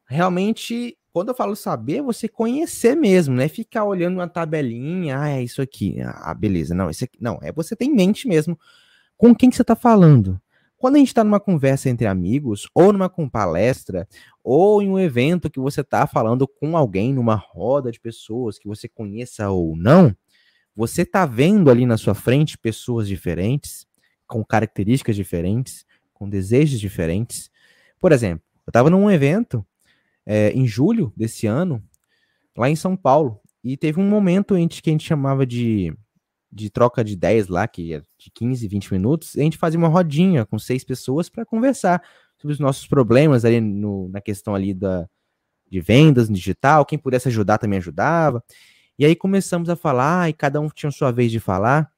Realmente, 0.07 0.97
quando 1.13 1.29
eu 1.29 1.35
falo 1.35 1.55
saber, 1.55 1.97
é 1.97 2.01
você 2.01 2.27
conhecer 2.27 2.95
mesmo, 2.95 3.35
né? 3.35 3.47
Ficar 3.47 3.85
olhando 3.85 4.15
uma 4.15 4.27
tabelinha, 4.27 5.19
ah, 5.19 5.29
é 5.29 5.43
isso 5.43 5.61
aqui. 5.61 6.01
Ah, 6.01 6.33
beleza. 6.33 6.73
Não, 6.73 6.89
isso 6.89 7.05
aqui. 7.05 7.17
Não, 7.21 7.39
é 7.41 7.51
você 7.51 7.75
ter 7.75 7.85
em 7.85 7.95
mente 7.95 8.27
mesmo 8.27 8.59
com 9.21 9.35
quem 9.35 9.51
que 9.51 9.55
você 9.55 9.61
está 9.61 9.75
falando. 9.75 10.41
Quando 10.81 10.95
a 10.95 10.97
gente 10.97 11.09
está 11.09 11.23
numa 11.23 11.39
conversa 11.39 11.91
entre 11.91 12.07
amigos, 12.07 12.67
ou 12.73 12.91
numa 12.91 13.07
palestra, 13.07 14.07
ou 14.43 14.81
em 14.81 14.89
um 14.89 14.97
evento 14.97 15.47
que 15.47 15.59
você 15.59 15.81
está 15.81 16.07
falando 16.07 16.47
com 16.47 16.75
alguém, 16.75 17.13
numa 17.13 17.35
roda 17.35 17.91
de 17.91 17.99
pessoas 17.99 18.57
que 18.57 18.67
você 18.67 18.89
conheça 18.89 19.47
ou 19.51 19.77
não, 19.77 20.15
você 20.75 21.03
está 21.03 21.23
vendo 21.27 21.69
ali 21.69 21.85
na 21.85 21.97
sua 21.97 22.15
frente 22.15 22.57
pessoas 22.57 23.07
diferentes, 23.07 23.85
com 24.25 24.43
características 24.43 25.15
diferentes, 25.15 25.85
com 26.15 26.27
desejos 26.27 26.79
diferentes. 26.79 27.50
Por 28.01 28.11
exemplo, 28.11 28.43
eu 28.67 28.71
estava 28.71 28.89
num 28.89 29.09
evento 29.09 29.65
é, 30.25 30.51
em 30.51 30.67
julho 30.67 31.13
desse 31.15 31.47
ano, 31.47 31.81
lá 32.57 32.69
em 32.69 32.75
São 32.75 32.97
Paulo, 32.97 33.39
e 33.63 33.77
teve 33.77 33.99
um 33.99 34.09
momento 34.09 34.57
em 34.57 34.67
que 34.67 34.89
a 34.89 34.91
gente 34.91 35.07
chamava 35.07 35.45
de 35.45 35.95
de 36.51 36.69
troca 36.69 37.03
de 37.03 37.13
ideias 37.13 37.47
lá, 37.47 37.67
que 37.67 37.93
é 37.93 38.01
de 38.17 38.29
15, 38.29 38.67
20 38.67 38.91
minutos, 38.91 39.37
a 39.37 39.41
gente 39.41 39.57
fazia 39.57 39.79
uma 39.79 39.87
rodinha 39.87 40.45
com 40.45 40.59
seis 40.59 40.83
pessoas 40.83 41.29
para 41.29 41.45
conversar 41.45 42.03
sobre 42.37 42.53
os 42.53 42.59
nossos 42.59 42.85
problemas 42.87 43.45
ali 43.45 43.61
no, 43.61 44.09
na 44.09 44.19
questão 44.19 44.53
ali 44.53 44.73
da, 44.73 45.07
de 45.69 45.79
vendas 45.79 46.27
no 46.27 46.35
digital, 46.35 46.85
quem 46.85 46.99
pudesse 46.99 47.29
ajudar 47.29 47.57
também 47.57 47.79
ajudava. 47.79 48.43
E 48.99 49.05
aí 49.05 49.15
começamos 49.15 49.69
a 49.69 49.75
falar, 49.75 50.29
e 50.29 50.33
cada 50.33 50.59
um 50.59 50.67
tinha 50.67 50.91
sua 50.91 51.11
vez 51.11 51.31
de 51.31 51.39
falar, 51.39 51.89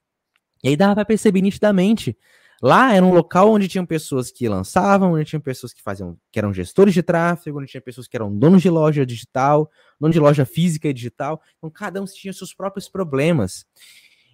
e 0.64 0.70
aí 0.70 0.78
dava 0.78 0.94
para 0.96 1.06
perceber 1.06 1.42
nitidamente. 1.42 2.16
Lá 2.64 2.96
era 2.96 3.06
um 3.06 3.14
local 3.14 3.52
onde 3.52 3.68
tinham 3.68 3.86
pessoas 3.86 4.32
que 4.32 4.48
lançavam, 4.48 5.16
onde 5.16 5.26
tinham 5.26 5.42
pessoas 5.42 5.74
que 5.74 5.82
faziam, 5.82 6.18
que 6.32 6.40
eram 6.40 6.54
gestores 6.54 6.94
de 6.94 7.04
tráfego, 7.04 7.60
onde 7.60 7.70
tinha 7.70 7.82
pessoas 7.82 8.08
que 8.08 8.16
eram 8.16 8.34
donos 8.34 8.62
de 8.62 8.70
loja 8.70 9.06
digital, 9.06 9.70
donos 10.00 10.14
de 10.14 10.20
loja 10.22 10.46
física 10.46 10.88
e 10.88 10.94
digital. 10.94 11.42
Então 11.58 11.70
cada 11.70 12.02
um 12.02 12.06
tinha 12.06 12.32
seus 12.32 12.54
próprios 12.54 12.88
problemas. 12.88 13.66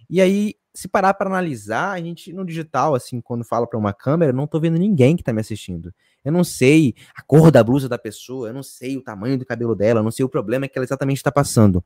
E 0.08 0.20
aí, 0.20 0.54
se 0.72 0.86
parar 0.86 1.14
para 1.14 1.28
analisar, 1.28 1.90
a 1.90 2.00
gente 2.00 2.32
no 2.32 2.46
digital, 2.46 2.94
assim, 2.94 3.20
quando 3.20 3.42
fala 3.42 3.66
para 3.66 3.76
uma 3.76 3.92
câmera, 3.92 4.32
não 4.32 4.46
tô 4.46 4.60
vendo 4.60 4.78
ninguém 4.78 5.16
que 5.16 5.24
tá 5.24 5.32
me 5.32 5.40
assistindo. 5.40 5.92
Eu 6.24 6.30
não 6.30 6.44
sei 6.44 6.94
a 7.16 7.22
cor 7.22 7.50
da 7.50 7.64
blusa 7.64 7.88
da 7.88 7.98
pessoa, 7.98 8.50
eu 8.50 8.54
não 8.54 8.62
sei 8.62 8.96
o 8.96 9.02
tamanho 9.02 9.38
do 9.38 9.44
cabelo 9.44 9.74
dela, 9.74 9.98
eu 9.98 10.04
não 10.04 10.10
sei 10.12 10.24
o 10.24 10.28
problema 10.28 10.68
que 10.68 10.78
ela 10.78 10.84
exatamente 10.84 11.16
está 11.16 11.32
passando. 11.32 11.84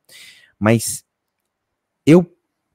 Mas 0.59 1.03
eu 2.05 2.23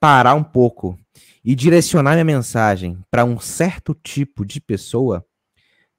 parar 0.01 0.35
um 0.35 0.43
pouco 0.43 0.99
e 1.45 1.55
direcionar 1.55 2.13
minha 2.13 2.25
mensagem 2.25 2.99
para 3.11 3.25
um 3.25 3.39
certo 3.39 3.95
tipo 3.95 4.45
de 4.45 4.61
pessoa, 4.61 5.25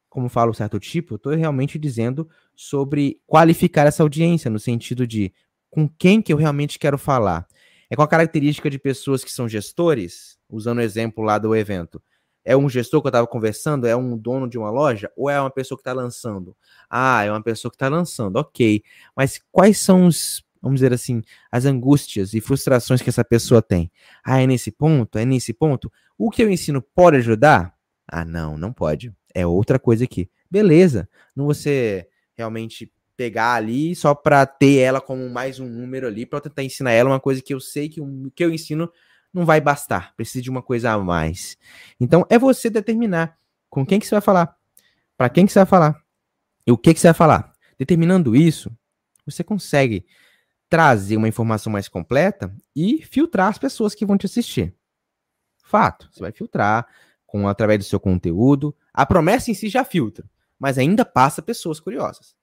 como 0.10 0.30
falo 0.30 0.54
certo 0.54 0.80
tipo, 0.80 1.16
estou 1.16 1.34
realmente 1.34 1.80
dizendo 1.80 2.30
sobre 2.56 3.20
qualificar 3.26 3.88
essa 3.88 4.04
audiência, 4.04 4.52
no 4.52 4.60
sentido 4.60 5.08
de 5.08 5.34
com 5.70 5.88
quem 5.88 6.22
que 6.22 6.32
eu 6.32 6.38
realmente 6.38 6.78
quero 6.78 6.98
falar. 6.98 7.48
É 7.90 7.96
com 7.96 8.02
a 8.02 8.08
característica 8.08 8.70
de 8.70 8.78
pessoas 8.78 9.24
que 9.24 9.32
são 9.32 9.50
gestores, 9.50 10.38
usando 10.50 10.78
o 10.78 10.82
exemplo 10.82 11.24
lá 11.24 11.38
do 11.38 11.56
evento. 11.56 12.02
É 12.44 12.56
um 12.58 12.70
gestor 12.70 13.02
que 13.02 13.08
eu 13.08 13.10
estava 13.10 13.28
conversando? 13.28 13.86
É 13.86 13.96
um 13.96 14.18
dono 14.18 14.50
de 14.50 14.58
uma 14.58 14.72
loja? 14.72 15.12
Ou 15.16 15.30
é 15.30 15.40
uma 15.40 15.52
pessoa 15.52 15.78
que 15.78 15.82
está 15.82 15.94
lançando? 15.94 16.56
Ah, 16.90 17.24
é 17.24 17.32
uma 17.32 17.42
pessoa 17.42 17.70
que 17.72 17.76
está 17.76 17.88
lançando, 17.88 18.38
ok. 18.38 18.82
Mas 19.16 19.40
quais 19.52 19.78
são 19.78 20.08
os, 20.08 20.44
vamos 20.62 20.80
dizer 20.80 20.94
assim, 20.94 21.22
as 21.52 21.66
angústias 21.66 22.34
e 22.34 22.42
frustrações 22.42 23.02
que 23.02 23.10
essa 23.10 23.24
pessoa 23.24 23.62
tem? 23.62 23.92
Ah, 24.24 24.42
é 24.42 24.48
nesse 24.48 24.72
ponto? 24.72 25.18
É 25.18 25.26
nesse 25.26 25.54
ponto? 25.54 25.92
O 26.18 26.30
que 26.30 26.44
eu 26.44 26.50
ensino 26.50 26.82
pode 26.82 27.18
ajudar? 27.18 27.74
Ah, 28.08 28.24
não, 28.24 28.58
não 28.58 28.72
pode. 28.72 29.14
É 29.34 29.46
outra 29.46 29.80
coisa 29.80 30.04
aqui. 30.04 30.30
Beleza. 30.50 31.10
Não 31.36 31.46
você 31.46 32.08
realmente 32.36 32.92
pegar 33.16 33.54
ali 33.54 33.96
só 33.96 34.16
para 34.16 34.46
ter 34.46 34.78
ela 34.80 35.00
como 35.00 35.30
mais 35.30 35.60
um 35.60 35.68
número 35.68 36.08
ali, 36.08 36.26
para 36.26 36.42
tentar 36.42 36.64
ensinar 36.64 36.92
ela 36.92 37.10
uma 37.10 37.20
coisa 37.20 37.42
que 37.42 37.54
eu 37.54 37.60
sei 37.60 37.88
que 37.88 38.02
o 38.02 38.32
que 38.36 38.44
eu 38.44 38.52
ensino 38.52 38.92
não 39.34 39.46
vai 39.46 39.62
bastar, 39.62 40.14
precisa 40.16 40.42
de 40.42 40.50
uma 40.50 40.62
coisa 40.62 40.92
a 40.92 40.98
mais. 40.98 41.58
Então 42.00 42.26
é 42.30 42.38
você 42.38 42.70
determinar 42.70 43.38
com 43.70 43.86
quem 43.86 44.00
que 44.00 44.06
você 44.06 44.16
vai 44.16 44.22
falar, 44.22 44.56
para 45.16 45.30
quem 45.30 45.46
que 45.46 45.52
você 45.52 45.60
vai 45.60 45.66
falar 45.66 46.04
e 46.66 46.72
o 46.72 46.78
que 46.78 46.94
que 46.94 47.00
você 47.00 47.08
vai 47.08 47.14
falar. 47.14 47.54
Determinando 47.78 48.36
isso, 48.36 48.72
você 49.26 49.44
consegue 49.44 50.06
trazer 50.72 51.18
uma 51.18 51.28
informação 51.28 51.70
mais 51.70 51.90
completa 51.90 52.56
e 52.74 53.02
filtrar 53.02 53.50
as 53.50 53.58
pessoas 53.58 53.94
que 53.94 54.06
vão 54.06 54.18
te 54.18 54.26
assistir. 54.26 54.74
Fato, 55.62 56.10
você 56.10 56.22
vai 56.22 56.32
filtrar 56.32 56.88
com 57.26 57.46
através 57.46 57.80
do 57.80 57.84
seu 57.84 58.00
conteúdo. 58.00 58.74
A 58.94 59.06
promessa 59.06 59.52
em 59.52 59.54
si 59.54 59.68
já 59.68 59.84
filtra, 59.84 60.26
mas 60.58 60.78
ainda 60.78 61.04
passa 61.04 61.42
pessoas 61.42 61.82
curiosas. 61.82 62.38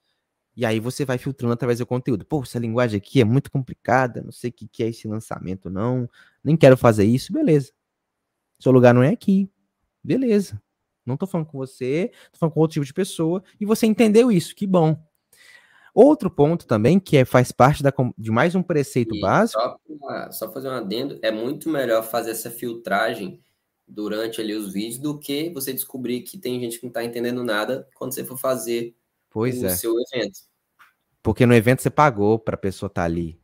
E 0.54 0.66
aí 0.66 0.78
você 0.78 1.06
vai 1.06 1.16
filtrando 1.16 1.54
através 1.54 1.78
do 1.78 1.86
conteúdo. 1.86 2.26
Pô, 2.26 2.42
essa 2.42 2.58
linguagem 2.58 2.98
aqui 2.98 3.18
é 3.18 3.24
muito 3.24 3.50
complicada, 3.50 4.20
não 4.20 4.32
sei 4.32 4.50
o 4.50 4.52
que 4.52 4.82
é 4.82 4.88
esse 4.88 5.08
lançamento, 5.08 5.70
não. 5.70 6.06
Nem 6.44 6.54
quero 6.54 6.76
fazer 6.76 7.04
isso, 7.06 7.32
beleza. 7.32 7.72
Seu 8.60 8.72
lugar 8.72 8.92
não 8.92 9.02
é 9.02 9.08
aqui. 9.08 9.50
Beleza. 10.04 10.60
Não 11.06 11.16
tô 11.16 11.26
falando 11.26 11.46
com 11.46 11.56
você, 11.56 12.12
tô 12.30 12.38
falando 12.38 12.52
com 12.52 12.60
outro 12.60 12.74
tipo 12.74 12.84
de 12.84 12.92
pessoa, 12.92 13.42
e 13.58 13.64
você 13.64 13.86
entendeu 13.86 14.30
isso, 14.30 14.54
que 14.54 14.66
bom. 14.66 15.02
Outro 16.00 16.30
ponto 16.30 16.64
também, 16.64 17.00
que 17.00 17.16
é, 17.16 17.24
faz 17.24 17.50
parte 17.50 17.82
da, 17.82 17.92
de 18.16 18.30
mais 18.30 18.54
um 18.54 18.62
preceito 18.62 19.16
e 19.16 19.20
básico. 19.20 19.60
Só, 19.60 19.76
pra, 19.98 20.30
só 20.30 20.52
fazer 20.52 20.68
um 20.68 20.74
adendo, 20.74 21.18
é 21.22 21.32
muito 21.32 21.68
melhor 21.68 22.04
fazer 22.04 22.30
essa 22.30 22.52
filtragem 22.52 23.42
durante 23.84 24.40
ali 24.40 24.54
os 24.54 24.72
vídeos 24.72 25.00
do 25.00 25.18
que 25.18 25.50
você 25.52 25.72
descobrir 25.72 26.20
que 26.20 26.38
tem 26.38 26.60
gente 26.60 26.78
que 26.78 26.84
não 26.84 26.90
está 26.90 27.02
entendendo 27.02 27.42
nada 27.42 27.88
quando 27.96 28.14
você 28.14 28.24
for 28.24 28.38
fazer 28.38 28.94
pois 29.28 29.60
o 29.60 29.66
é. 29.66 29.70
seu 29.70 29.92
evento. 30.12 30.38
Porque 31.20 31.44
no 31.44 31.52
evento 31.52 31.82
você 31.82 31.90
pagou 31.90 32.38
para 32.38 32.54
a 32.54 32.58
pessoa 32.58 32.86
estar 32.86 33.02
tá 33.02 33.04
ali, 33.04 33.36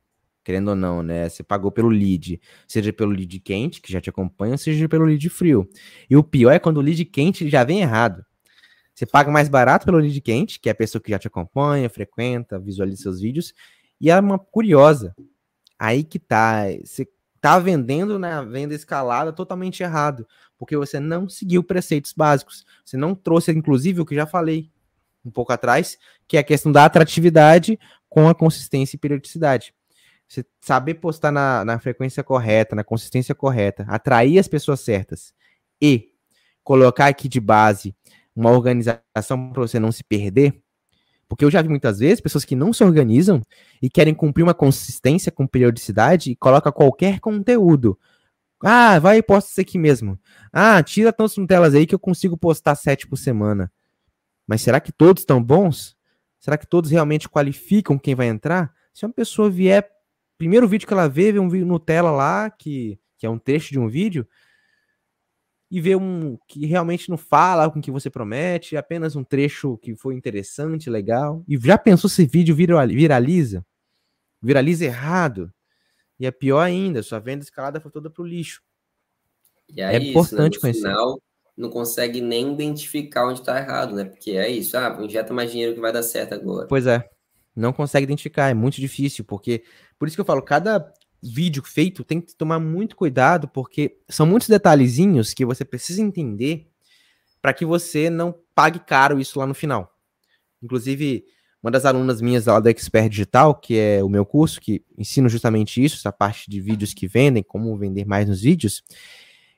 querendo 0.44 0.68
ou 0.68 0.76
não, 0.76 1.02
né? 1.02 1.28
Você 1.28 1.42
pagou 1.42 1.72
pelo 1.72 1.88
lead, 1.88 2.40
seja 2.68 2.92
pelo 2.92 3.10
lead 3.10 3.36
quente, 3.40 3.82
que 3.82 3.92
já 3.92 4.00
te 4.00 4.10
acompanha, 4.10 4.56
seja 4.56 4.88
pelo 4.88 5.06
lead 5.06 5.28
frio. 5.28 5.68
E 6.08 6.16
o 6.16 6.22
pior 6.22 6.52
é 6.52 6.60
quando 6.60 6.76
o 6.76 6.82
lead 6.82 7.04
quente 7.06 7.50
já 7.50 7.64
vem 7.64 7.80
errado. 7.80 8.24
Você 8.94 9.04
paga 9.04 9.30
mais 9.30 9.48
barato 9.48 9.84
pelo 9.84 9.98
lead 9.98 10.20
quente, 10.20 10.60
que 10.60 10.68
é 10.68 10.72
a 10.72 10.74
pessoa 10.74 11.02
que 11.02 11.10
já 11.10 11.18
te 11.18 11.26
acompanha, 11.26 11.90
frequenta, 11.90 12.58
visualiza 12.58 13.02
seus 13.02 13.20
vídeos, 13.20 13.52
e 14.00 14.10
é 14.10 14.18
uma 14.18 14.38
curiosa. 14.38 15.14
Aí 15.78 16.04
que 16.04 16.18
tá, 16.18 16.66
você 16.84 17.08
tá 17.40 17.58
vendendo 17.58 18.18
na 18.18 18.42
venda 18.42 18.72
escalada 18.72 19.32
totalmente 19.32 19.82
errado, 19.82 20.26
porque 20.56 20.76
você 20.76 21.00
não 21.00 21.28
seguiu 21.28 21.64
preceitos 21.64 22.12
básicos. 22.12 22.64
Você 22.84 22.96
não 22.96 23.14
trouxe, 23.14 23.50
inclusive, 23.50 24.00
o 24.00 24.06
que 24.06 24.14
já 24.14 24.26
falei, 24.26 24.70
um 25.24 25.30
pouco 25.30 25.52
atrás, 25.52 25.98
que 26.28 26.36
é 26.36 26.40
a 26.40 26.44
questão 26.44 26.70
da 26.70 26.84
atratividade 26.84 27.78
com 28.08 28.28
a 28.28 28.34
consistência 28.34 28.96
e 28.96 28.98
periodicidade. 28.98 29.74
Você 30.28 30.44
saber 30.60 30.94
postar 30.94 31.32
na, 31.32 31.64
na 31.64 31.78
frequência 31.78 32.22
correta, 32.22 32.76
na 32.76 32.84
consistência 32.84 33.34
correta, 33.34 33.84
atrair 33.88 34.38
as 34.38 34.48
pessoas 34.48 34.80
certas 34.80 35.34
e 35.80 36.12
colocar 36.62 37.08
aqui 37.08 37.28
de 37.28 37.40
base 37.40 37.94
uma 38.34 38.50
organização 38.50 39.50
para 39.52 39.62
você 39.62 39.78
não 39.78 39.92
se 39.92 40.02
perder. 40.02 40.60
Porque 41.28 41.44
eu 41.44 41.50
já 41.50 41.62
vi 41.62 41.68
muitas 41.68 41.98
vezes 41.98 42.20
pessoas 42.20 42.44
que 42.44 42.54
não 42.54 42.72
se 42.72 42.84
organizam 42.84 43.42
e 43.80 43.88
querem 43.88 44.14
cumprir 44.14 44.42
uma 44.42 44.54
consistência 44.54 45.32
com 45.32 45.46
periodicidade 45.46 46.30
e 46.30 46.36
coloca 46.36 46.70
qualquer 46.70 47.20
conteúdo. 47.20 47.98
Ah, 48.62 48.98
vai 48.98 49.18
e 49.18 49.22
posta 49.22 49.50
isso 49.50 49.60
aqui 49.60 49.78
mesmo. 49.78 50.18
Ah, 50.52 50.82
tira 50.82 51.12
tantos 51.12 51.36
Nutelas 51.36 51.74
aí 51.74 51.86
que 51.86 51.94
eu 51.94 51.98
consigo 51.98 52.36
postar 52.36 52.74
sete 52.74 53.06
por 53.06 53.16
semana. 53.16 53.70
Mas 54.46 54.62
será 54.62 54.80
que 54.80 54.92
todos 54.92 55.22
estão 55.22 55.42
bons? 55.42 55.96
Será 56.38 56.56
que 56.58 56.66
todos 56.66 56.90
realmente 56.90 57.28
qualificam 57.28 57.98
quem 57.98 58.14
vai 58.14 58.28
entrar? 58.28 58.72
Se 58.92 59.04
uma 59.04 59.12
pessoa 59.12 59.50
vier, 59.50 59.88
primeiro 60.36 60.68
vídeo 60.68 60.86
que 60.86 60.92
ela 60.92 61.08
vê, 61.08 61.32
vê 61.32 61.38
um 61.38 61.48
vídeo 61.48 61.66
Nutella 61.66 62.10
lá, 62.10 62.50
que, 62.50 62.98
que 63.18 63.26
é 63.26 63.30
um 63.30 63.38
trecho 63.38 63.72
de 63.72 63.78
um 63.78 63.88
vídeo, 63.88 64.26
e 65.74 65.80
vê 65.80 65.96
um 65.96 66.38
que 66.46 66.66
realmente 66.66 67.10
não 67.10 67.16
fala 67.16 67.68
com 67.68 67.80
o 67.80 67.82
que 67.82 67.90
você 67.90 68.08
promete, 68.08 68.76
apenas 68.76 69.16
um 69.16 69.24
trecho 69.24 69.76
que 69.78 69.96
foi 69.96 70.14
interessante, 70.14 70.88
legal, 70.88 71.42
e 71.48 71.58
já 71.58 71.76
pensou 71.76 72.08
se 72.08 72.24
vídeo 72.24 72.54
viraliza? 72.54 73.66
Viraliza 74.40 74.84
errado. 74.84 75.52
E 76.16 76.26
é 76.26 76.30
pior 76.30 76.60
ainda, 76.60 77.02
sua 77.02 77.18
venda 77.18 77.42
escalada 77.42 77.80
foi 77.80 77.90
toda 77.90 78.08
pro 78.08 78.22
lixo. 78.22 78.62
E 79.68 79.80
é, 79.80 79.96
é 79.96 79.98
isso, 79.98 80.10
importante 80.10 80.54
né? 80.54 80.60
conhecer. 80.60 80.82
Final, 80.82 81.20
não 81.56 81.70
consegue 81.70 82.20
nem 82.20 82.52
identificar 82.52 83.26
onde 83.26 83.40
está 83.40 83.58
errado, 83.58 83.96
né? 83.96 84.04
Porque 84.04 84.30
é 84.30 84.48
isso, 84.48 84.78
ah, 84.78 84.96
injeta 85.02 85.34
mais 85.34 85.50
dinheiro 85.50 85.74
que 85.74 85.80
vai 85.80 85.92
dar 85.92 86.04
certo 86.04 86.34
agora. 86.34 86.68
Pois 86.68 86.86
é, 86.86 87.04
não 87.56 87.72
consegue 87.72 88.04
identificar, 88.04 88.48
é 88.48 88.54
muito 88.54 88.80
difícil, 88.80 89.24
porque 89.24 89.64
por 89.98 90.06
isso 90.06 90.16
que 90.16 90.20
eu 90.20 90.24
falo, 90.24 90.40
cada 90.40 90.94
vídeo 91.24 91.62
feito 91.62 92.04
tem 92.04 92.20
que 92.20 92.34
tomar 92.34 92.58
muito 92.58 92.96
cuidado, 92.96 93.48
porque 93.48 93.98
são 94.08 94.26
muitos 94.26 94.48
detalhezinhos 94.48 95.32
que 95.32 95.44
você 95.44 95.64
precisa 95.64 96.02
entender 96.02 96.68
para 97.40 97.52
que 97.52 97.64
você 97.64 98.10
não 98.10 98.34
pague 98.54 98.78
caro 98.78 99.20
isso 99.20 99.38
lá 99.38 99.46
no 99.46 99.54
final. 99.54 99.90
Inclusive, 100.62 101.24
uma 101.62 101.70
das 101.70 101.84
alunas 101.84 102.20
minhas 102.20 102.46
lá 102.46 102.60
do 102.60 102.68
Expert 102.68 103.08
Digital, 103.08 103.54
que 103.54 103.78
é 103.78 104.02
o 104.02 104.08
meu 104.08 104.24
curso, 104.24 104.60
que 104.60 104.84
ensina 104.96 105.28
justamente 105.28 105.82
isso, 105.82 105.96
essa 105.96 106.12
parte 106.12 106.50
de 106.50 106.60
vídeos 106.60 106.92
que 106.92 107.06
vendem, 107.06 107.42
como 107.42 107.76
vender 107.76 108.06
mais 108.06 108.28
nos 108.28 108.42
vídeos, 108.42 108.82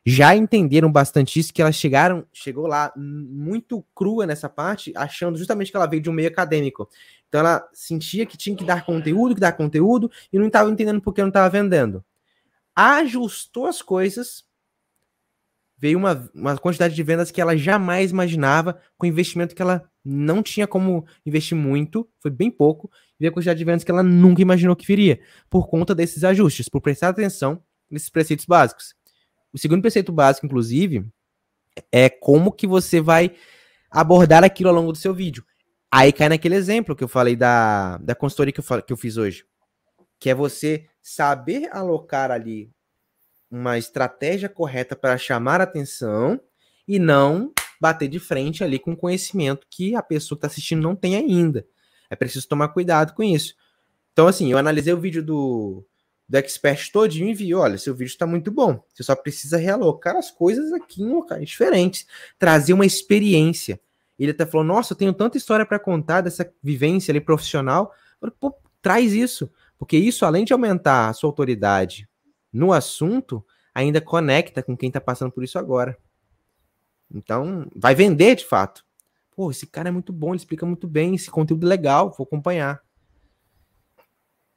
já 0.08 0.36
entenderam 0.36 0.90
bastante 0.90 1.40
isso, 1.40 1.52
que 1.52 1.60
elas 1.60 1.74
chegaram, 1.74 2.24
chegou 2.32 2.68
lá 2.68 2.92
muito 2.96 3.84
crua 3.92 4.24
nessa 4.24 4.48
parte, 4.48 4.92
achando 4.94 5.36
justamente 5.36 5.72
que 5.72 5.76
ela 5.76 5.88
veio 5.88 6.00
de 6.00 6.08
um 6.08 6.12
meio 6.12 6.28
acadêmico. 6.28 6.88
Então 7.28 7.40
ela 7.40 7.68
sentia 7.72 8.24
que 8.24 8.36
tinha 8.36 8.56
que 8.56 8.64
dar 8.64 8.86
conteúdo, 8.86 9.34
que 9.34 9.40
dar 9.40 9.50
conteúdo, 9.50 10.08
e 10.32 10.38
não 10.38 10.46
estava 10.46 10.70
entendendo 10.70 11.00
porque 11.00 11.20
não 11.20 11.28
estava 11.28 11.50
vendendo. 11.50 12.04
Ajustou 12.72 13.66
as 13.66 13.82
coisas, 13.82 14.44
veio 15.76 15.98
uma, 15.98 16.30
uma 16.32 16.56
quantidade 16.56 16.94
de 16.94 17.02
vendas 17.02 17.32
que 17.32 17.40
ela 17.40 17.56
jamais 17.56 18.12
imaginava, 18.12 18.80
com 18.96 19.06
investimento 19.06 19.56
que 19.56 19.62
ela 19.62 19.90
não 20.04 20.40
tinha 20.40 20.68
como 20.68 21.04
investir 21.26 21.58
muito, 21.58 22.08
foi 22.20 22.30
bem 22.30 22.48
pouco, 22.48 22.88
e 23.18 23.24
veio 23.24 23.30
a 23.32 23.34
quantidade 23.34 23.58
de 23.58 23.64
vendas 23.64 23.82
que 23.82 23.90
ela 23.90 24.04
nunca 24.04 24.40
imaginou 24.40 24.76
que 24.76 24.86
viria, 24.86 25.18
por 25.50 25.66
conta 25.68 25.96
desses 25.96 26.22
ajustes, 26.22 26.68
por 26.68 26.80
prestar 26.80 27.08
atenção 27.08 27.60
nesses 27.90 28.08
preceitos 28.08 28.46
básicos. 28.46 28.95
O 29.56 29.58
segundo 29.58 29.80
preceito 29.80 30.12
básico, 30.12 30.44
inclusive, 30.44 31.06
é 31.90 32.10
como 32.10 32.52
que 32.52 32.66
você 32.66 33.00
vai 33.00 33.34
abordar 33.90 34.44
aquilo 34.44 34.68
ao 34.68 34.74
longo 34.74 34.92
do 34.92 34.98
seu 34.98 35.14
vídeo. 35.14 35.42
Aí 35.90 36.12
cai 36.12 36.28
naquele 36.28 36.56
exemplo 36.56 36.94
que 36.94 37.02
eu 37.02 37.08
falei 37.08 37.34
da, 37.34 37.96
da 37.96 38.14
consultoria 38.14 38.52
que 38.52 38.60
eu, 38.60 38.82
que 38.82 38.92
eu 38.92 38.98
fiz 38.98 39.16
hoje. 39.16 39.46
Que 40.20 40.28
é 40.28 40.34
você 40.34 40.84
saber 41.00 41.70
alocar 41.72 42.30
ali 42.30 42.70
uma 43.50 43.78
estratégia 43.78 44.50
correta 44.50 44.94
para 44.94 45.16
chamar 45.16 45.62
atenção 45.62 46.38
e 46.86 46.98
não 46.98 47.50
bater 47.80 48.08
de 48.08 48.18
frente 48.18 48.62
ali 48.62 48.78
com 48.78 48.94
conhecimento 48.94 49.66
que 49.70 49.94
a 49.94 50.02
pessoa 50.02 50.36
que 50.36 50.40
está 50.40 50.52
assistindo 50.52 50.82
não 50.82 50.94
tem 50.94 51.16
ainda. 51.16 51.66
É 52.10 52.14
preciso 52.14 52.46
tomar 52.46 52.68
cuidado 52.68 53.14
com 53.14 53.22
isso. 53.22 53.54
Então, 54.12 54.26
assim, 54.26 54.52
eu 54.52 54.58
analisei 54.58 54.92
o 54.92 55.00
vídeo 55.00 55.22
do, 55.22 55.82
do 56.28 56.36
expert 56.36 56.90
todinho 56.90 57.34
e 57.38 57.54
olha, 57.54 57.78
seu 57.78 57.94
vídeo 57.94 58.10
está 58.10 58.26
muito 58.26 58.50
bom. 58.50 58.82
Você 58.92 59.02
só 59.02 59.14
precisa 59.14 59.56
realocar 59.56 60.16
as 60.16 60.30
coisas 60.30 60.72
aqui 60.72 61.02
em 61.02 61.08
locais 61.08 61.48
diferentes, 61.48 62.06
trazer 62.38 62.72
uma 62.72 62.86
experiência. 62.86 63.80
Ele 64.18 64.32
até 64.32 64.44
falou, 64.44 64.66
nossa, 64.66 64.92
eu 64.92 64.96
tenho 64.96 65.12
tanta 65.12 65.36
história 65.36 65.64
para 65.64 65.78
contar 65.78 66.22
dessa 66.22 66.50
vivência 66.62 67.12
ali 67.12 67.20
profissional. 67.20 67.92
Falei, 68.20 68.34
Pô, 68.40 68.54
traz 68.82 69.12
isso, 69.12 69.50
porque 69.78 69.96
isso, 69.96 70.24
além 70.24 70.44
de 70.44 70.52
aumentar 70.52 71.08
a 71.08 71.12
sua 71.12 71.28
autoridade 71.28 72.08
no 72.52 72.72
assunto, 72.72 73.44
ainda 73.74 74.00
conecta 74.00 74.62
com 74.62 74.76
quem 74.76 74.88
está 74.88 75.00
passando 75.00 75.30
por 75.30 75.44
isso 75.44 75.58
agora. 75.58 75.96
Então, 77.12 77.70
vai 77.76 77.94
vender 77.94 78.36
de 78.36 78.44
fato. 78.44 78.84
Pô, 79.34 79.50
esse 79.50 79.66
cara 79.66 79.90
é 79.90 79.92
muito 79.92 80.12
bom, 80.12 80.30
ele 80.30 80.38
explica 80.38 80.64
muito 80.64 80.88
bem, 80.88 81.14
esse 81.14 81.30
conteúdo 81.30 81.66
é 81.66 81.68
legal, 81.68 82.12
vou 82.16 82.24
acompanhar. 82.24 82.80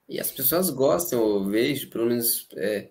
E 0.10 0.20
as 0.20 0.32
pessoas 0.32 0.72
gostam, 0.72 1.22
eu 1.22 1.44
vejo, 1.46 1.88
pelo 1.92 2.08
menos 2.08 2.48
é, 2.56 2.90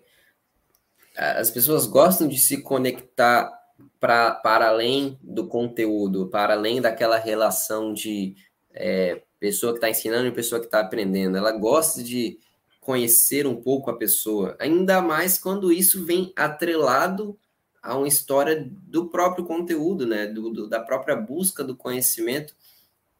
as 1.17 1.51
pessoas 1.51 1.85
gostam 1.85 2.29
de 2.29 2.39
se 2.39 2.61
conectar 2.61 3.51
pra, 3.99 4.31
para 4.31 4.69
além 4.69 5.19
do 5.21 5.45
conteúdo, 5.45 6.29
para 6.29 6.53
além 6.53 6.79
daquela 6.79 7.17
relação 7.17 7.93
de 7.93 8.35
é, 8.73 9.21
pessoa 9.37 9.73
que 9.73 9.79
está 9.79 9.89
ensinando 9.89 10.27
e 10.27 10.31
pessoa 10.31 10.61
que 10.61 10.67
está 10.67 10.79
aprendendo. 10.79 11.37
Ela 11.37 11.51
gosta 11.51 12.01
de 12.01 12.39
conhecer 12.79 13.45
um 13.45 13.61
pouco 13.61 13.91
a 13.91 13.97
pessoa, 13.97 14.55
ainda 14.57 15.01
mais 15.01 15.37
quando 15.37 15.73
isso 15.73 16.05
vem 16.05 16.31
atrelado 16.37 17.37
a 17.83 17.97
uma 17.97 18.07
história 18.07 18.65
do 18.87 19.09
próprio 19.09 19.45
conteúdo, 19.45 20.07
né? 20.07 20.25
Do, 20.25 20.49
do 20.49 20.69
da 20.69 20.79
própria 20.79 21.17
busca 21.17 21.63
do 21.63 21.75
conhecimento 21.75 22.55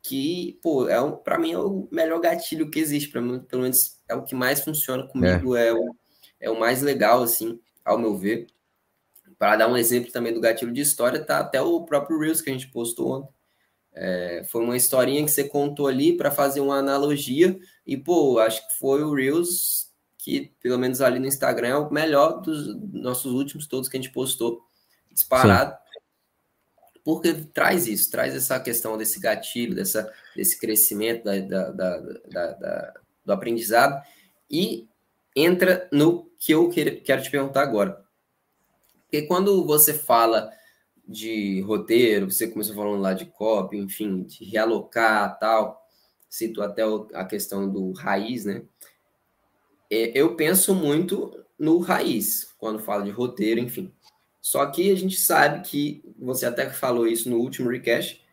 que, 0.10 0.58
pô, 0.64 0.90
é 0.90 1.12
para 1.24 1.38
mim 1.38 1.52
é 1.52 1.60
o 1.60 1.88
melhor 1.92 2.20
gatilho 2.20 2.72
que 2.72 2.80
existe, 2.80 3.10
para 3.10 3.22
mim, 3.22 3.40
pelo 3.42 3.62
menos 3.62 4.00
é 4.10 4.16
o 4.16 4.24
que 4.24 4.34
mais 4.34 4.60
funciona 4.60 5.06
comigo, 5.08 5.56
é, 5.56 5.68
é 5.68 5.74
o, 5.74 5.96
é 6.40 6.50
o 6.50 6.60
mais 6.60 6.82
legal, 6.82 7.22
assim, 7.22 7.60
ao 7.86 8.00
meu 8.00 8.18
ver. 8.18 8.48
Para 9.38 9.56
dar 9.56 9.68
um 9.68 9.78
exemplo 9.78 10.12
também 10.12 10.34
do 10.34 10.42
gatilho 10.42 10.74
de 10.74 10.82
história, 10.82 11.24
tá 11.24 11.38
até 11.38 11.62
o 11.62 11.86
próprio 11.86 12.20
Reels 12.20 12.42
que 12.42 12.50
a 12.50 12.54
gente 12.54 12.70
postou 12.70 13.20
ontem. 13.20 13.30
É, 13.94 14.44
foi 14.50 14.64
uma 14.64 14.76
historinha 14.76 15.24
que 15.24 15.30
você 15.30 15.44
contou 15.44 15.86
ali 15.86 16.18
para 16.18 16.32
fazer 16.32 16.60
uma 16.60 16.78
analogia, 16.80 17.60
e, 17.86 17.96
pô, 17.96 18.40
acho 18.40 18.68
que 18.68 18.80
foi 18.80 19.04
o 19.04 19.14
Reels 19.14 19.92
que, 20.18 20.52
pelo 20.60 20.80
menos 20.80 21.02
ali 21.02 21.20
no 21.20 21.28
Instagram, 21.28 21.68
é 21.68 21.78
o 21.78 21.94
melhor 21.94 22.42
dos 22.42 22.76
nossos 22.92 23.32
últimos 23.32 23.68
todos 23.68 23.88
que 23.88 23.96
a 23.96 24.02
gente 24.02 24.12
postou, 24.12 24.64
disparado. 25.12 25.74
Sim 25.74 25.89
porque 27.10 27.34
traz 27.34 27.88
isso, 27.88 28.12
traz 28.12 28.36
essa 28.36 28.60
questão 28.60 28.96
desse 28.96 29.20
gatilho, 29.20 29.74
dessa, 29.74 30.14
desse 30.36 30.60
crescimento 30.60 31.24
da, 31.24 31.40
da, 31.40 31.98
da, 31.98 32.94
do 33.26 33.34
aprendizado 33.34 34.00
e 34.48 34.88
entra 35.36 35.90
no 35.92 36.30
que 36.38 36.52
eu 36.52 36.70
quero 36.70 37.24
te 37.24 37.32
perguntar 37.32 37.64
agora. 37.64 38.06
Porque 39.02 39.24
quando 39.24 39.66
você 39.66 39.92
fala 39.92 40.52
de 41.08 41.62
roteiro, 41.62 42.30
você 42.30 42.48
começou 42.48 42.76
falando 42.76 43.02
lá 43.02 43.16
de 43.16 43.26
copy, 43.26 43.76
enfim, 43.76 44.22
de 44.22 44.46
realocar 44.46 45.40
tal, 45.40 45.84
cito 46.30 46.62
até 46.62 46.84
a 47.16 47.26
questão 47.26 47.68
do 47.68 47.92
raiz, 47.92 48.46
né? 48.46 48.62
É, 49.90 50.12
eu 50.14 50.36
penso 50.36 50.76
muito 50.76 51.44
no 51.58 51.80
raiz, 51.80 52.54
quando 52.60 52.78
falo 52.78 53.04
de 53.04 53.10
roteiro, 53.10 53.60
enfim. 53.60 53.92
Só 54.42 54.66
que 54.68 54.92
a 54.92 54.96
gente 54.96 55.18
sabe 55.18 55.68
que, 55.68 56.04
você 56.18 56.46
até 56.46 56.70
falou 56.70 57.08
isso 57.08 57.30
no 57.30 57.38
último 57.38 57.70
recast, 57.70 58.24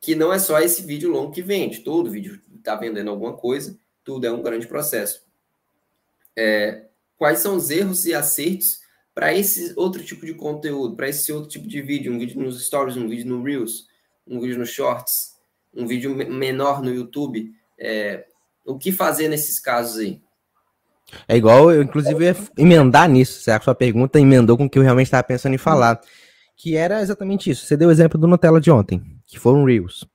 que 0.00 0.14
não 0.14 0.32
é 0.32 0.38
só 0.38 0.60
esse 0.60 0.82
vídeo 0.82 1.10
longo 1.10 1.32
que 1.32 1.42
vende, 1.42 1.80
todo 1.80 2.10
vídeo 2.10 2.40
está 2.56 2.74
vendendo 2.74 3.10
alguma 3.10 3.34
coisa, 3.34 3.78
tudo 4.02 4.26
é 4.26 4.32
um 4.32 4.42
grande 4.42 4.66
processo. 4.66 5.24
É, 6.36 6.86
quais 7.16 7.38
são 7.38 7.56
os 7.56 7.70
erros 7.70 8.04
e 8.06 8.14
acertos 8.14 8.80
para 9.14 9.32
esse 9.32 9.72
outro 9.76 10.04
tipo 10.04 10.26
de 10.26 10.34
conteúdo, 10.34 10.96
para 10.96 11.08
esse 11.08 11.32
outro 11.32 11.48
tipo 11.48 11.68
de 11.68 11.80
vídeo, 11.80 12.12
um 12.12 12.18
vídeo 12.18 12.40
nos 12.40 12.64
stories, 12.64 12.96
um 12.96 13.08
vídeo 13.08 13.26
no 13.26 13.42
Reels, 13.42 13.86
um 14.26 14.40
vídeo 14.40 14.58
no 14.58 14.66
Shorts, 14.66 15.36
um 15.72 15.86
vídeo 15.86 16.14
menor 16.14 16.82
no 16.82 16.92
YouTube? 16.92 17.54
É, 17.78 18.26
o 18.64 18.78
que 18.78 18.90
fazer 18.90 19.28
nesses 19.28 19.60
casos 19.60 19.98
aí? 19.98 20.20
É 21.28 21.36
igual, 21.36 21.70
eu 21.70 21.82
inclusive 21.82 22.24
ia 22.24 22.36
emendar 22.56 23.08
nisso, 23.08 23.50
a 23.50 23.60
sua 23.60 23.74
pergunta 23.74 24.18
emendou 24.18 24.56
com 24.56 24.64
o 24.64 24.70
que 24.70 24.78
eu 24.78 24.82
realmente 24.82 25.06
estava 25.06 25.22
pensando 25.22 25.54
em 25.54 25.58
falar, 25.58 26.00
que 26.56 26.76
era 26.76 27.00
exatamente 27.00 27.50
isso. 27.50 27.66
Você 27.66 27.76
deu 27.76 27.88
o 27.88 27.92
exemplo 27.92 28.18
do 28.18 28.26
Nutella 28.26 28.60
de 28.60 28.70
ontem, 28.70 29.02
que 29.26 29.38
foram 29.38 29.64
Reels. 29.64 30.06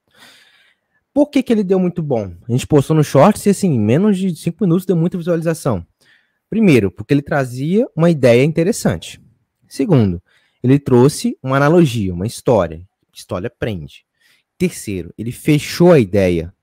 Por 1.13 1.29
que, 1.29 1.41
que 1.41 1.51
ele 1.51 1.63
deu 1.63 1.79
muito 1.79 2.01
bom? 2.01 2.33
A 2.47 2.51
gente 2.51 2.67
postou 2.67 2.95
no 2.95 3.03
Shorts 3.03 3.45
e, 3.45 3.49
assim, 3.49 3.73
em 3.73 3.79
menos 3.79 4.17
de 4.17 4.35
5 4.35 4.57
minutos 4.63 4.85
deu 4.85 4.95
muita 4.95 5.17
visualização. 5.17 5.85
Primeiro, 6.49 6.91
porque 6.91 7.13
ele 7.13 7.21
trazia 7.21 7.87
uma 7.95 8.09
ideia 8.09 8.43
interessante. 8.43 9.21
Segundo, 9.67 10.21
ele 10.63 10.79
trouxe 10.79 11.37
uma 11.41 11.57
analogia, 11.57 12.13
uma 12.13 12.27
história. 12.27 12.87
História 13.13 13.49
prende. 13.49 14.05
Terceiro, 14.57 15.13
ele 15.17 15.31
fechou 15.31 15.91
a 15.91 15.99
ideia. 15.99 16.53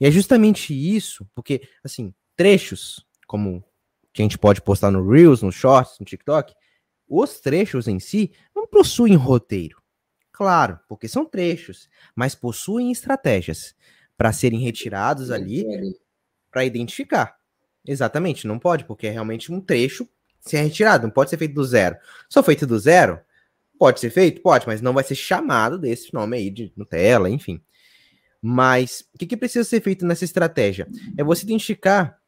E 0.00 0.06
é 0.06 0.10
justamente 0.10 0.74
isso, 0.74 1.26
porque, 1.34 1.62
assim, 1.84 2.12
trechos 2.36 3.04
como 3.32 3.64
que 4.12 4.20
a 4.20 4.24
gente 4.26 4.36
pode 4.36 4.60
postar 4.60 4.90
no 4.90 5.08
Reels, 5.08 5.40
no 5.40 5.50
Shorts, 5.50 5.98
no 5.98 6.04
TikTok, 6.04 6.52
os 7.08 7.40
trechos 7.40 7.88
em 7.88 7.98
si 7.98 8.30
não 8.54 8.66
possuem 8.66 9.14
roteiro. 9.14 9.80
Claro, 10.30 10.78
porque 10.86 11.08
são 11.08 11.24
trechos, 11.24 11.88
mas 12.14 12.34
possuem 12.34 12.92
estratégias 12.92 13.74
para 14.18 14.34
serem 14.34 14.60
retirados 14.60 15.30
ali 15.30 15.64
para 16.50 16.62
identificar. 16.62 17.34
Exatamente, 17.86 18.46
não 18.46 18.58
pode, 18.58 18.84
porque 18.84 19.06
é 19.06 19.10
realmente 19.10 19.50
um 19.50 19.62
trecho 19.62 20.06
ser 20.38 20.60
retirado, 20.60 21.04
não 21.06 21.10
pode 21.10 21.30
ser 21.30 21.38
feito 21.38 21.54
do 21.54 21.64
zero. 21.64 21.96
Só 22.28 22.42
feito 22.42 22.66
do 22.66 22.78
zero, 22.78 23.18
pode 23.78 23.98
ser 23.98 24.10
feito? 24.10 24.42
Pode, 24.42 24.66
mas 24.66 24.82
não 24.82 24.92
vai 24.92 25.04
ser 25.04 25.14
chamado 25.14 25.78
desse 25.78 26.12
nome 26.12 26.36
aí 26.36 26.50
de 26.50 26.70
Nutella, 26.76 27.30
enfim. 27.30 27.62
Mas 28.42 29.08
o 29.14 29.18
que, 29.18 29.26
que 29.26 29.38
precisa 29.38 29.64
ser 29.64 29.80
feito 29.80 30.04
nessa 30.04 30.24
estratégia? 30.24 30.86
É 31.16 31.24
você 31.24 31.44
identificar 31.44 32.20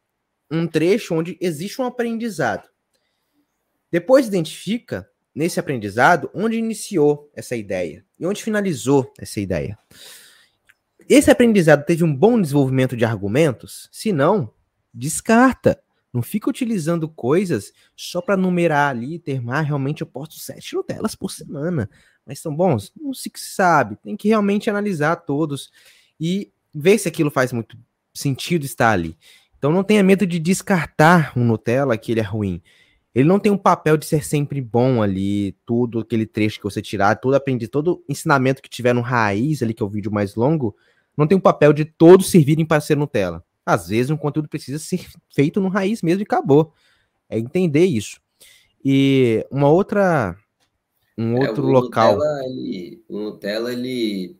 um 0.49 0.67
trecho 0.67 1.15
onde 1.15 1.37
existe 1.41 1.81
um 1.81 1.85
aprendizado. 1.85 2.69
Depois 3.91 4.27
identifica 4.27 5.09
nesse 5.33 5.59
aprendizado 5.59 6.29
onde 6.33 6.57
iniciou 6.57 7.29
essa 7.35 7.55
ideia 7.55 8.05
e 8.19 8.25
onde 8.25 8.43
finalizou 8.43 9.11
essa 9.19 9.39
ideia. 9.39 9.77
Esse 11.07 11.29
aprendizado 11.29 11.85
teve 11.85 12.03
um 12.03 12.15
bom 12.15 12.39
desenvolvimento 12.41 12.97
de 12.97 13.05
argumentos? 13.05 13.89
Se 13.91 14.11
não, 14.11 14.51
descarta. 14.93 15.79
Não 16.11 16.21
fica 16.21 16.49
utilizando 16.49 17.09
coisas 17.09 17.73
só 17.95 18.21
para 18.21 18.37
numerar 18.37 18.89
ali, 18.89 19.19
termar. 19.19 19.65
Realmente 19.65 20.01
eu 20.01 20.07
posto 20.07 20.35
sete 20.35 20.73
Nutellas 20.73 21.13
por 21.13 21.29
semana. 21.29 21.89
Mas 22.25 22.39
são 22.39 22.55
bons? 22.55 22.91
Não 22.99 23.13
se 23.13 23.29
sabe. 23.35 23.97
Tem 23.97 24.15
que 24.15 24.29
realmente 24.29 24.69
analisar 24.69 25.17
todos 25.17 25.69
e 26.19 26.51
ver 26.73 26.97
se 26.97 27.07
aquilo 27.07 27.29
faz 27.29 27.51
muito 27.51 27.77
sentido 28.13 28.65
estar 28.65 28.91
ali. 28.91 29.17
Então 29.65 29.73
não 29.73 29.83
tenha 29.83 30.03
medo 30.03 30.27
de 30.27 30.37
descartar 30.37 31.33
um 31.35 31.43
Nutella 31.43 31.97
que 31.97 32.11
ele 32.11 32.19
é 32.19 32.23
ruim. 32.23 32.61
Ele 33.15 33.27
não 33.27 33.39
tem 33.39 33.51
um 33.51 33.57
papel 33.57 33.97
de 33.97 34.05
ser 34.05 34.23
sempre 34.23 34.61
bom 34.61 35.01
ali, 35.01 35.57
tudo 35.65 36.01
aquele 36.01 36.27
trecho 36.27 36.59
que 36.59 36.63
você 36.63 36.83
tirar, 36.83 37.15
todo 37.15 37.33
aprendi, 37.33 37.67
todo 37.67 38.05
ensinamento 38.07 38.61
que 38.61 38.69
tiver 38.69 38.93
no 38.93 39.01
raiz 39.01 39.63
ali, 39.63 39.73
que 39.73 39.81
é 39.81 39.85
o 39.85 39.89
vídeo 39.89 40.11
mais 40.11 40.35
longo, 40.35 40.75
não 41.17 41.25
tem 41.25 41.35
um 41.35 41.41
papel 41.41 41.73
de 41.73 41.83
todos 41.83 42.29
servirem 42.29 42.63
para 42.63 42.79
ser 42.79 42.95
Nutella. 42.95 43.43
Às 43.65 43.87
vezes 43.87 44.11
um 44.11 44.17
conteúdo 44.17 44.47
precisa 44.47 44.77
ser 44.77 45.03
feito 45.33 45.59
no 45.59 45.69
raiz 45.69 46.03
mesmo 46.03 46.21
e 46.21 46.29
acabou. 46.29 46.71
É 47.27 47.39
entender 47.39 47.85
isso. 47.85 48.21
E 48.85 49.43
uma 49.49 49.67
outra 49.67 50.37
um 51.17 51.41
é, 51.41 51.49
outro 51.49 51.63
é, 51.63 51.65
o 51.65 51.71
local. 51.71 52.13
Nutella, 52.13 52.45
ele, 52.45 53.03
o 53.09 53.19
Nutella 53.19 53.73
ele 53.73 54.37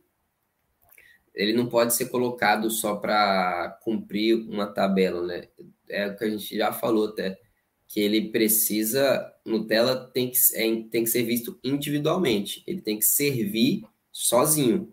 ele 1.36 1.52
não 1.52 1.66
pode 1.66 1.94
ser 1.94 2.06
colocado 2.06 2.70
só 2.70 2.96
para 2.96 3.78
cumprir 3.82 4.34
uma 4.48 4.66
tabela, 4.66 5.24
né? 5.24 5.44
É 5.88 6.08
o 6.08 6.16
que 6.16 6.24
a 6.24 6.30
gente 6.30 6.56
já 6.56 6.72
falou 6.72 7.08
até 7.08 7.38
que 7.86 8.00
ele 8.00 8.30
precisa 8.30 9.32
Nutella 9.44 10.10
tem 10.12 10.30
que, 10.30 10.38
é, 10.54 10.82
tem 10.90 11.04
que 11.04 11.10
ser 11.10 11.22
visto 11.22 11.58
individualmente. 11.62 12.64
Ele 12.66 12.80
tem 12.80 12.98
que 12.98 13.04
servir 13.04 13.84
sozinho. 14.10 14.92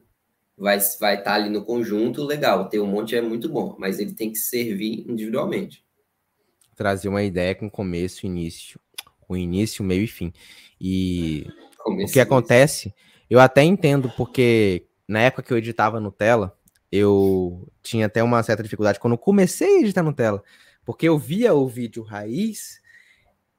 Vai 0.55 0.77
vai 0.99 1.15
estar 1.15 1.23
tá 1.23 1.33
ali 1.33 1.49
no 1.49 1.65
conjunto, 1.65 2.23
legal. 2.23 2.69
Ter 2.69 2.79
um 2.79 2.85
monte 2.85 3.15
é 3.15 3.21
muito 3.21 3.49
bom, 3.49 3.75
mas 3.79 3.99
ele 3.99 4.13
tem 4.13 4.31
que 4.31 4.37
servir 4.37 5.05
individualmente. 5.09 5.83
Trazer 6.75 7.07
uma 7.07 7.23
ideia 7.23 7.55
com 7.55 7.69
começo, 7.69 8.25
início, 8.25 8.79
com 9.21 9.35
início, 9.35 9.83
meio 9.83 10.03
e 10.03 10.07
fim. 10.07 10.31
E 10.79 11.47
começo, 11.77 12.11
o 12.11 12.13
que 12.13 12.19
acontece, 12.19 12.93
eu 13.29 13.39
até 13.39 13.63
entendo 13.63 14.11
porque 14.15 14.85
na 15.07 15.21
época 15.21 15.43
que 15.43 15.53
eu 15.53 15.57
editava 15.57 15.99
Nutella, 15.99 16.57
eu 16.91 17.67
tinha 17.81 18.05
até 18.05 18.23
uma 18.23 18.41
certa 18.43 18.63
dificuldade 18.63 18.99
quando 18.99 19.17
comecei 19.17 19.77
a 19.77 19.81
editar 19.81 20.03
Nutella, 20.03 20.43
porque 20.85 21.07
eu 21.07 21.17
via 21.17 21.53
o 21.53 21.67
vídeo 21.67 22.03
raiz 22.03 22.81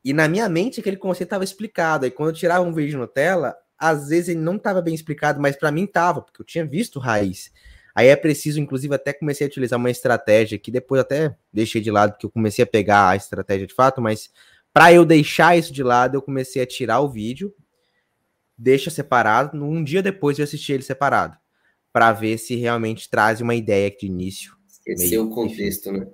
e 0.04 0.12
na 0.12 0.28
minha 0.28 0.48
mente 0.48 0.80
aquele 0.80 0.96
conceito 0.96 1.28
estava 1.28 1.44
explicado. 1.44 2.04
Aí 2.04 2.10
quando 2.10 2.28
eu 2.30 2.34
tirava 2.34 2.64
um 2.64 2.72
vídeo 2.72 2.98
no 2.98 3.06
tela, 3.06 3.56
às 3.78 4.08
vezes 4.08 4.28
ele 4.30 4.40
não 4.40 4.56
estava 4.56 4.80
bem 4.80 4.94
explicado, 4.94 5.40
mas 5.40 5.56
para 5.56 5.72
mim 5.72 5.84
estava, 5.84 6.22
porque 6.22 6.40
eu 6.40 6.46
tinha 6.46 6.64
visto 6.64 6.98
raiz. 6.98 7.50
Aí 7.94 8.08
é 8.08 8.16
preciso, 8.16 8.60
inclusive, 8.60 8.94
até 8.94 9.12
comecei 9.12 9.46
a 9.46 9.48
utilizar 9.48 9.78
uma 9.78 9.90
estratégia 9.90 10.58
que 10.58 10.70
depois 10.70 11.00
até 11.00 11.36
deixei 11.52 11.80
de 11.80 11.90
lado, 11.90 12.12
porque 12.12 12.26
eu 12.26 12.30
comecei 12.30 12.64
a 12.64 12.66
pegar 12.66 13.10
a 13.10 13.16
estratégia 13.16 13.66
de 13.66 13.74
fato, 13.74 14.02
mas 14.02 14.30
para 14.72 14.92
eu 14.92 15.04
deixar 15.04 15.56
isso 15.56 15.72
de 15.72 15.82
lado, 15.82 16.16
eu 16.16 16.22
comecei 16.22 16.60
a 16.60 16.66
tirar 16.66 17.00
o 17.00 17.08
vídeo, 17.08 17.54
deixa 18.56 18.90
separado, 18.90 19.62
um 19.62 19.82
dia 19.82 20.02
depois 20.02 20.38
eu 20.38 20.44
assisti 20.44 20.72
ele 20.72 20.82
separado, 20.82 21.36
para 21.92 22.12
ver 22.12 22.38
se 22.38 22.56
realmente 22.56 23.08
traz 23.08 23.40
uma 23.40 23.54
ideia 23.54 23.90
de 23.90 24.06
início. 24.06 24.54
Esquecer 24.68 25.18
o 25.18 25.30
contexto, 25.30 25.92
né? 25.92 26.06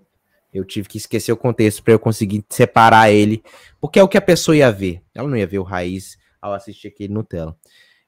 Eu 0.53 0.65
tive 0.65 0.89
que 0.89 0.99
esquecer 0.99 1.31
o 1.33 1.37
contexto 1.37 1.83
para 1.83 1.95
eu 1.95 1.99
conseguir 1.99 2.45
separar 2.49 3.11
ele, 3.11 3.43
porque 3.81 3.99
é 3.99 4.03
o 4.03 4.09
que 4.09 4.19
a 4.19 4.23
pessoa 4.23 4.57
ia 4.57 4.71
ver. 4.71 5.01
Ela 5.15 5.29
não 5.29 5.37
ia 5.37 5.47
ver 5.47 5.61
o 5.61 5.65
raiz 5.65 6.19
ao 6.41 6.53
assistir 6.53 6.89
aquele 6.89 7.13
Nutella. 7.13 7.57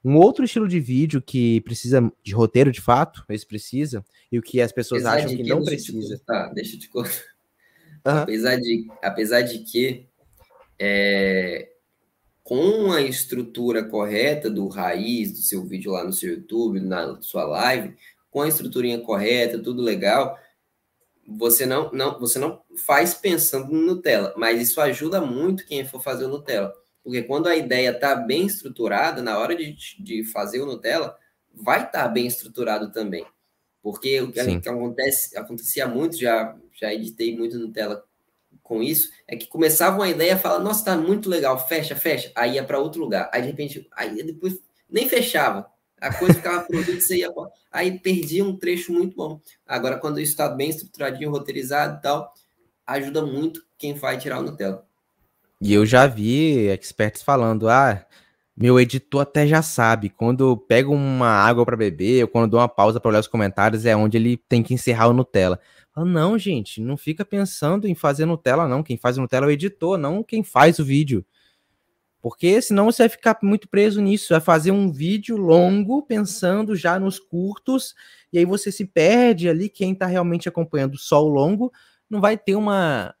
Um 0.03 0.17
outro 0.17 0.43
estilo 0.43 0.67
de 0.67 0.79
vídeo 0.81 1.21
que 1.21 1.61
precisa 1.61 2.11
de 2.21 2.33
roteiro 2.33 2.71
de 2.71 2.81
fato, 2.81 3.23
esse 3.29 3.47
precisa, 3.47 4.03
e 4.29 4.37
o 4.37 4.41
que 4.41 4.59
as 4.59 4.73
pessoas 4.73 5.05
apesar 5.05 5.19
acham 5.19 5.37
que, 5.37 5.43
que 5.43 5.49
não 5.49 5.63
precisa. 5.63 6.21
Tá, 6.25 6.49
deixa 6.49 6.75
eu 6.75 6.79
te 6.79 6.89
contar. 6.89 7.09
Uhum. 8.05 8.17
Apesar, 8.17 8.57
de, 8.57 8.87
apesar 9.01 9.41
de 9.43 9.59
que 9.59 10.05
é, 10.77 11.69
com 12.43 12.91
a 12.91 13.01
estrutura 13.01 13.83
correta 13.83 14.49
do 14.49 14.67
raiz 14.67 15.31
do 15.31 15.37
seu 15.37 15.63
vídeo 15.63 15.91
lá 15.93 16.03
no 16.03 16.11
seu 16.11 16.33
YouTube, 16.33 16.79
na 16.79 17.21
sua 17.21 17.45
live, 17.45 17.95
com 18.29 18.41
a 18.41 18.47
estruturinha 18.47 18.99
correta, 18.99 19.61
tudo 19.61 19.81
legal, 19.81 20.37
você 21.25 21.65
não, 21.65 21.91
não, 21.91 22.19
você 22.19 22.37
não 22.37 22.61
faz 22.85 23.13
pensando 23.13 23.71
no 23.71 23.81
Nutella, 23.81 24.33
mas 24.37 24.61
isso 24.61 24.81
ajuda 24.81 25.21
muito 25.21 25.65
quem 25.65 25.85
for 25.85 26.01
fazer 26.01 26.25
o 26.25 26.29
Nutella. 26.29 26.73
Porque 27.01 27.23
quando 27.23 27.47
a 27.47 27.55
ideia 27.55 27.91
está 27.91 28.15
bem 28.15 28.45
estruturada, 28.45 29.21
na 29.21 29.37
hora 29.37 29.55
de, 29.55 29.75
de 29.99 30.23
fazer 30.25 30.61
o 30.61 30.65
Nutella, 30.65 31.15
vai 31.53 31.85
estar 31.85 32.03
tá 32.03 32.07
bem 32.07 32.27
estruturado 32.27 32.91
também. 32.91 33.25
Porque 33.81 34.21
o 34.21 34.31
que, 34.31 34.39
acontece, 34.39 35.37
acontecia 35.37 35.87
muito, 35.87 36.17
já, 36.17 36.57
já 36.73 36.93
editei 36.93 37.37
muito 37.37 37.59
Nutella 37.59 38.03
com 38.73 38.81
isso, 38.81 39.09
é 39.27 39.35
que 39.35 39.47
começava 39.47 39.97
uma 39.97 40.09
ideia, 40.09 40.37
fala, 40.37 40.59
nossa, 40.59 40.85
tá 40.85 40.97
muito 40.97 41.29
legal, 41.29 41.67
fecha, 41.67 41.95
fecha, 41.95 42.31
aí 42.35 42.55
ia 42.55 42.63
para 42.63 42.79
outro 42.79 43.01
lugar. 43.01 43.29
Aí 43.33 43.41
de 43.41 43.47
repente, 43.47 43.87
aí 43.95 44.23
depois 44.23 44.59
nem 44.89 45.07
fechava 45.07 45.71
a 46.03 46.13
coisa 46.13 46.33
ficava 46.33 46.65
produto, 46.65 46.99
você 46.99 47.17
ia. 47.17 47.29
Aí 47.71 47.97
perdia 47.97 48.43
um 48.43 48.55
trecho 48.55 48.91
muito 48.91 49.15
bom. 49.15 49.39
Agora, 49.65 49.97
quando 49.97 50.19
isso 50.19 50.31
está 50.31 50.49
bem 50.49 50.69
estruturadinho, 50.69 51.31
roteirizado 51.31 51.97
e 51.97 52.01
tal, 52.01 52.33
ajuda 52.85 53.25
muito 53.25 53.63
quem 53.77 53.93
vai 53.93 54.17
tirar 54.17 54.39
o 54.39 54.43
Nutella. 54.43 54.85
E 55.61 55.73
eu 55.73 55.85
já 55.85 56.05
vi 56.05 56.67
experts 56.67 57.21
falando: 57.21 57.69
ah, 57.69 58.05
meu 58.55 58.79
editor 58.79 59.21
até 59.21 59.47
já 59.47 59.61
sabe, 59.61 60.09
quando 60.09 60.57
pego 60.57 60.93
uma 60.93 61.29
água 61.29 61.65
para 61.65 61.77
beber, 61.77 62.23
ou 62.23 62.27
quando 62.27 62.51
dou 62.51 62.59
uma 62.59 62.67
pausa 62.67 62.99
para 62.99 63.09
olhar 63.09 63.19
os 63.21 63.27
comentários, 63.27 63.85
é 63.85 63.95
onde 63.95 64.17
ele 64.17 64.37
tem 64.37 64.61
que 64.61 64.73
encerrar 64.73 65.07
o 65.07 65.13
Nutella. 65.13 65.59
Ah, 65.95 66.03
não, 66.03 66.37
gente, 66.39 66.81
não 66.81 66.97
fica 66.97 67.23
pensando 67.23 67.87
em 67.87 67.93
fazer 67.93 68.25
Nutella, 68.25 68.67
não. 68.67 68.81
Quem 68.81 68.97
faz 68.97 69.17
Nutella 69.17 69.45
é 69.45 69.49
o 69.49 69.51
editor, 69.51 69.97
não 69.97 70.23
quem 70.23 70.43
faz 70.43 70.79
o 70.79 70.85
vídeo. 70.85 71.25
Porque 72.19 72.61
senão 72.61 72.85
você 72.85 73.03
vai 73.03 73.09
ficar 73.09 73.37
muito 73.43 73.67
preso 73.67 74.01
nisso, 74.01 74.29
vai 74.33 74.39
fazer 74.39 74.71
um 74.71 74.91
vídeo 74.91 75.35
longo 75.35 76.01
pensando 76.01 76.75
já 76.75 76.97
nos 76.97 77.19
curtos, 77.19 77.93
e 78.31 78.37
aí 78.37 78.45
você 78.45 78.71
se 78.71 78.85
perde 78.85 79.49
ali, 79.49 79.67
quem 79.67 79.91
está 79.91 80.05
realmente 80.05 80.47
acompanhando 80.47 80.97
só 80.97 81.23
o 81.23 81.27
longo, 81.27 81.71
não 82.09 82.21
vai 82.21 82.37
ter 82.37 82.55
uma 82.55 83.13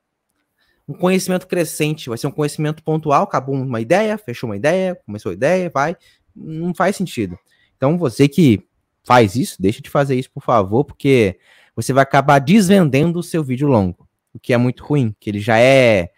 um 0.87 0.93
conhecimento 0.93 1.47
crescente, 1.47 2.09
vai 2.09 2.17
ser 2.17 2.27
um 2.27 2.31
conhecimento 2.31 2.83
pontual, 2.83 3.23
acabou 3.23 3.55
uma 3.55 3.81
ideia, 3.81 4.17
fechou 4.17 4.49
uma 4.49 4.57
ideia, 4.57 4.95
começou 5.05 5.31
a 5.31 5.33
ideia, 5.33 5.69
vai, 5.69 5.95
não 6.35 6.73
faz 6.73 6.95
sentido. 6.95 7.37
Então 7.77 7.97
você 7.97 8.27
que 8.27 8.65
faz 9.03 9.35
isso, 9.35 9.61
deixa 9.61 9.81
de 9.81 9.89
fazer 9.89 10.15
isso, 10.15 10.31
por 10.31 10.43
favor, 10.43 10.83
porque 10.85 11.37
você 11.75 11.93
vai 11.93 12.03
acabar 12.03 12.39
desvendendo 12.39 13.19
o 13.19 13.23
seu 13.23 13.43
vídeo 13.43 13.67
longo, 13.67 14.07
o 14.33 14.39
que 14.39 14.53
é 14.53 14.57
muito 14.57 14.83
ruim, 14.83 15.15
que 15.19 15.29
ele 15.29 15.39
já 15.39 15.57
é 15.59 16.11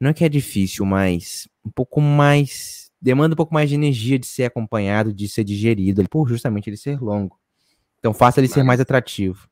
não 0.00 0.10
é 0.10 0.14
que 0.14 0.24
é 0.24 0.28
difícil, 0.28 0.86
mas 0.86 1.46
um 1.64 1.70
pouco 1.70 2.00
mais. 2.00 2.90
demanda 3.00 3.34
um 3.34 3.36
pouco 3.36 3.52
mais 3.52 3.68
de 3.68 3.74
energia 3.74 4.18
de 4.18 4.26
ser 4.26 4.44
acompanhado, 4.44 5.12
de 5.12 5.28
ser 5.28 5.44
digerido, 5.44 6.02
por 6.08 6.26
justamente 6.26 6.70
ele 6.70 6.78
ser 6.78 6.98
longo. 7.00 7.38
Então 7.98 8.14
faça 8.14 8.40
ele 8.40 8.48
mas, 8.48 8.54
ser 8.54 8.62
mais 8.62 8.80
atrativo. 8.80 9.46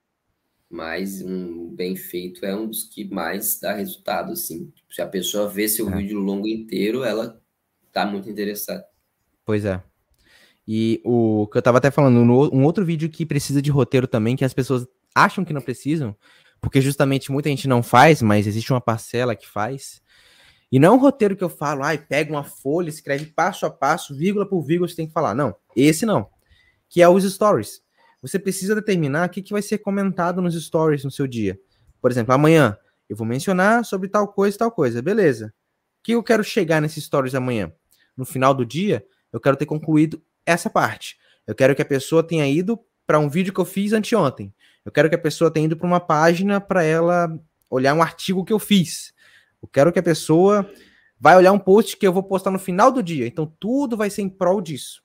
Mas 0.71 1.21
um 1.21 1.75
bem 1.75 1.95
feito 1.97 2.47
é 2.47 2.57
um 2.57 2.67
dos 2.67 2.85
que 2.85 3.05
mais 3.05 3.61
dá 3.61 3.75
resultado, 3.75 4.33
assim. 4.33 4.73
Se 4.91 5.03
a 5.03 5.07
pessoa 5.07 5.49
vê 5.49 5.69
seu 5.69 5.91
é. 5.91 5.97
vídeo 5.97 6.19
longo 6.19 6.49
inteiro, 6.49 7.05
ela 7.05 7.39
tá 7.93 8.07
muito 8.07 8.31
interessada. 8.31 8.85
Pois 9.45 9.67
é. 9.67 9.83
E 10.67 11.01
o 11.05 11.47
que 11.47 11.59
eu 11.59 11.63
tava 11.63 11.79
até 11.79 11.91
falando, 11.91 12.21
um 12.21 12.65
outro 12.65 12.85
vídeo 12.85 13.09
que 13.09 13.25
precisa 13.25 13.61
de 13.61 13.71
roteiro 13.71 14.07
também, 14.07 14.37
que 14.37 14.45
as 14.45 14.53
pessoas 14.53 14.87
acham 15.15 15.45
que 15.45 15.53
não 15.53 15.61
precisam, 15.61 16.17
porque 16.61 16.81
justamente 16.81 17.31
muita 17.31 17.49
gente 17.49 17.69
não 17.69 17.83
faz, 17.83 18.23
mas 18.23 18.47
existe 18.47 18.73
uma 18.73 18.81
parcela 18.81 19.37
que 19.37 19.47
faz, 19.47 20.03
e 20.71 20.79
não 20.79 20.89
é 20.89 20.97
um 20.97 21.01
roteiro 21.01 21.35
que 21.35 21.43
eu 21.43 21.49
falo, 21.49 21.83
ai, 21.83 21.97
pega 21.97 22.31
uma 22.31 22.45
folha, 22.45 22.91
escreve 22.91 23.27
passo 23.27 23.65
a 23.65 23.71
passo, 23.71 24.15
vírgula 24.15 24.47
por 24.47 24.63
vírgula, 24.63 24.89
você 24.89 24.97
tem 24.97 25.07
que 25.07 25.13
falar. 25.13 25.35
Não, 25.35 25.57
esse 25.75 26.05
não. 26.05 26.29
Que 26.89 27.01
é 27.01 27.09
os 27.09 27.25
stories. 27.25 27.81
Você 28.21 28.39
precisa 28.39 28.75
determinar 28.75 29.29
o 29.29 29.31
que, 29.31 29.41
que 29.41 29.53
vai 29.53 29.63
ser 29.63 29.79
comentado 29.79 30.43
nos 30.43 30.55
stories 30.63 31.05
no 31.05 31.11
seu 31.11 31.27
dia. 31.27 31.59
Por 32.03 32.11
exemplo, 32.11 32.35
amanhã 32.35 32.77
eu 33.09 33.17
vou 33.17 33.27
mencionar 33.27 33.85
sobre 33.85 34.09
tal 34.09 34.29
coisa 34.29 34.57
e 34.57 34.59
tal 34.59 34.71
coisa. 34.71 35.01
Beleza. 35.01 35.47
O 35.47 36.03
que 36.03 36.13
eu 36.13 36.23
quero 36.23 36.45
chegar 36.45 36.83
nesses 36.83 37.05
stories 37.05 37.35
amanhã? 37.35 37.73
No 38.15 38.27
final 38.27 38.53
do 38.53 38.67
dia, 38.67 39.05
eu 39.33 39.41
quero 39.41 39.57
ter 39.57 39.67
concluído 39.67 40.23
essa 40.45 40.69
parte. 40.69 41.17
Eu 41.47 41.55
quero 41.55 41.75
que 41.75 41.83
a 41.83 41.87
pessoa 41.87 42.23
tenha 42.23 42.47
ido 42.47 42.79
para 43.07 43.19
um 43.19 43.29
vídeo 43.29 43.55
que 43.55 43.61
eu 43.61 43.65
fiz 43.65 43.95
anteontem. 43.95 44.53
Eu 44.89 44.93
quero 44.93 45.11
que 45.11 45.15
a 45.15 45.19
pessoa 45.19 45.51
tenha 45.51 45.67
ido 45.67 45.77
para 45.77 45.87
uma 45.87 46.01
página 46.01 46.63
para 46.63 46.83
ela 46.83 47.39
olhar 47.69 47.93
um 47.93 48.01
artigo 48.01 48.43
que 48.43 48.55
eu 48.55 48.59
fiz. 48.59 49.13
Eu 49.63 49.69
quero 49.69 49.93
que 49.93 49.99
a 49.99 50.03
pessoa 50.03 50.67
vai 51.21 51.37
olhar 51.37 51.53
um 51.53 51.59
post 51.59 51.95
que 51.95 52.07
eu 52.07 52.13
vou 52.13 52.23
postar 52.23 52.51
no 52.51 52.59
final 52.59 52.91
do 52.91 53.03
dia. 53.03 53.27
Então 53.27 53.45
tudo 53.61 53.99
vai 53.99 54.09
ser 54.09 54.23
em 54.23 54.31
prol 54.31 54.63
disso. 54.63 55.03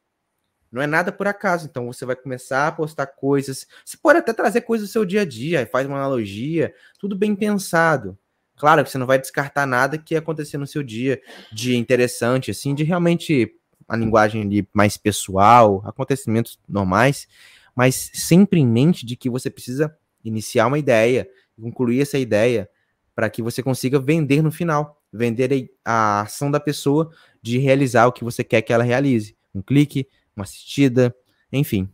Não 0.72 0.82
é 0.82 0.88
nada 0.88 1.12
por 1.12 1.28
acaso. 1.28 1.68
Então 1.70 1.88
você 1.88 2.06
vai 2.06 2.16
começar 2.16 2.70
a 2.70 2.72
postar 2.72 3.08
coisas. 3.08 3.68
Você 3.84 3.98
pode 3.98 4.20
até 4.20 4.32
trazer 4.32 4.62
coisas 4.62 4.88
do 4.88 4.92
seu 4.94 5.04
dia 5.04 5.24
a 5.24 5.26
dia, 5.26 5.68
faz 5.70 5.86
uma 5.86 5.98
analogia, 5.98 6.74
tudo 6.98 7.14
bem 7.14 7.36
pensado. 7.36 8.18
Claro 8.56 8.86
que 8.86 8.90
você 8.90 8.98
não 8.98 9.06
vai 9.06 9.20
descartar 9.20 9.66
nada 9.66 9.98
que 9.98 10.16
acontecer 10.16 10.58
no 10.58 10.66
seu 10.66 10.82
dia 10.82 11.22
de 11.52 11.76
interessante, 11.76 12.52
assim, 12.52 12.74
de 12.74 12.86
realmente 12.86 13.54
a 13.86 13.98
linguagem 13.98 14.44
ali 14.44 14.66
mais 14.72 14.96
pessoal, 14.96 15.84
acontecimentos 15.86 16.58
normais, 16.70 17.28
mas 17.76 18.12
sempre 18.14 18.60
em 18.60 18.68
mente 18.68 19.06
de 19.06 19.16
que 19.16 19.30
você 19.30 19.50
precisa 19.50 19.96
iniciar 20.24 20.68
uma 20.68 20.80
ideia, 20.80 21.30
concluir 21.60 22.02
essa 22.02 22.18
ideia, 22.18 22.70
para 23.16 23.30
que 23.30 23.42
você 23.42 23.62
consiga 23.62 24.00
vender 24.00 24.42
no 24.42 24.52
final, 24.52 25.02
vender 25.12 25.72
a 25.86 26.22
ação 26.22 26.50
da 26.50 26.60
pessoa 26.60 27.12
de 27.42 27.58
realizar 27.60 28.08
o 28.08 28.12
que 28.12 28.24
você 28.24 28.44
quer 28.44 28.62
que 28.62 28.74
ela 28.74 28.84
realize. 28.84 29.36
Um 29.54 29.62
clique, 29.62 30.08
uma 30.36 30.44
assistida, 30.44 31.16
enfim. 31.52 31.88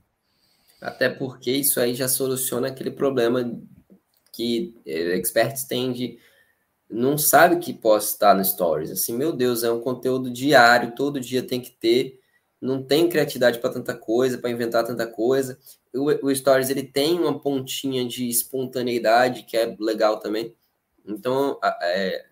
Até 0.81 1.09
porque 1.09 1.51
isso 1.51 1.79
aí 1.79 1.93
já 1.93 2.07
soluciona 2.07 2.69
aquele 2.69 2.91
problema 2.91 3.59
que 4.31 4.73
eh, 4.85 5.17
experts 5.17 5.65
têm 5.65 5.91
de 5.91 6.17
não 6.89 7.17
sabe 7.17 7.59
que 7.59 7.73
postar 7.73 8.33
no 8.33 8.43
stories. 8.43 8.89
Assim, 8.89 9.15
meu 9.15 9.31
Deus, 9.31 9.63
é 9.63 9.71
um 9.71 9.81
conteúdo 9.81 10.31
diário, 10.31 10.95
todo 10.95 11.19
dia 11.19 11.43
tem 11.43 11.61
que 11.61 11.71
ter. 11.71 12.19
Não 12.61 12.83
tem 12.83 13.09
criatividade 13.09 13.59
para 13.59 13.69
tanta 13.71 13.95
coisa, 13.95 14.37
para 14.37 14.49
inventar 14.49 14.85
tanta 14.85 15.07
coisa. 15.07 15.57
O, 15.93 16.27
o 16.27 16.35
stories 16.35 16.69
ele 16.69 16.83
tem 16.83 17.19
uma 17.19 17.39
pontinha 17.39 18.05
de 18.05 18.27
espontaneidade 18.27 19.43
que 19.43 19.55
é 19.55 19.75
legal 19.79 20.19
também. 20.19 20.53
Então, 21.05 21.57
é, 21.81 22.25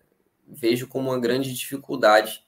vejo 0.46 0.86
como 0.86 1.10
uma 1.10 1.18
grande 1.18 1.52
dificuldade 1.52 2.42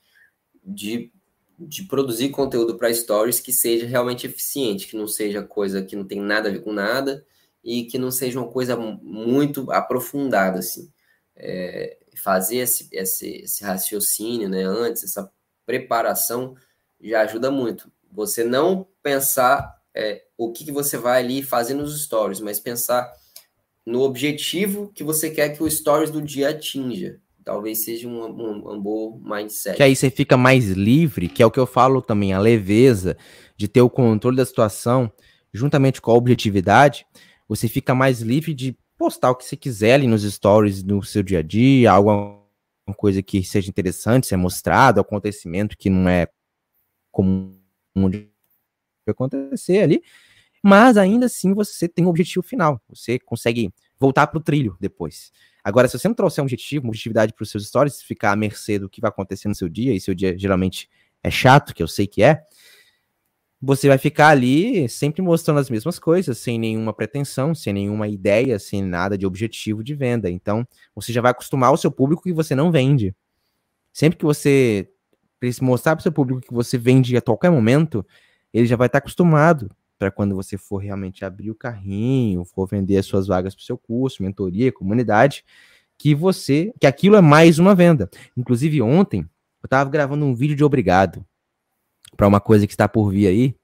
de, 0.65 1.11
de 1.59 1.85
produzir 1.85 2.31
conteúdo 2.31 2.77
para 2.77 2.93
stories 2.93 3.41
que 3.41 3.53
seja 3.53 3.87
realmente 3.87 4.27
eficiente, 4.27 4.87
que 4.87 4.97
não 4.97 5.09
seja 5.09 5.43
coisa 5.43 5.83
que 5.83 5.97
não 5.97 6.05
tem 6.05 6.21
nada 6.21 6.49
a 6.49 6.53
ver 6.53 6.63
com 6.63 6.73
nada 6.73 7.25
e 7.63 7.85
que 7.85 7.99
não 7.99 8.11
seja 8.11 8.39
uma 8.39 8.51
coisa 8.51 8.77
muito 8.77 9.71
aprofundada, 9.71 10.59
assim. 10.59 10.91
É, 11.37 11.99
fazer 12.17 12.59
esse, 12.59 12.89
esse, 12.93 13.29
esse 13.43 13.65
raciocínio 13.65 14.49
né, 14.49 14.63
antes, 14.63 15.05
essa 15.05 15.31
preparação, 15.65 16.55
já 17.03 17.23
ajuda 17.23 17.51
muito. 17.51 17.91
Você 18.13 18.45
não 18.45 18.87
pensar 19.03 19.77
é, 19.95 20.23
o 20.37 20.53
que, 20.53 20.65
que 20.65 20.73
você 20.73 20.97
vai 20.97 21.23
ali 21.23 21.43
fazer 21.43 21.75
nos 21.75 22.03
stories, 22.03 22.41
mas 22.41 22.61
pensar 22.61 23.11
no 23.87 24.03
objetivo 24.03 24.91
que 24.95 25.03
você 25.03 25.31
quer 25.31 25.51
que 25.51 25.63
o 25.63 25.71
stories 25.71 26.11
do 26.11 26.21
dia 26.21 26.51
atinja. 26.51 27.19
Talvez 27.45 27.85
seja 27.85 28.07
um, 28.07 28.25
um, 28.25 28.73
um 28.73 28.81
bom 28.81 29.21
mindset. 29.25 29.77
Que 29.77 29.83
aí 29.83 29.97
você 29.97 30.11
fica 30.11 30.37
mais 30.37 30.69
livre, 30.69 31.29
que 31.29 31.43
é 31.43 31.47
o 31.47 31.51
que 31.51 31.59
eu 31.59 31.67
falo 31.67 32.03
também, 32.03 32.33
a 32.33 32.39
leveza 32.39 33.17
de 33.57 33.67
ter 33.67 33.81
o 33.81 33.91
controle 33.91 34.37
da 34.37 34.45
situação, 34.45 35.11
juntamente 35.53 36.01
com 36.01 36.11
a 36.11 36.15
objetividade, 36.15 37.07
você 37.49 37.67
fica 37.67 37.95
mais 37.95 38.21
livre 38.21 38.55
de 38.55 38.77
postar 38.97 39.31
o 39.31 39.35
que 39.35 39.45
você 39.45 39.57
quiser 39.57 39.95
ali 39.95 40.07
nos 40.07 40.23
stories 40.23 40.83
no 40.83 41.03
seu 41.03 41.23
dia 41.23 41.41
a 41.41 41.43
dia, 41.43 41.91
alguma 41.91 42.39
coisa 42.97 43.23
que 43.23 43.43
seja 43.43 43.69
interessante 43.69 44.27
ser 44.27 44.37
mostrado, 44.37 45.01
acontecimento 45.01 45.77
que 45.77 45.89
não 45.89 46.09
é 46.09 46.29
comum 47.11 47.55
de 48.11 48.29
acontecer 49.07 49.83
ali, 49.83 50.03
mas 50.63 50.97
ainda 50.97 51.27
assim 51.27 51.55
você 51.55 51.89
tem 51.89 52.05
um 52.05 52.09
objetivo 52.09 52.43
final, 52.43 52.81
você 52.89 53.19
consegue 53.19 53.73
voltar 53.99 54.27
para 54.27 54.39
o 54.39 54.43
trilho 54.43 54.77
depois. 54.81 55.33
Agora, 55.63 55.89
se 55.89 55.99
você 55.99 56.09
não 56.09 56.15
trouxer 56.15 56.43
um 56.43 56.47
objetivo, 56.47 56.87
uma 56.87 56.91
objetividade 56.91 57.33
para 57.35 57.43
os 57.43 57.51
seus 57.51 57.67
stories, 57.67 58.03
ficar 58.03 58.33
à 58.33 58.37
mercê 58.37 58.79
do 58.79 58.89
que 58.89 59.01
vai 59.01 59.11
acontecer 59.11 59.49
no 59.49 59.55
seu 59.55 59.69
dia, 59.69 59.95
e 59.95 60.01
seu 60.01 60.15
dia 60.15 60.37
geralmente 60.39 60.89
é 61.23 61.31
chato, 61.31 61.75
que 61.75 61.83
eu 61.83 61.89
sei 61.89 62.07
que 62.07 62.23
é, 62.23 62.43
você 63.61 63.89
vai 63.89 63.99
ficar 63.99 64.29
ali 64.29 64.89
sempre 64.89 65.21
mostrando 65.21 65.61
as 65.61 65.69
mesmas 65.69 65.99
coisas, 65.99 66.39
sem 66.39 66.59
nenhuma 66.59 66.95
pretensão, 66.95 67.55
sem 67.55 67.75
nenhuma 67.75 68.09
ideia, 68.09 68.59
sem 68.59 68.83
nada 68.83 69.19
de 69.19 69.27
objetivo 69.27 69.85
de 69.85 69.95
venda. 69.95 70.31
Então, 70.31 70.67
você 70.95 71.13
já 71.13 71.21
vai 71.21 71.31
acostumar 71.31 71.71
o 71.71 71.77
seu 71.77 71.91
público 71.91 72.23
que 72.23 72.33
você 72.33 72.55
não 72.55 72.73
vende. 72.73 73.15
Sempre 73.93 74.19
que 74.19 74.25
você 74.25 74.91
mostrar 75.61 75.97
para 75.97 76.01
o 76.01 76.03
seu 76.03 76.13
público 76.13 76.41
que 76.41 76.53
você 76.53 76.77
vende 76.77 77.17
a 77.17 77.23
qualquer 77.23 77.51
momento, 77.51 78.07
ele 78.53 78.67
já 78.67 78.77
vai 78.77 78.87
estar 78.87 78.99
acostumado 78.99 79.71
para 79.99 80.11
quando 80.11 80.35
você 80.35 80.57
for 80.57 80.79
realmente 80.79 81.25
abrir 81.25 81.51
o 81.51 81.55
carrinho, 81.55 82.45
for 82.45 82.67
vender 82.67 82.97
as 82.97 83.07
suas 83.07 83.27
vagas 83.27 83.55
para 83.55 83.63
o 83.63 83.65
seu 83.65 83.77
curso, 83.77 84.23
mentoria, 84.23 84.73
comunidade, 84.73 85.45
que 85.99 86.15
você, 86.15 86.73
que 86.81 86.87
aquilo 86.87 87.17
é 87.17 87.21
mais 87.21 87.59
uma 87.59 87.75
venda. 87.75 88.09
Inclusive 88.37 88.81
ontem 88.81 89.21
eu 89.63 89.67
estava 89.67 89.91
gravando 89.91 90.25
um 90.25 90.35
vídeo 90.35 90.57
de 90.57 90.65
obrigado 90.65 91.25
para 92.17 92.27
uma 92.27 92.41
coisa 92.41 92.67
que 92.67 92.73
está 92.73 92.89
por 92.89 93.11
vir 93.11 93.27
aí. 93.27 93.55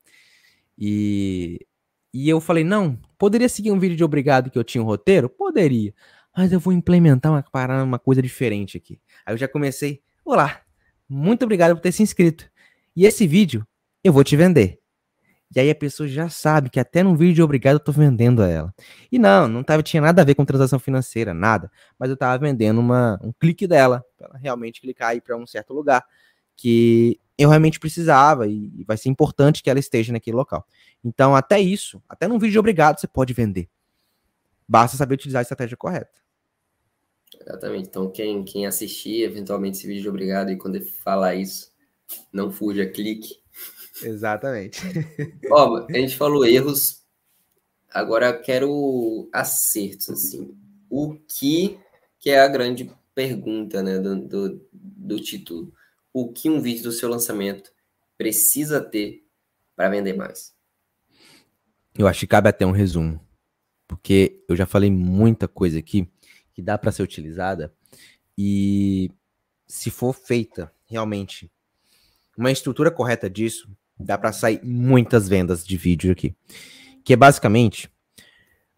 E, 0.79 1.67
e 2.13 2.29
eu 2.29 2.39
falei, 2.39 2.65
não, 2.65 2.99
poderia 3.19 3.49
seguir 3.49 3.71
um 3.71 3.79
vídeo 3.79 3.97
de 3.97 4.05
obrigado 4.05 4.51
que 4.51 4.59
eu 4.59 4.65
tinha 4.65 4.83
um 4.83 4.87
roteiro? 4.87 5.31
Poderia. 5.31 5.95
Mas 6.37 6.53
eu 6.53 6.61
vou 6.61 6.75
implementar 6.75 7.33
uma, 7.33 7.83
uma 7.83 7.99
coisa 7.99 8.21
diferente 8.21 8.77
aqui. 8.77 9.01
Aí 9.25 9.33
eu 9.33 9.39
já 9.39 9.49
comecei, 9.49 10.03
olá, 10.23 10.61
muito 11.09 11.45
obrigado 11.45 11.75
por 11.75 11.83
ter 11.83 11.93
se 11.93 12.03
inscrito. 12.03 12.51
E 12.95 13.05
esse 13.05 13.27
vídeo 13.27 13.67
eu 14.03 14.13
vou 14.13 14.25
te 14.25 14.37
vender. 14.37 14.81
E 15.55 15.61
aí 15.61 15.71
a 15.71 15.75
pessoa 15.75 16.09
já 16.09 16.29
sabe 16.29 16.69
que 16.69 16.81
até 16.81 17.03
no 17.03 17.15
vídeo 17.17 17.35
de 17.35 17.43
obrigado 17.43 17.75
eu 17.75 17.81
tô 17.81 17.93
vendendo 17.93 18.43
a 18.43 18.49
ela. 18.49 18.75
E 19.11 19.19
não, 19.19 19.47
não 19.47 19.63
tava, 19.63 19.83
tinha 19.83 20.03
nada 20.03 20.23
a 20.23 20.25
ver 20.25 20.35
com 20.35 20.45
transação 20.45 20.79
financeira, 20.79 21.33
nada. 21.33 21.71
Mas 21.99 22.11
eu 22.11 22.17
tava 22.17 22.37
vendendo 22.39 22.81
uma, 22.81 23.19
um 23.23 23.33
clique 23.33 23.67
dela, 23.67 24.05
para 24.17 24.29
ela 24.29 24.39
realmente 24.39 24.81
clicar 24.81 25.11
aí 25.11 25.21
para 25.21 25.37
um 25.37 25.47
certo 25.47 25.73
lugar 25.73 26.05
que 26.57 27.21
eu 27.39 27.51
realmente 27.51 27.79
precisava 27.79 28.49
e 28.49 28.83
vai 28.87 28.97
ser 28.97 29.09
importante 29.09 29.63
que 29.63 29.71
ela 29.71 29.79
esteja 29.79 30.13
naquele 30.13 30.37
local. 30.37 30.67
Então, 31.05 31.37
até 31.37 31.61
isso, 31.61 32.03
até 32.09 32.27
num 32.27 32.39
vídeo 32.39 32.53
de 32.53 32.59
obrigado, 32.59 32.99
você 32.99 33.07
pode 33.07 33.33
vender. 33.33 33.69
Basta 34.67 34.97
saber 34.97 35.15
utilizar 35.15 35.41
a 35.41 35.43
estratégia 35.43 35.77
correta. 35.77 36.26
Exatamente. 37.41 37.89
Então, 37.89 38.11
quem, 38.11 38.45
quem 38.45 38.67
assistir 38.67 39.23
eventualmente 39.23 39.79
esse 39.79 39.87
vídeo 39.87 40.03
de 40.03 40.09
obrigado 40.09 40.51
e 40.51 40.57
quando 40.57 40.77
ele 40.77 40.85
falar 40.85 41.35
isso, 41.35 41.73
não 42.33 42.51
fuja, 42.51 42.87
clique. 42.87 43.41
Exatamente. 44.03 44.81
Ó, 45.51 45.87
a 45.89 45.93
gente 45.93 46.17
falou 46.17 46.45
erros, 46.45 47.03
agora 47.91 48.29
eu 48.29 48.41
quero 48.43 49.29
acertos, 49.33 50.11
assim. 50.11 50.55
O 50.89 51.15
que, 51.15 51.79
que 52.19 52.31
é 52.31 52.41
a 52.41 52.49
grande 52.49 52.91
pergunta 53.15 53.83
né, 53.83 53.99
do, 53.99 54.17
do, 54.17 54.69
do 54.73 55.21
título? 55.21 55.73
o 56.19 56.33
que 56.33 56.49
um 56.49 56.63
vídeo 56.63 56.85
do 56.85 56.93
seu 56.93 57.11
lançamento 57.11 57.71
precisa 58.17 58.81
ter 58.81 59.23
para 59.77 59.91
vender 59.91 60.15
mais? 60.15 60.55
Eu 61.95 62.09
acho 62.09 62.21
que 62.21 62.27
cabe 62.27 62.49
até 62.49 62.65
um 62.65 62.71
resumo, 62.71 63.21
porque 63.87 64.43
eu 64.49 64.57
já 64.57 64.65
falei 64.65 64.91
muita 64.91 65.47
coisa 65.47 65.79
aqui 65.79 66.09
que 66.57 66.63
dá 66.63 66.77
para 66.79 66.91
ser 66.91 67.03
utilizada 67.03 67.71
e 68.37 69.11
se 69.67 69.91
for 69.91 70.15
feita 70.15 70.73
realmente 70.87 71.53
uma 72.35 72.51
estrutura 72.51 72.91
correta 72.91 73.29
disso, 73.29 73.71
dá 74.01 74.17
para 74.17 74.33
sair 74.33 74.65
muitas 74.65 75.29
vendas 75.29 75.67
de 75.67 75.77
vídeo 75.77 76.11
aqui. 76.11 76.35
Que 77.05 77.13
é 77.13 77.17
basicamente 77.17 77.91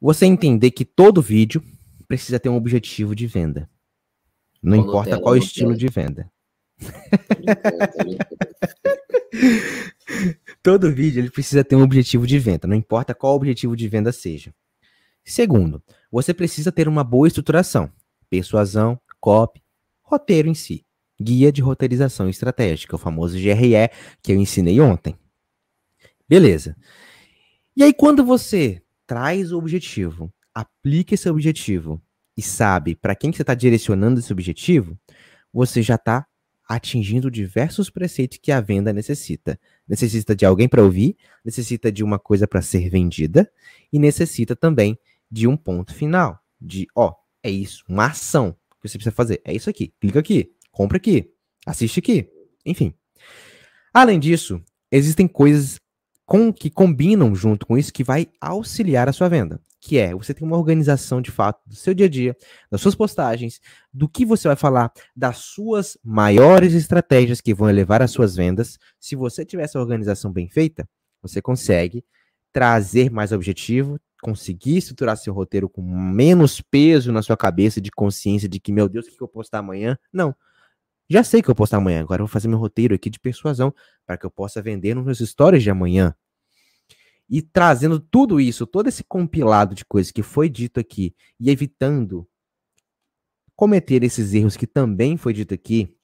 você 0.01 0.27
entender 0.27 0.73
que 0.73 0.85
todo 0.85 1.23
vídeo 1.23 1.63
precisa 2.09 2.41
ter 2.41 2.49
um 2.49 2.57
objetivo 2.57 3.15
de 3.15 3.29
venda. 3.29 3.71
Não 4.61 4.77
importa 4.77 5.21
qual 5.21 5.37
estilo 5.37 5.77
de 5.77 5.87
venda. 5.87 6.29
Todo 10.65 10.93
vídeo 10.93 11.21
ele 11.21 11.31
precisa 11.31 11.63
ter 11.63 11.77
um 11.77 11.83
objetivo 11.83 12.27
de 12.27 12.41
venda, 12.41 12.67
não 12.67 12.75
importa 12.75 13.15
qual 13.15 13.37
objetivo 13.37 13.77
de 13.77 13.87
venda 13.87 14.11
seja. 14.11 14.53
Segundo, 15.25 15.81
você 16.11 16.33
precisa 16.33 16.73
ter 16.73 16.89
uma 16.89 17.05
boa 17.05 17.29
estruturação, 17.29 17.91
persuasão, 18.31 18.99
copy, 19.21 19.63
roteiro 20.03 20.49
em 20.49 20.55
si, 20.55 20.85
guia 21.21 21.53
de 21.53 21.61
roteirização 21.61 22.29
estratégica, 22.29 22.97
o 22.97 22.99
famoso 22.99 23.37
GRE 23.37 23.91
que 24.23 24.33
eu 24.33 24.37
ensinei 24.37 24.81
ontem. 24.81 25.17
Beleza. 26.29 26.77
E 27.77 27.83
aí 27.83 27.93
quando 27.93 28.25
você 28.25 28.83
traz 29.07 29.53
o 29.53 29.59
objetivo, 29.59 30.33
aplica 30.55 31.15
esse 31.15 31.29
objetivo 31.29 32.03
e 32.37 32.43
sabe 32.43 32.95
para 32.95 33.15
quem 33.15 33.31
que 33.31 33.37
você 33.37 33.43
está 33.43 33.55
direcionando 33.55 34.21
esse 34.21 34.33
objetivo, 34.33 34.99
você 35.53 35.83
já 35.83 35.95
está 35.95 36.27
atingindo 36.69 37.31
diversos 37.31 37.89
preceitos 37.89 38.39
que 38.41 38.53
a 38.53 38.61
venda 38.61 38.93
necessita. 38.93 39.59
Necessita 39.89 40.37
de 40.37 40.45
alguém 40.45 40.69
para 40.69 40.83
ouvir, 40.83 41.17
necessita 41.43 41.91
de 41.91 42.05
uma 42.05 42.19
coisa 42.19 42.47
para 42.47 42.61
ser 42.61 42.91
vendida 42.91 43.51
e 43.91 43.99
necessita 43.99 44.55
também 44.55 44.99
de 45.31 45.47
um 45.47 45.57
ponto 45.57 45.95
final, 45.95 46.39
de, 46.61 46.87
ó, 46.95 47.15
é 47.43 47.51
isso, 47.51 47.85
uma 47.89 48.07
ação 48.07 48.53
que 48.81 48.89
você 48.89 48.99
precisa 48.99 49.15
fazer. 49.15 49.41
É 49.45 49.53
isso 49.53 49.69
aqui, 49.69 49.93
clica 50.01 50.21
aqui, 50.21 50.53
compra 50.71 50.97
aqui, 50.97 51.31
assiste 51.67 51.99
aqui, 51.99 52.31
enfim. 52.65 52.95
Além 53.93 54.19
disso, 54.19 54.63
existem 54.91 55.27
coisas 55.27 55.79
com, 56.25 56.53
que 56.53 56.71
combinam 56.71 57.35
junto 57.35 57.67
com 57.67 57.77
isso 57.77 57.93
que 57.93 58.05
vai 58.05 58.29
auxiliar 58.41 59.09
a 59.09 59.13
sua 59.13 59.29
venda 59.29 59.61
que 59.81 59.99
é 59.99 60.15
você 60.15 60.35
tem 60.35 60.47
uma 60.47 60.57
organização 60.57 61.21
de 61.21 61.31
fato 61.31 61.61
do 61.67 61.75
seu 61.75 61.95
dia 61.95 62.07
a 62.07 62.09
dia, 62.09 62.37
das 62.71 62.81
suas 62.81 62.95
postagens, 62.95 63.61
do 63.93 64.09
que 64.09 64.25
você 64.25 64.49
vai 64.49 64.57
falar, 64.57 64.93
das 65.15 65.39
suas 65.39 65.97
maiores 66.03 66.75
estratégias 66.75 67.41
que 67.41 67.55
vão 67.55 67.71
elevar 67.71 68.03
as 68.03 68.11
suas 68.11 68.35
vendas. 68.35 68.79
Se 68.99 69.15
você 69.15 69.45
tiver 69.45 69.65
essa 69.65 69.79
organização 69.79 70.33
bem 70.33 70.49
feita, 70.49 70.89
você 71.23 71.41
consegue 71.41 72.05
trazer 72.53 73.11
mais 73.11 73.31
objetivo, 73.31 74.01
conseguir 74.23 74.79
estruturar 74.79 75.17
seu 75.17 75.33
roteiro 75.33 75.69
com 75.69 75.83
menos 75.83 76.61
peso 76.61 77.13
na 77.13 77.23
sua 77.23 77.37
cabeça 77.37 77.81
de 77.81 77.91
consciência 77.91 78.49
de 78.49 78.59
que, 78.59 78.73
meu 78.73 78.89
Deus, 78.89 79.07
o 79.07 79.11
que 79.11 79.23
eu 79.23 79.29
postar 79.29 79.59
amanhã? 79.59 79.99
Não. 80.13 80.35
Já 81.09 81.25
sei 81.25 81.41
que 81.41 81.49
eu 81.49 81.55
postar 81.55 81.79
amanhã, 81.79 82.01
agora 82.01 82.21
eu 82.21 82.27
vou 82.27 82.33
fazer 82.33 82.49
meu 82.49 82.59
roteiro 82.59 82.95
aqui 82.95 83.09
de 83.09 83.19
persuasão 83.19 83.75
para 84.07 84.19
que 84.19 84.27
eu 84.27 84.31
possa 84.31 84.61
vender 84.61 84.95
nos 84.95 85.05
meus 85.05 85.19
stories 85.19 85.63
de 85.63 85.71
amanhã 85.71 86.15
e 87.29 87.43
trazendo 87.43 88.01
tudo 88.01 88.41
isso, 88.41 88.67
todo 88.67 88.89
esse 88.89 89.05
compilado 89.05 89.75
de 89.75 89.85
coisas 89.85 90.11
que 90.11 90.23
foi 90.23 90.49
dito 90.49 90.81
aqui 90.81 91.15
e 91.39 91.51
evitando 91.51 92.27
cometer 93.55 94.03
esses 94.03 94.33
erros 94.33 94.57
que 94.57 94.67
também 94.67 95.17
foi 95.17 95.33
dito 95.33 95.53
aqui, 95.53 95.95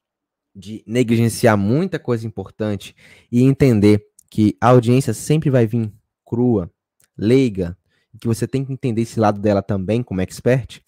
de 0.54 0.84
negligenciar 0.86 1.56
muita 1.56 1.98
coisa 1.98 2.26
importante 2.26 2.94
e 3.30 3.42
entender 3.42 4.06
que 4.30 4.56
a 4.60 4.68
audiência 4.68 5.14
sempre 5.14 5.50
vai 5.50 5.66
vir 5.66 5.92
crua, 6.24 6.70
leiga, 7.16 7.76
que 8.18 8.26
você 8.26 8.46
tem 8.46 8.64
que 8.64 8.72
entender 8.72 9.02
esse 9.02 9.18
lado 9.18 9.40
dela 9.40 9.62
também 9.62 10.02
como 10.02 10.20
expert, 10.20 10.80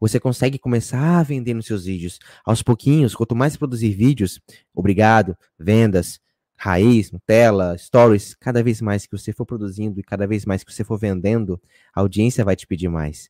você 0.00 0.20
consegue 0.20 0.58
começar 0.58 1.20
a 1.20 1.22
vender 1.22 1.54
nos 1.54 1.66
seus 1.66 1.84
vídeos. 1.86 2.18
Aos 2.44 2.62
pouquinhos, 2.62 3.14
quanto 3.14 3.34
mais 3.34 3.56
produzir 3.56 3.92
vídeos, 3.92 4.40
obrigado, 4.74 5.36
vendas, 5.58 6.20
raiz, 6.56 7.10
Nutella, 7.10 7.76
stories, 7.78 8.34
cada 8.34 8.62
vez 8.62 8.80
mais 8.80 9.06
que 9.06 9.16
você 9.16 9.32
for 9.32 9.46
produzindo 9.46 9.98
e 9.98 10.02
cada 10.02 10.26
vez 10.26 10.44
mais 10.44 10.62
que 10.62 10.72
você 10.72 10.84
for 10.84 10.98
vendendo, 10.98 11.60
a 11.94 12.00
audiência 12.00 12.44
vai 12.44 12.56
te 12.56 12.66
pedir 12.66 12.88
mais. 12.88 13.28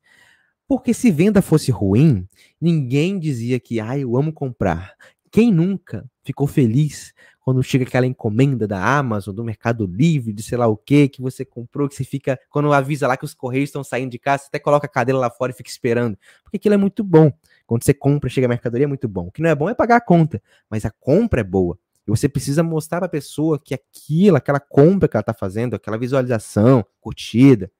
Porque 0.66 0.94
se 0.94 1.10
venda 1.10 1.42
fosse 1.42 1.70
ruim, 1.70 2.26
ninguém 2.60 3.18
dizia 3.18 3.60
que, 3.60 3.80
ah, 3.80 3.98
eu 3.98 4.16
amo 4.16 4.32
comprar. 4.32 4.94
Quem 5.30 5.52
nunca 5.52 6.08
ficou 6.24 6.46
feliz 6.46 7.14
quando 7.40 7.62
chega 7.62 7.84
aquela 7.84 8.06
encomenda 8.06 8.66
da 8.66 8.82
Amazon, 8.82 9.34
do 9.34 9.44
Mercado 9.44 9.86
Livre, 9.86 10.32
de 10.32 10.42
sei 10.42 10.56
lá 10.56 10.66
o 10.66 10.76
que, 10.76 11.08
que 11.08 11.20
você 11.20 11.44
comprou, 11.44 11.86
que 11.88 11.94
você 11.94 12.02
fica, 12.02 12.40
quando 12.48 12.72
avisa 12.72 13.06
lá 13.06 13.18
que 13.18 13.24
os 13.24 13.34
correios 13.34 13.68
estão 13.68 13.84
saindo 13.84 14.10
de 14.10 14.18
casa, 14.18 14.44
você 14.44 14.48
até 14.48 14.58
coloca 14.58 14.86
a 14.86 14.88
cadeira 14.88 15.18
lá 15.18 15.30
fora 15.30 15.52
e 15.52 15.54
fica 15.54 15.68
esperando, 15.68 16.18
porque 16.42 16.56
aquilo 16.56 16.74
é 16.74 16.78
muito 16.78 17.04
bom. 17.04 17.30
Quando 17.66 17.84
você 17.84 17.92
compra, 17.92 18.30
chega 18.30 18.46
a 18.46 18.48
mercadoria, 18.48 18.84
é 18.84 18.88
muito 18.88 19.06
bom. 19.06 19.26
O 19.26 19.30
que 19.30 19.42
não 19.42 19.50
é 19.50 19.54
bom 19.54 19.68
é 19.68 19.74
pagar 19.74 19.96
a 19.96 20.00
conta, 20.00 20.42
mas 20.70 20.86
a 20.86 20.90
compra 20.90 21.40
é 21.40 21.44
boa. 21.44 21.78
E 22.06 22.10
você 22.10 22.28
precisa 22.28 22.62
mostrar 22.62 22.98
para 22.98 23.06
a 23.06 23.10
pessoa 23.10 23.58
que 23.58 23.74
aquilo, 23.74 24.36
aquela 24.36 24.60
compra 24.60 25.08
que 25.08 25.16
ela 25.16 25.22
está 25.22 25.34
fazendo, 25.34 25.74
aquela 25.74 25.98
visualização, 25.98 26.84
curtida, 27.00 27.70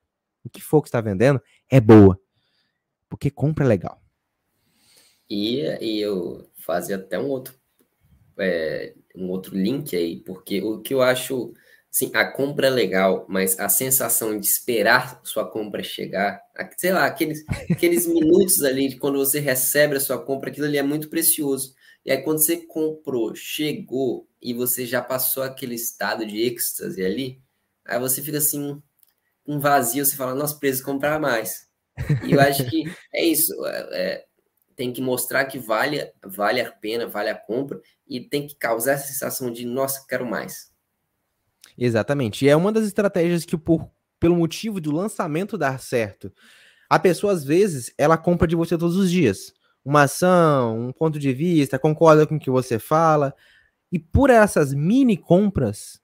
o 0.45 0.51
que 0.51 0.61
for 0.61 0.83
que 0.83 0.89
está 0.89 1.01
vendendo, 1.01 1.41
é 1.71 1.81
boa. 1.81 2.19
Porque 3.09 3.31
compra 3.31 3.65
é 3.65 3.69
legal. 3.69 4.03
E, 5.29 5.61
e 5.81 6.01
eu 6.01 6.49
fazia 6.55 6.97
até 6.97 7.19
um 7.19 7.29
outro, 7.29 7.55
é, 8.39 8.95
um 9.15 9.29
outro 9.31 9.57
link 9.57 9.97
aí, 9.97 10.21
porque 10.21 10.61
o 10.63 10.81
que 10.81 10.95
eu 10.95 11.03
acho, 11.03 11.53
sim, 11.91 12.11
a 12.15 12.25
compra 12.25 12.67
é 12.69 12.71
legal, 12.71 13.27
mas 13.29 13.59
a 13.59 13.69
sensação 13.69 14.39
de 14.39 14.47
esperar 14.47 15.21
sua 15.25 15.49
compra 15.49 15.83
chegar, 15.83 16.41
sei 16.77 16.93
lá, 16.93 17.07
aqueles, 17.07 17.45
aqueles 17.71 18.07
minutos 18.07 18.63
ali 18.63 18.89
de 18.89 18.97
quando 18.97 19.19
você 19.19 19.41
recebe 19.41 19.97
a 19.97 20.01
sua 20.01 20.19
compra, 20.25 20.51
aquilo 20.51 20.67
ali 20.67 20.79
é 20.79 20.83
muito 20.83 21.09
precioso. 21.09 21.75
E 22.05 22.13
aí, 22.13 22.23
quando 22.23 22.39
você 22.39 22.59
comprou, 22.59 23.35
chegou 23.35 24.29
e 24.43 24.53
você 24.53 24.85
já 24.85 25.01
passou 25.01 25.43
aquele 25.43 25.75
estado 25.75 26.27
de 26.27 26.39
êxtase 26.43 27.03
ali, 27.03 27.41
aí 27.85 27.99
você 27.99 28.21
fica 28.23 28.39
assim, 28.39 28.81
um 29.47 29.59
vazio, 29.59 30.05
você 30.05 30.17
fala, 30.17 30.35
nossa, 30.35 30.59
preciso 30.59 30.85
comprar 30.85 31.19
mais. 31.19 31.67
E 32.27 32.33
eu 32.33 32.41
acho 32.41 32.69
que 32.69 32.85
é 33.13 33.25
isso. 33.25 33.53
É, 33.67 33.89
é, 33.93 34.25
tem 34.77 34.93
que 34.93 35.01
mostrar 35.01 35.45
que 35.47 35.59
vale, 35.59 36.13
vale 36.25 36.61
a 36.61 36.71
pena, 36.71 37.07
vale 37.07 37.31
a 37.31 37.35
compra, 37.35 37.81
e 38.07 38.21
tem 38.21 38.47
que 38.47 38.55
causar 38.55 38.93
essa 38.93 39.09
sensação 39.09 39.51
de, 39.51 39.65
nossa, 39.65 40.05
quero 40.07 40.27
mais. 40.27 40.73
Exatamente. 41.77 42.45
E 42.45 42.49
é 42.49 42.57
uma 42.57 42.73
das 42.73 42.87
estratégias 42.87 43.45
que, 43.45 43.57
por, 43.57 43.91
pelo 44.21 44.37
motivo 44.37 44.81
do 44.81 44.93
lançamento 44.93 45.59
dar 45.59 45.81
certo, 45.81 46.33
a 46.89 46.99
pessoa, 46.99 47.33
às 47.33 47.45
vezes, 47.45 47.93
ela 47.97 48.17
compra 48.17 48.47
de 48.47 48.57
você 48.57 48.77
todos 48.77 48.97
os 48.97 49.11
dias 49.11 49.53
uma 49.85 50.05
ação, 50.05 50.89
um 50.89 50.93
ponto 50.93 51.19
de 51.19 51.33
vista, 51.33 51.79
concorda 51.79 52.27
com 52.27 52.37
o 52.37 52.41
que 52.41 52.51
você 52.51 52.79
fala. 52.79 53.35
E 53.93 53.99
por 53.99 54.31
essas 54.31 54.73
mini 54.73 55.17
compras, 55.17 56.01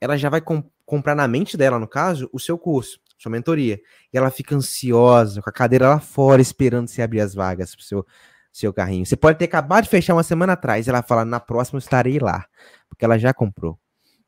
ela 0.00 0.16
já 0.16 0.30
vai 0.30 0.40
comp 0.40 0.66
comprar 0.86 1.14
na 1.14 1.28
mente 1.28 1.56
dela, 1.56 1.78
no 1.78 1.86
caso, 1.86 2.28
o 2.32 2.40
seu 2.40 2.58
curso, 2.58 2.98
sua 3.20 3.30
mentoria. 3.30 3.78
E 4.12 4.16
ela 4.16 4.30
fica 4.30 4.56
ansiosa, 4.56 5.42
com 5.42 5.50
a 5.50 5.52
cadeira 5.52 5.88
lá 5.88 6.00
fora, 6.00 6.40
esperando 6.40 6.88
você 6.88 7.02
abrir 7.02 7.20
as 7.20 7.34
vagas 7.34 7.74
pro 7.74 7.84
seu, 7.84 8.06
seu 8.50 8.72
carrinho. 8.72 9.04
Você 9.04 9.16
pode 9.16 9.38
ter 9.38 9.44
acabado 9.44 9.84
de 9.84 9.90
fechar 9.90 10.14
uma 10.14 10.22
semana 10.22 10.54
atrás, 10.54 10.88
ela 10.88 11.02
fala, 11.02 11.24
na 11.24 11.38
próxima 11.38 11.76
eu 11.76 11.80
estarei 11.80 12.18
lá, 12.18 12.46
porque 12.88 13.04
ela 13.04 13.18
já 13.18 13.34
comprou. 13.34 13.78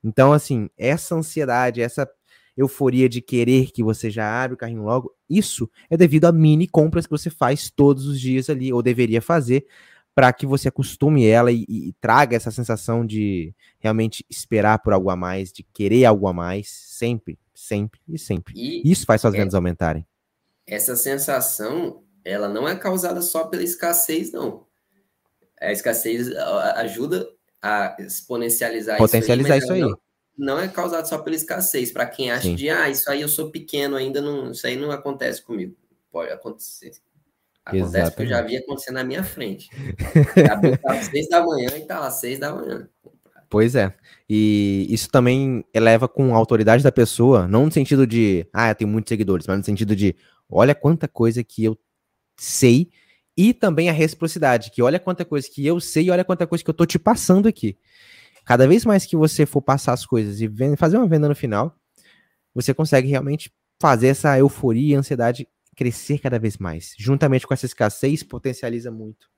Então, 0.05 0.33
assim, 0.33 0.69
essa 0.77 1.15
ansiedade, 1.15 1.81
essa 1.81 2.09
euforia 2.55 3.09
de 3.09 3.23
querer 3.23 3.71
que 3.71 3.83
você 3.83 4.11
já 4.11 4.43
abre 4.45 4.55
o 4.55 4.59
carrinho 4.59 4.83
logo, 4.83 5.15
isso 5.29 5.71
é 5.89 5.97
devido 5.97 6.27
a 6.27 6.33
mini 6.33 6.69
compras 6.69 7.07
que 7.07 7.11
você 7.11 7.31
faz 7.31 7.71
todos 7.71 8.07
os 8.07 8.21
dias 8.21 8.51
ali, 8.51 8.73
ou 8.73 8.83
deveria 8.83 9.23
fazer, 9.23 9.65
para 10.15 10.33
que 10.33 10.47
você 10.47 10.69
acostume 10.69 11.27
ela 11.27 11.51
e, 11.51 11.65
e, 11.69 11.93
traga 12.01 12.37
essa 12.37 12.51
sensação 12.51 13.05
de 13.05 13.55
realmente 13.79 14.25
esperar 14.29 14.79
por 14.81 14.93
algo 14.93 15.11
a 15.11 15.17
mais, 15.17 15.51
de 15.53 15.63
querer 15.63 16.05
algo 16.05 16.29
a 16.29 16.33
mais, 16.33 16.69
sempre, 16.69 17.39
sempre 17.55 18.01
e 18.07 18.19
sempre. 18.19 18.55
E 18.57 18.91
isso 18.91 19.07
faz 19.07 19.21
suas 19.21 19.35
é, 19.35 19.39
vendas 19.39 19.55
aumentarem. 19.55 20.07
Essa 20.67 20.97
sensação, 20.97 22.03
ela 22.25 22.49
não 22.49 22.69
é 22.69 22.77
causada 22.77 23.23
só 23.23 23.45
pela 23.45 23.63
escassez, 23.63 24.33
não. 24.33 24.67
A 25.61 25.73
escassez 25.73 26.29
ajuda 26.77 27.27
a 27.61 27.97
exponencializar 27.99 28.99
Potencializar 28.99 29.57
isso 29.57 29.73
aí. 29.73 29.81
Isso 29.81 29.87
aí. 29.87 29.93
Não, 30.37 30.57
não 30.57 30.59
é 30.59 30.69
causado 30.69 31.09
só 31.09 31.19
pela 31.19 31.37
escassez. 31.37 31.91
Para 31.91 32.07
quem 32.07 32.31
acha 32.31 32.49
Sim. 32.49 32.55
de, 32.55 32.69
ah, 32.69 32.91
isso 32.91 33.11
aí 33.11 33.23
eu 33.23 33.29
sou 33.29 33.51
pequeno 33.51 33.97
ainda, 33.97 34.21
não, 34.21 34.51
isso 34.51 34.67
aí 34.67 34.77
não 34.77 34.91
acontece 34.91 35.41
comigo. 35.41 35.75
Pode 36.11 36.31
acontecer. 36.31 36.93
Acontece 37.65 37.89
Exatamente. 37.89 38.11
porque 38.11 38.23
eu 38.23 38.29
já 38.29 38.43
vi 38.43 38.57
acontecer 38.57 38.91
na 38.91 39.05
minha 39.05 39.23
frente. 39.23 39.71
Abriu 40.51 40.79
às 40.87 41.07
seis 41.07 41.29
da 41.29 41.45
manhã 41.45 41.69
e 41.77 41.87
tá 41.87 42.01
lá 42.01 42.11
seis 42.11 42.39
da 42.39 42.55
manhã. 42.55 42.89
Pois 43.49 43.75
é. 43.75 43.95
E 44.29 44.87
isso 44.89 45.11
também 45.11 45.65
eleva 45.75 46.09
com 46.09 46.35
a 46.35 46.39
autoridade 46.39 46.83
da 46.83 46.91
pessoa, 46.91 47.47
não 47.47 47.67
no 47.67 47.73
sentido 47.73 48.07
de, 48.07 48.47
ah, 48.53 48.75
tenho 48.75 48.91
muitos 48.91 49.11
seguidores, 49.11 49.47
mas 49.47 49.59
no 49.59 49.65
sentido 49.65 49.95
de, 49.95 50.17
olha 50.49 50.75
quanta 50.75 51.07
coisa 51.07 51.45
que 51.45 51.63
eu 51.63 51.79
sei, 52.37 52.91
e 53.37 53.53
também 53.53 53.91
a 53.91 53.93
reciprocidade, 53.93 54.71
que 54.71 54.83
olha 54.83 54.99
quanta 54.99 55.25
coisa 55.25 55.49
que 55.53 55.67
eu 55.67 55.79
sei 55.81 56.07
e 56.07 56.11
olha 56.11 56.25
quanta 56.25 56.47
coisa 56.47 56.65
que 56.65 56.71
eu 56.71 56.75
tô 56.75 56.87
te 56.87 56.99
passando 56.99 57.47
aqui. 57.47 57.77
Cada 58.45 58.67
vez 58.67 58.85
mais 58.85 59.07
que 59.07 59.17
você 59.17 59.47
for 59.47 59.63
passar 59.63 59.93
as 59.93 60.05
coisas 60.05 60.41
e 60.41 60.51
fazer 60.77 60.97
uma 60.97 61.07
venda 61.07 61.29
no 61.29 61.35
final, 61.35 61.77
você 62.55 62.75
consegue 62.75 63.09
realmente 63.09 63.53
fazer 63.81 64.09
essa 64.09 64.39
euforia 64.39 64.95
e 64.95 64.95
ansiedade 64.95 65.47
crescer 65.77 66.19
cada 66.19 66.39
vez 66.39 66.57
mais. 66.59 66.95
Juntamente 66.99 67.47
com 67.47 67.55
essa 67.55 67.67
escassez, 67.67 68.23
potencializa 68.23 68.91
muito. 68.91 69.31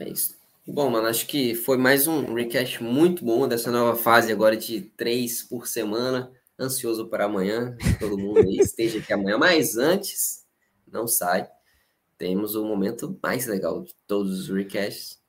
É 0.00 0.08
isso. 0.08 0.36
Bom, 0.66 0.90
mano, 0.90 1.06
acho 1.06 1.26
que 1.26 1.54
foi 1.54 1.76
mais 1.76 2.08
um 2.08 2.34
recast 2.34 2.82
muito 2.82 3.24
bom 3.24 3.46
dessa 3.46 3.70
nova 3.70 3.96
fase 3.96 4.32
agora 4.32 4.56
de 4.56 4.80
três 4.80 5.42
por 5.42 5.68
semana. 5.68 6.32
Ansioso 6.58 7.08
para 7.08 7.26
amanhã. 7.26 7.76
Todo 8.00 8.18
mundo 8.18 8.40
aí 8.40 8.56
esteja 8.60 8.98
aqui 8.98 9.12
amanhã. 9.12 9.38
Mas 9.38 9.76
antes, 9.76 10.44
não 10.90 11.06
sai. 11.06 11.48
Temos 12.18 12.56
o 12.56 12.64
momento 12.64 13.18
mais 13.22 13.46
legal 13.46 13.84
de 13.84 13.94
todos 14.06 14.40
os 14.40 14.48
recasts. 14.48 15.20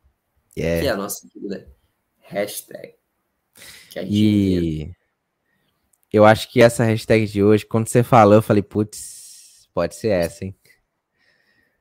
Yeah. 0.58 0.82
Que 0.82 0.88
é 0.88 0.92
a 0.92 0.98
nossa 0.98 1.28
querida 1.30 1.68
hashtag. 2.22 2.96
e 3.96 4.92
eu 6.12 6.26
acho 6.26 6.52
que 6.52 6.62
essa 6.62 6.84
hashtag 6.84 7.28
de 7.28 7.44
hoje, 7.44 7.66
quando 7.66 7.88
você 7.88 8.02
falou, 8.02 8.36
eu 8.36 8.42
falei, 8.42 8.64
putz, 8.64 9.17
pode 9.78 9.94
ser 9.94 10.08
essa, 10.08 10.44
hein? 10.44 10.56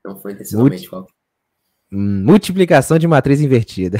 Não 0.05 0.15
foi 0.21 0.33
intencionalmente 0.33 0.87
Multi... 0.91 1.13
Multiplicação 1.89 2.99
de 2.99 3.07
matriz 3.07 3.41
invertida. 3.41 3.97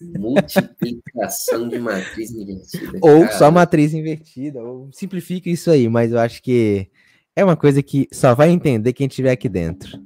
Multiplicação 0.00 1.68
de 1.68 1.80
matriz 1.80 2.30
invertida. 2.30 2.98
Ou 3.02 3.22
cara. 3.22 3.32
só 3.36 3.50
matriz 3.50 3.92
invertida. 3.94 4.62
Ou 4.62 4.92
simplifica 4.92 5.50
isso 5.50 5.72
aí, 5.72 5.88
mas 5.88 6.12
eu 6.12 6.20
acho 6.20 6.40
que 6.40 6.88
é 7.34 7.44
uma 7.44 7.56
coisa 7.56 7.82
que 7.82 8.06
só 8.12 8.32
vai 8.32 8.50
entender 8.50 8.92
quem 8.92 9.08
estiver 9.08 9.32
aqui 9.32 9.48
dentro. 9.48 10.00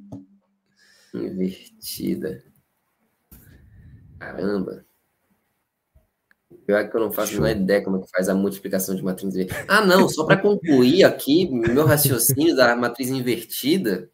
Invertida. 1.12 2.42
Caramba. 4.18 4.82
Pior 6.66 6.78
é 6.78 6.88
que 6.88 6.96
eu 6.96 7.00
não 7.00 7.12
faço 7.12 7.32
nenhuma 7.32 7.50
ideia 7.50 7.82
como 7.82 7.98
é 7.98 8.00
que 8.00 8.10
faz 8.10 8.28
a 8.28 8.34
multiplicação 8.34 8.94
de 8.94 9.02
matriz 9.02 9.34
invertida. 9.34 9.64
Ah, 9.68 9.84
não, 9.84 10.08
só 10.08 10.24
para 10.24 10.36
concluir 10.36 11.04
aqui, 11.04 11.48
meu 11.50 11.84
raciocínio 11.84 12.56
da 12.56 12.74
matriz 12.74 13.10
invertida, 13.10 14.08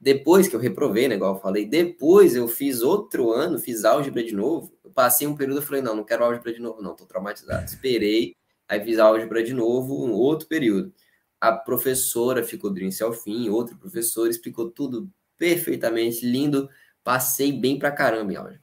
depois 0.00 0.48
que 0.48 0.56
eu 0.56 0.60
reprovei, 0.60 1.06
né, 1.06 1.14
igual 1.14 1.36
eu 1.36 1.40
falei, 1.40 1.64
depois 1.64 2.34
eu 2.34 2.48
fiz 2.48 2.82
outro 2.82 3.30
ano, 3.30 3.58
fiz 3.58 3.84
álgebra 3.84 4.24
de 4.24 4.34
novo, 4.34 4.72
eu 4.84 4.90
passei 4.90 5.28
um 5.28 5.36
período 5.36 5.60
e 5.60 5.64
falei, 5.64 5.80
não, 5.80 5.94
não 5.94 6.04
quero 6.04 6.24
álgebra 6.24 6.52
de 6.52 6.60
novo, 6.60 6.82
não, 6.82 6.96
tô 6.96 7.06
traumatizado. 7.06 7.64
Esperei, 7.64 8.34
aí 8.68 8.84
fiz 8.84 8.98
álgebra 8.98 9.44
de 9.44 9.54
novo, 9.54 10.04
um 10.04 10.10
outro 10.12 10.48
período. 10.48 10.92
A 11.40 11.52
professora 11.52 12.42
ficou 12.42 12.72
do 12.72 12.80
início 12.80 13.06
ao 13.06 13.12
fim, 13.12 13.48
outro 13.48 13.76
professor 13.76 14.28
explicou 14.28 14.70
tudo 14.70 15.08
perfeitamente, 15.38 16.26
lindo, 16.26 16.68
passei 17.04 17.52
bem 17.52 17.78
pra 17.78 17.92
caramba 17.92 18.32
em 18.32 18.36
álgebra. 18.36 18.61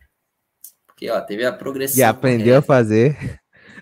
Porque, 1.00 1.10
ó, 1.10 1.22
teve 1.22 1.46
a 1.46 1.54
progressão. 1.54 1.98
E 1.98 2.04
aprendeu 2.04 2.58
a 2.58 2.62
fazer 2.62 3.40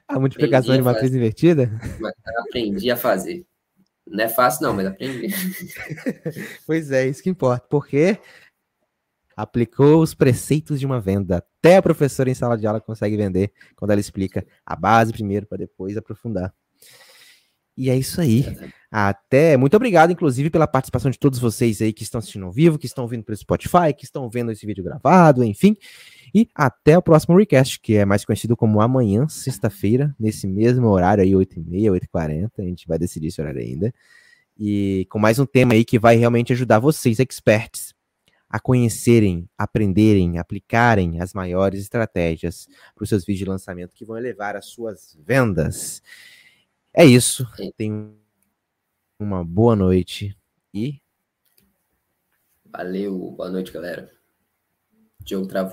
a 0.08 0.20
multiplicação 0.20 0.76
aprendi 0.76 0.78
de 0.78 0.84
matriz 0.84 1.04
fazer. 1.06 1.18
invertida? 1.18 1.72
Aprendi 2.48 2.92
a 2.92 2.96
fazer. 2.96 3.44
Não 4.06 4.24
é 4.24 4.30
fácil, 4.30 4.68
não, 4.68 4.74
mas 4.76 4.86
aprendi. 4.86 5.34
pois 6.68 6.92
é, 6.92 7.08
isso 7.08 7.24
que 7.24 7.30
importa. 7.32 7.66
Porque 7.68 8.20
aplicou 9.36 10.04
os 10.04 10.14
preceitos 10.14 10.80
de 10.80 10.86
uma 10.86 11.02
venda. 11.02 11.38
Até 11.38 11.78
a 11.78 11.82
professora 11.82 12.30
em 12.30 12.36
sala 12.36 12.56
de 12.56 12.68
aula 12.68 12.80
consegue 12.80 13.18
vender 13.18 13.52
quando 13.76 13.90
ela 13.90 14.00
explica 14.00 14.46
a 14.64 14.76
base 14.76 15.12
primeiro 15.12 15.48
para 15.48 15.58
depois 15.58 15.98
aprofundar. 15.98 16.54
E 17.78 17.90
é 17.92 17.96
isso 17.96 18.20
aí. 18.20 18.44
Até. 18.92 19.56
Muito 19.56 19.76
obrigado, 19.76 20.12
inclusive, 20.12 20.50
pela 20.50 20.66
participação 20.66 21.12
de 21.12 21.20
todos 21.20 21.38
vocês 21.38 21.82
aí 21.82 21.94
que 21.94 22.04
estão 22.04 22.20
assistindo 22.20 22.46
ao 22.46 22.52
vivo, 22.52 22.80
que 22.80 22.88
estão 22.88 23.08
vindo 23.08 23.24
pelo 23.24 23.38
Spotify, 23.38 23.94
que 23.96 24.06
estão 24.06 24.28
vendo 24.30 24.52
esse 24.52 24.66
vídeo 24.66 24.84
gravado, 24.84 25.44
enfim. 25.44 25.76
E 26.34 26.50
até 26.56 26.98
o 26.98 27.02
próximo 27.02 27.38
recast, 27.38 27.80
que 27.80 27.96
é 27.96 28.06
mais 28.06 28.26
conhecido 28.26 28.58
como 28.58 28.82
amanhã, 28.82 29.28
sexta-feira, 29.28 30.16
nesse 30.20 30.48
mesmo 30.48 30.88
horário 30.88 31.24
aí, 31.24 31.32
8h30, 31.32 31.92
8h40. 31.92 32.52
A 32.58 32.62
gente 32.64 32.88
vai 32.88 32.98
decidir 32.98 33.28
esse 33.28 33.40
horário 33.40 33.62
ainda. 33.62 33.94
E 34.58 35.06
com 35.10 35.20
mais 35.20 35.38
um 35.38 35.46
tema 35.46 35.74
aí 35.74 35.86
que 35.86 36.00
vai 36.00 36.16
realmente 36.16 36.52
ajudar 36.54 36.80
vocês, 36.80 37.20
experts, 37.20 37.94
a 38.50 38.60
conhecerem, 38.60 39.48
aprenderem, 39.58 40.40
aplicarem 40.40 41.22
as 41.22 41.34
maiores 41.34 41.82
estratégias 41.82 42.68
para 42.96 43.04
os 43.04 43.10
seus 43.10 43.24
vídeos 43.24 43.40
de 43.40 43.46
lançamento 43.46 43.94
que 43.94 44.06
vão 44.06 44.18
elevar 44.18 44.56
as 44.56 44.66
suas 44.66 45.18
vendas. 45.24 46.02
É 47.00 47.06
isso. 47.06 47.46
Tenham 47.78 48.18
uma 49.20 49.46
boa 49.46 49.76
noite 49.76 50.36
e. 50.74 51.00
Valeu, 52.66 53.36
boa 53.38 53.52
noite, 53.52 53.72
galera. 53.72 54.12
Diogo 55.20 55.46
travou. 55.46 55.66